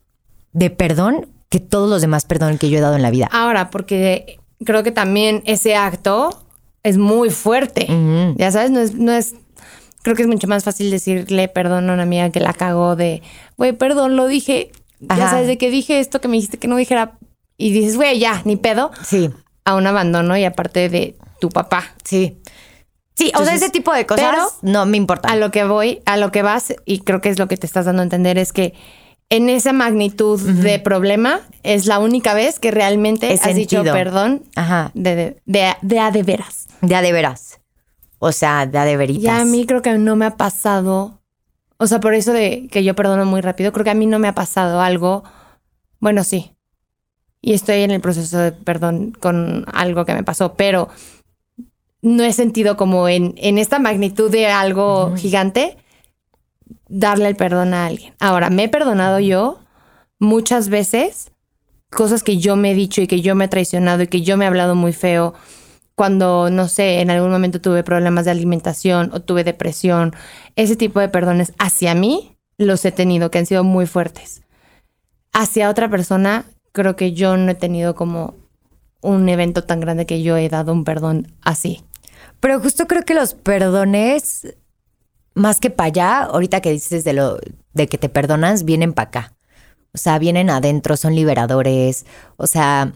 de 0.53 0.71
perdón 0.71 1.29
que 1.49 1.61
todos 1.61 1.89
los 1.89 2.01
demás 2.01 2.25
perdón 2.25 2.59
que 2.59 2.71
yo 2.71 2.79
he 2.79 2.81
dado 2.81 2.97
en 2.97 3.03
la 3.03 3.11
vida. 3.11 3.29
Ahora, 3.31 3.71
porque 3.71 4.41
creo 4.65 4.83
que 4.83 4.91
también 4.93 5.43
ese 5.47 5.77
acto 5.77 6.45
es 6.83 6.99
muy 6.99 7.31
fuerte. 7.31 7.87
Ya 8.37 8.51
sabes, 8.51 8.71
no 8.71 8.81
es, 8.81 8.95
no 8.95 9.13
es. 9.13 9.35
Creo 10.03 10.15
que 10.15 10.23
es 10.23 10.29
mucho 10.29 10.47
más 10.49 10.65
fácil 10.65 10.91
decirle 10.91 11.49
perdón 11.49 11.89
a 11.89 11.95
una 11.95 12.03
amiga 12.03 12.31
que 12.31 12.41
la 12.41 12.53
cagó 12.53 12.95
de, 12.95 13.23
güey, 13.57 13.73
perdón, 13.73 14.17
lo 14.17 14.27
dije. 14.27 14.71
Ya 15.01 15.29
sabes, 15.31 15.47
de 15.47 15.59
que 15.59 15.71
dije 15.71 15.99
esto 15.99 16.21
que 16.21 16.29
me 16.29 16.37
dijiste 16.37 16.59
que 16.59 16.69
no 16.69 16.77
dijera. 16.77 17.19
Y 17.57 17.73
dices, 17.73 17.97
güey, 17.97 18.19
ya, 18.19 18.43
ni 18.45 18.57
pedo. 18.57 18.91
Sí, 19.05 19.31
A 19.65 19.77
un 19.77 19.87
abandono 19.87 20.37
y 20.37 20.45
aparte 20.45 20.89
de 20.89 21.17
tu 21.41 21.49
papá. 21.49 21.95
sí. 22.05 22.39
Sí, 23.17 23.31
o 23.37 23.45
sea, 23.45 23.55
ese 23.55 23.71
tipo 23.71 23.93
de 23.93 24.07
cosas 24.07 24.27
pero 24.29 24.73
no 24.73 24.87
me 24.87 24.97
importa. 24.97 25.29
A 25.29 25.37
lo 25.37 25.53
que 25.53 25.63
voy, 25.63 26.01
a 26.05 26.17
lo 26.17 26.33
que 26.33 26.43
vas, 26.43 26.75
y 26.85 26.99
creo 26.99 27.21
que 27.21 27.29
es 27.29 27.39
lo 27.39 27.47
que 27.47 27.57
te 27.57 27.65
estás 27.65 27.85
dando 27.85 28.01
a 28.01 28.03
entender, 28.03 28.39
es 28.39 28.53
que 28.53 28.75
en 29.37 29.49
esa 29.49 29.73
magnitud 29.73 30.41
de 30.41 30.79
problema 30.79 31.41
es 31.63 31.87
la 31.87 31.99
única 31.99 32.35
vez 32.35 32.59
que 32.59 32.71
realmente 32.71 33.31
He 33.31 33.35
has 33.35 33.55
dicho 33.55 33.77
sentido. 33.77 33.95
perdón 33.95 34.43
Ajá. 34.55 34.91
de, 34.95 35.17
de, 35.17 35.37
de, 35.47 35.75
de 35.83 35.99
a 35.99 36.11
de 36.11 36.23
veras. 36.23 36.67
De 36.81 36.95
a 36.95 37.03
de 37.03 37.13
veras. 37.13 37.61
O 38.19 38.33
sea, 38.33 38.67
de 38.67 38.79
a 38.79 38.85
de 38.85 38.97
veritas. 38.97 39.23
Y 39.25 39.29
a 39.29 39.45
mí 39.45 39.67
creo 39.67 39.83
que 39.83 39.97
no 39.99 40.17
me 40.17 40.25
ha 40.27 40.37
pasado, 40.37 41.21
o 41.79 41.87
sea, 41.87 42.01
por 42.01 42.15
eso 42.15 42.33
de 42.33 42.69
que 42.71 42.85
yo 42.85 42.95
perdono 42.95 43.25
muy 43.25 43.41
rápido, 43.41 43.73
creo 43.73 43.85
que 43.85 43.91
a 43.91 43.95
mí 43.95 44.07
no 44.07 44.19
me 44.19 44.29
ha 44.29 44.35
pasado 44.35 44.81
algo, 44.81 45.25
bueno, 46.01 46.23
sí. 46.25 46.53
Y 47.41 47.53
estoy 47.53 47.83
en 47.83 47.91
el 47.91 48.01
proceso 48.01 48.39
de 48.39 48.53
perdón 48.53 49.13
con 49.21 49.67
algo 49.73 50.05
que 50.05 50.15
me 50.15 50.23
pasó, 50.23 50.55
pero 50.55 50.89
no 52.03 52.23
he 52.23 52.33
sentido 52.33 52.77
como 52.77 53.09
en, 53.09 53.35
en 53.37 53.59
esta 53.59 53.79
magnitud 53.79 54.31
de 54.31 54.47
algo 54.47 55.15
gigante 55.17 55.77
darle 56.89 57.29
el 57.29 57.37
perdón 57.37 57.75
a 57.75 57.87
alguien. 57.87 58.15
Ahora, 58.21 58.51
me 58.51 58.65
he 58.65 58.69
perdonado 58.69 59.21
yo 59.21 59.61
muchas 60.19 60.69
veces 60.69 61.33
cosas 61.91 62.23
que 62.23 62.39
yo 62.39 62.57
me 62.57 62.73
he 62.73 62.75
dicho 62.75 63.01
y 63.01 63.07
que 63.07 63.21
yo 63.21 63.35
me 63.35 63.47
he 63.47 63.49
traicionado 63.49 64.03
y 64.03 64.09
que 64.09 64.23
yo 64.23 64.37
me 64.37 64.45
he 64.45 64.49
hablado 64.49 64.75
muy 64.75 64.93
feo 64.93 65.35
cuando, 65.95 66.51
no 66.51 66.69
sé, 66.69 67.01
en 67.01 67.11
algún 67.11 67.31
momento 67.31 67.61
tuve 67.61 67.85
problemas 67.85 68.25
de 68.25 68.33
alimentación 68.33 69.11
o 69.13 69.21
tuve 69.21 69.45
depresión. 69.45 70.13
Ese 70.57 70.77
tipo 70.77 71.01
de 71.01 71.09
perdones 71.09 71.53
hacia 71.59 71.95
mí 71.95 72.37
los 72.59 72.85
he 72.85 72.93
tenido, 72.93 73.31
que 73.31 73.39
han 73.39 73.47
sido 73.47 73.65
muy 73.65 73.87
fuertes. 73.87 74.43
Hacia 75.33 75.71
otra 75.71 75.89
persona, 75.89 76.45
creo 76.73 76.97
que 76.97 77.13
yo 77.13 77.37
no 77.37 77.51
he 77.51 77.55
tenido 77.55 77.95
como 77.95 78.35
un 79.01 79.29
evento 79.29 79.63
tan 79.63 79.81
grande 79.81 80.07
que 80.07 80.23
yo 80.23 80.37
he 80.37 80.49
dado 80.49 80.73
un 80.73 80.85
perdón 80.85 81.33
así. 81.43 81.85
Pero 82.41 82.61
justo 82.61 82.87
creo 82.87 83.03
que 83.03 83.15
los 83.15 83.35
perdones, 83.35 84.57
más 85.35 85.61
que 85.61 85.71
para 85.71 85.89
allá, 85.89 86.23
ahorita 86.25 86.61
que 86.61 86.71
dices 86.71 87.05
de 87.05 87.13
lo 87.13 87.39
de 87.73 87.89
que 87.89 87.99
te 87.99 88.09
perdonas, 88.09 88.65
vienen 88.65 88.93
para 88.93 89.09
acá. 89.09 89.33
O 89.93 89.99
sea, 89.99 90.19
vienen 90.19 90.51
adentro, 90.51 90.97
son 90.97 91.15
liberadores. 91.15 92.07
O 92.37 92.47
sea, 92.47 92.93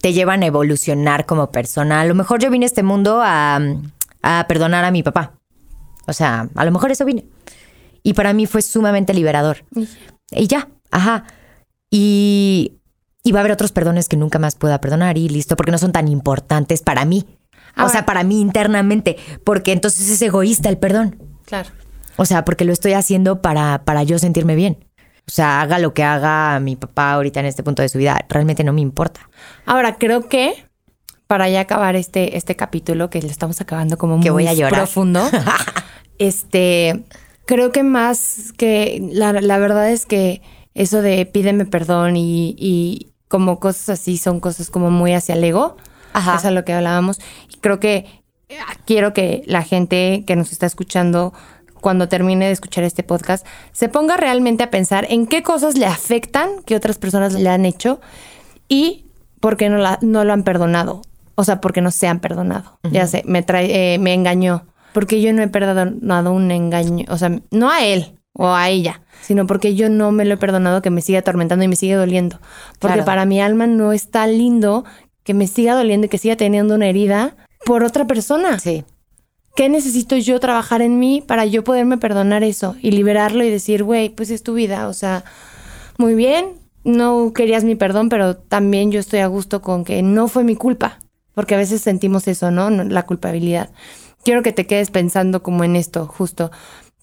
te 0.00 0.12
llevan 0.12 0.42
a 0.42 0.46
evolucionar 0.46 1.26
como 1.26 1.50
persona. 1.50 2.00
A 2.00 2.04
lo 2.04 2.14
mejor 2.14 2.40
yo 2.40 2.50
vine 2.50 2.64
a 2.64 2.66
este 2.66 2.82
mundo 2.82 3.20
a, 3.22 3.60
a 4.22 4.46
perdonar 4.48 4.84
a 4.84 4.90
mi 4.90 5.02
papá. 5.02 5.34
O 6.06 6.12
sea, 6.12 6.48
a 6.54 6.64
lo 6.64 6.70
mejor 6.72 6.90
eso 6.90 7.04
vine. 7.04 7.26
Y 8.02 8.14
para 8.14 8.32
mí 8.32 8.46
fue 8.46 8.62
sumamente 8.62 9.14
liberador. 9.14 9.64
Y 10.30 10.46
ya, 10.48 10.68
ajá. 10.90 11.24
Y, 11.90 12.80
y 13.22 13.32
va 13.32 13.38
a 13.38 13.42
haber 13.42 13.52
otros 13.52 13.70
perdones 13.70 14.08
que 14.08 14.16
nunca 14.16 14.38
más 14.38 14.56
pueda 14.56 14.80
perdonar 14.80 15.18
y 15.18 15.28
listo, 15.28 15.56
porque 15.56 15.70
no 15.70 15.78
son 15.78 15.92
tan 15.92 16.08
importantes 16.08 16.82
para 16.82 17.04
mí. 17.04 17.26
o 17.76 17.88
sea, 17.88 18.04
para 18.04 18.24
mí 18.24 18.40
internamente, 18.40 19.16
porque 19.44 19.72
entonces 19.72 20.08
es 20.10 20.20
egoísta 20.22 20.68
el 20.68 20.78
perdón. 20.78 21.31
Claro. 21.52 21.68
O 22.16 22.24
sea, 22.24 22.46
porque 22.46 22.64
lo 22.64 22.72
estoy 22.72 22.94
haciendo 22.94 23.42
para, 23.42 23.84
para 23.84 24.04
yo 24.04 24.18
sentirme 24.18 24.54
bien. 24.54 24.86
O 25.28 25.30
sea, 25.30 25.60
haga 25.60 25.78
lo 25.78 25.92
que 25.92 26.02
haga 26.02 26.58
mi 26.60 26.76
papá 26.76 27.12
ahorita 27.12 27.40
en 27.40 27.46
este 27.46 27.62
punto 27.62 27.82
de 27.82 27.90
su 27.90 27.98
vida, 27.98 28.24
realmente 28.30 28.64
no 28.64 28.72
me 28.72 28.80
importa. 28.80 29.28
Ahora, 29.66 29.96
creo 29.96 30.30
que 30.30 30.64
para 31.26 31.50
ya 31.50 31.60
acabar 31.60 31.94
este, 31.94 32.38
este 32.38 32.56
capítulo, 32.56 33.10
que 33.10 33.20
lo 33.20 33.28
estamos 33.28 33.60
acabando 33.60 33.98
como 33.98 34.14
Que 34.20 34.30
muy 34.30 34.44
voy 34.44 34.46
a 34.50 34.54
llorar. 34.54 34.80
profundo, 34.80 35.22
este, 36.18 37.04
creo 37.44 37.70
que 37.70 37.82
más 37.82 38.54
que 38.56 39.06
la, 39.12 39.32
la 39.34 39.58
verdad 39.58 39.90
es 39.90 40.06
que 40.06 40.40
eso 40.72 41.02
de 41.02 41.26
pídeme 41.26 41.66
perdón 41.66 42.16
y, 42.16 42.56
y 42.58 43.12
como 43.28 43.60
cosas 43.60 43.90
así 43.90 44.16
son 44.16 44.40
cosas 44.40 44.70
como 44.70 44.90
muy 44.90 45.12
hacia 45.12 45.34
el 45.34 45.44
ego. 45.44 45.76
Ajá. 46.14 46.36
Es 46.36 46.44
a 46.46 46.50
lo 46.50 46.64
que 46.64 46.72
hablábamos. 46.72 47.20
Y 47.50 47.58
creo 47.58 47.78
que 47.78 48.21
quiero 48.86 49.12
que 49.12 49.42
la 49.46 49.62
gente 49.62 50.24
que 50.26 50.36
nos 50.36 50.52
está 50.52 50.66
escuchando 50.66 51.32
cuando 51.80 52.08
termine 52.08 52.46
de 52.46 52.52
escuchar 52.52 52.84
este 52.84 53.02
podcast 53.02 53.46
se 53.72 53.88
ponga 53.88 54.16
realmente 54.16 54.62
a 54.62 54.70
pensar 54.70 55.06
en 55.10 55.26
qué 55.26 55.42
cosas 55.42 55.76
le 55.76 55.86
afectan 55.86 56.62
que 56.64 56.76
otras 56.76 56.98
personas 56.98 57.34
le 57.34 57.48
han 57.48 57.66
hecho 57.66 58.00
y 58.68 59.06
por 59.40 59.56
qué 59.56 59.68
no, 59.68 59.78
la, 59.78 59.98
no 60.00 60.24
lo 60.24 60.32
han 60.32 60.44
perdonado. 60.44 61.02
O 61.34 61.44
sea, 61.44 61.60
porque 61.60 61.80
no 61.80 61.90
se 61.90 62.06
han 62.06 62.20
perdonado. 62.20 62.78
Ya 62.90 63.06
sé, 63.06 63.22
me, 63.26 63.42
trae, 63.42 63.94
eh, 63.94 63.98
me 63.98 64.14
engañó. 64.14 64.66
Porque 64.92 65.20
yo 65.20 65.32
no 65.32 65.42
he 65.42 65.48
perdonado 65.48 66.32
un 66.32 66.50
engaño. 66.50 67.06
O 67.08 67.16
sea, 67.16 67.40
no 67.50 67.70
a 67.70 67.84
él 67.84 68.18
o 68.34 68.48
a 68.48 68.68
ella, 68.68 69.00
sino 69.22 69.46
porque 69.46 69.74
yo 69.74 69.88
no 69.88 70.12
me 70.12 70.24
lo 70.24 70.34
he 70.34 70.36
perdonado 70.36 70.82
que 70.82 70.90
me 70.90 71.00
sigue 71.00 71.18
atormentando 71.18 71.64
y 71.64 71.68
me 71.68 71.76
sigue 71.76 71.94
doliendo. 71.94 72.38
Porque 72.78 72.94
Claro. 72.94 73.04
para 73.06 73.24
mi 73.24 73.40
alma 73.40 73.66
no 73.66 73.92
está 73.92 74.26
lindo 74.26 74.84
que 75.24 75.34
me 75.34 75.46
siga 75.46 75.74
doliendo 75.74 76.06
y 76.06 76.08
que 76.08 76.18
siga 76.18 76.36
teniendo 76.36 76.74
una 76.74 76.86
herida 76.86 77.34
por 77.64 77.84
otra 77.84 78.06
persona. 78.06 78.58
Sí. 78.58 78.84
¿Qué 79.54 79.68
necesito 79.68 80.16
yo 80.16 80.40
trabajar 80.40 80.80
en 80.80 80.98
mí 80.98 81.22
para 81.26 81.44
yo 81.44 81.62
poderme 81.62 81.98
perdonar 81.98 82.42
eso 82.42 82.74
y 82.80 82.90
liberarlo 82.92 83.44
y 83.44 83.50
decir, 83.50 83.84
güey, 83.84 84.08
pues 84.08 84.30
es 84.30 84.42
tu 84.42 84.54
vida? 84.54 84.88
O 84.88 84.94
sea, 84.94 85.24
muy 85.98 86.14
bien, 86.14 86.46
no 86.84 87.32
querías 87.34 87.62
mi 87.62 87.74
perdón, 87.74 88.08
pero 88.08 88.36
también 88.36 88.90
yo 88.90 88.98
estoy 88.98 89.20
a 89.20 89.26
gusto 89.26 89.60
con 89.60 89.84
que 89.84 90.02
no 90.02 90.28
fue 90.28 90.42
mi 90.42 90.56
culpa, 90.56 90.98
porque 91.34 91.54
a 91.54 91.58
veces 91.58 91.82
sentimos 91.82 92.26
eso, 92.28 92.50
¿no? 92.50 92.70
La 92.70 93.04
culpabilidad. 93.04 93.70
Quiero 94.24 94.42
que 94.42 94.52
te 94.52 94.66
quedes 94.66 94.90
pensando 94.90 95.42
como 95.42 95.64
en 95.64 95.76
esto, 95.76 96.06
justo. 96.06 96.50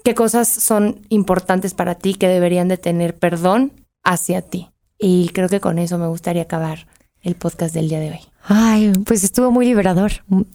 ¿Qué 0.04 0.16
cosas 0.16 0.48
son 0.48 1.02
importantes 1.10 1.74
para 1.74 1.96
ti 1.96 2.16
que 2.16 2.28
deberían 2.28 2.68
de 2.68 2.78
tener 2.78 3.16
perdón 3.16 3.74
hacia 4.04 4.42
ti? 4.42 4.70
Y 4.98 5.30
creo 5.30 5.50
que 5.50 5.60
con 5.60 5.78
eso 5.78 5.98
me 5.98 6.08
gustaría 6.08 6.44
acabar 6.44 6.88
el 7.22 7.36
podcast 7.36 7.76
del 7.76 7.90
día 7.90 8.00
de 8.00 8.12
hoy. 8.12 8.29
Ay, 8.52 8.92
pues 9.06 9.24
estuvo 9.24 9.52
muy 9.52 9.68
liberador, 9.68 10.12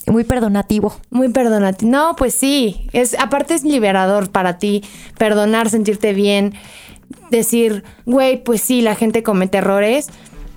muy 0.09 0.25
perdonativo. 0.25 0.97
Muy 1.11 1.29
perdonativo. 1.29 1.93
No, 1.93 2.17
pues 2.17 2.35
sí. 2.35 2.89
Es, 2.93 3.17
aparte 3.21 3.55
es 3.55 3.63
liberador 3.63 4.31
para 4.33 4.59
ti 4.59 4.83
perdonar, 5.17 5.71
sentirte 5.71 6.13
bien, 6.13 6.55
decir, 7.31 7.85
güey, 8.05 8.43
pues 8.43 8.63
sí, 8.63 8.83
la 8.83 8.97
gente 8.97 9.23
comete 9.23 9.59
errores. 9.59 10.09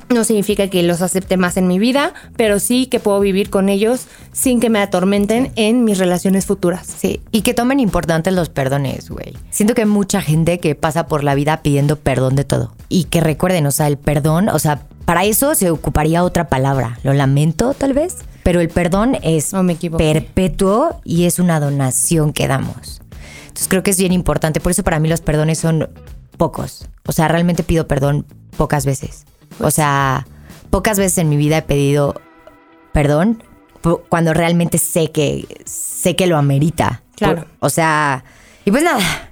No 0.09 0.23
significa 0.23 0.67
que 0.67 0.81
los 0.81 1.03
acepte 1.03 1.37
más 1.37 1.57
en 1.57 1.67
mi 1.67 1.77
vida, 1.77 2.13
pero 2.37 2.59
sí 2.59 2.87
que 2.87 2.99
puedo 2.99 3.19
vivir 3.19 3.51
con 3.51 3.69
ellos 3.69 4.07
sin 4.31 4.59
que 4.59 4.71
me 4.71 4.79
atormenten 4.79 5.51
en 5.55 5.83
mis 5.83 5.99
relaciones 5.99 6.47
futuras. 6.47 6.87
Sí, 6.87 7.21
y 7.31 7.41
que 7.41 7.53
tomen 7.53 7.79
importantes 7.79 8.33
los 8.33 8.49
perdones, 8.49 9.11
güey. 9.11 9.35
Siento 9.51 9.75
que 9.75 9.81
hay 9.81 9.87
mucha 9.87 10.21
gente 10.21 10.59
que 10.59 10.73
pasa 10.73 11.05
por 11.05 11.23
la 11.23 11.35
vida 11.35 11.61
pidiendo 11.61 11.97
perdón 11.97 12.35
de 12.35 12.45
todo. 12.45 12.73
Y 12.89 13.03
que 13.03 13.21
recuerden, 13.21 13.67
o 13.67 13.71
sea, 13.71 13.85
el 13.85 13.97
perdón, 13.97 14.49
o 14.49 14.57
sea, 14.57 14.87
para 15.07 15.23
eso 15.23 15.55
se 15.55 15.69
ocuparía 15.71 16.25
otra 16.25 16.49
palabra. 16.49 16.99
Lo 17.03 17.13
lamento, 17.13 17.73
tal 17.73 17.93
vez. 17.93 18.17
Pero 18.43 18.59
el 18.59 18.67
perdón 18.67 19.17
es 19.23 19.53
No 19.53 19.63
me 19.63 19.75
perpetuo 19.75 20.99
y 21.05 21.23
es 21.27 21.39
una 21.39 21.61
donación 21.61 22.33
que 22.33 22.45
damos. 22.49 22.99
Entonces 23.43 23.69
creo 23.69 23.83
que 23.83 23.91
es 23.91 23.97
bien 23.97 24.11
importante. 24.11 24.59
Por 24.59 24.73
eso 24.73 24.83
para 24.83 24.99
mí 24.99 25.07
los 25.07 25.21
perdones 25.21 25.59
son 25.59 25.89
pocos. 26.35 26.89
O 27.05 27.13
sea, 27.13 27.29
realmente 27.29 27.63
pido 27.63 27.87
perdón 27.87 28.25
pocas 28.57 28.85
veces. 28.85 29.23
O 29.61 29.71
sea, 29.71 30.27
pocas 30.71 30.99
veces 30.99 31.19
en 31.19 31.29
mi 31.29 31.37
vida 31.37 31.59
he 31.59 31.61
pedido 31.61 32.19
perdón 32.91 33.41
cuando 34.09 34.33
realmente 34.33 34.77
sé 34.77 35.11
que 35.13 35.47
sé 35.65 36.17
que 36.17 36.27
lo 36.27 36.37
amerita. 36.37 37.01
Claro. 37.15 37.43
Por- 37.43 37.47
o 37.61 37.69
sea, 37.69 38.25
y 38.65 38.71
pues 38.71 38.83
nada. 38.83 39.26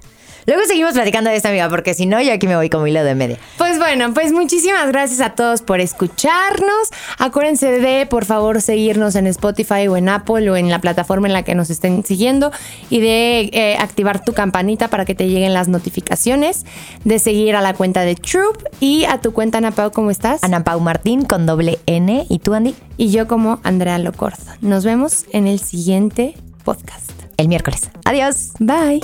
Luego 0.46 0.62
seguimos 0.64 0.92
platicando 0.92 1.28
de 1.28 1.36
esta 1.36 1.48
amiga, 1.48 1.68
porque 1.68 1.92
si 1.92 2.06
no, 2.06 2.22
yo 2.22 2.32
aquí 2.32 2.46
me 2.46 2.54
voy 2.54 2.70
como 2.70 2.86
hilo 2.86 3.02
de 3.02 3.16
media. 3.16 3.36
Pues 3.58 3.78
bueno, 3.78 4.14
pues 4.14 4.32
muchísimas 4.32 4.86
gracias 4.88 5.20
a 5.20 5.30
todos 5.30 5.60
por 5.60 5.80
escucharnos. 5.80 6.90
Acuérdense 7.18 7.80
de, 7.80 8.06
por 8.06 8.24
favor, 8.24 8.62
seguirnos 8.62 9.16
en 9.16 9.26
Spotify 9.26 9.88
o 9.88 9.96
en 9.96 10.08
Apple 10.08 10.48
o 10.48 10.56
en 10.56 10.70
la 10.70 10.80
plataforma 10.80 11.26
en 11.26 11.32
la 11.32 11.42
que 11.42 11.56
nos 11.56 11.68
estén 11.70 12.04
siguiendo 12.04 12.52
y 12.90 13.00
de 13.00 13.50
eh, 13.52 13.76
activar 13.80 14.24
tu 14.24 14.34
campanita 14.34 14.86
para 14.86 15.04
que 15.04 15.16
te 15.16 15.28
lleguen 15.28 15.52
las 15.52 15.66
notificaciones, 15.66 16.64
de 17.02 17.18
seguir 17.18 17.56
a 17.56 17.60
la 17.60 17.74
cuenta 17.74 18.02
de 18.02 18.14
Troop 18.14 18.62
y 18.78 19.04
a 19.06 19.20
tu 19.20 19.32
cuenta, 19.32 19.58
Ana 19.58 19.72
Pau, 19.72 19.90
¿cómo 19.90 20.12
estás? 20.12 20.44
Ana 20.44 20.62
Pau 20.62 20.78
Martín 20.78 21.24
con 21.24 21.46
doble 21.46 21.80
N. 21.86 22.24
¿Y 22.28 22.38
tú, 22.38 22.54
Andy? 22.54 22.76
Y 22.96 23.10
yo 23.10 23.26
como 23.26 23.58
Andrea 23.64 23.98
Locordo. 23.98 24.44
Nos 24.60 24.84
vemos 24.84 25.26
en 25.32 25.48
el 25.48 25.58
siguiente 25.58 26.36
podcast. 26.66 27.12
El 27.36 27.48
miércoles. 27.48 27.88
Adiós. 28.04 28.50
Bye. 28.58 29.00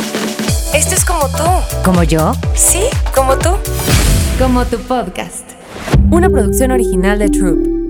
Esto 0.75 0.95
es 0.95 1.05
como 1.05 1.29
tú. 1.29 1.45
¿Como 1.85 2.03
yo? 2.03 2.33
Sí, 2.55 2.83
como 3.15 3.39
tú. 3.39 3.51
Como 4.39 4.65
tu 4.65 4.79
podcast. 4.79 5.45
Una 6.11 6.29
producción 6.29 6.73
original 6.73 7.21
de 7.21 7.29
Troop. 7.29 7.82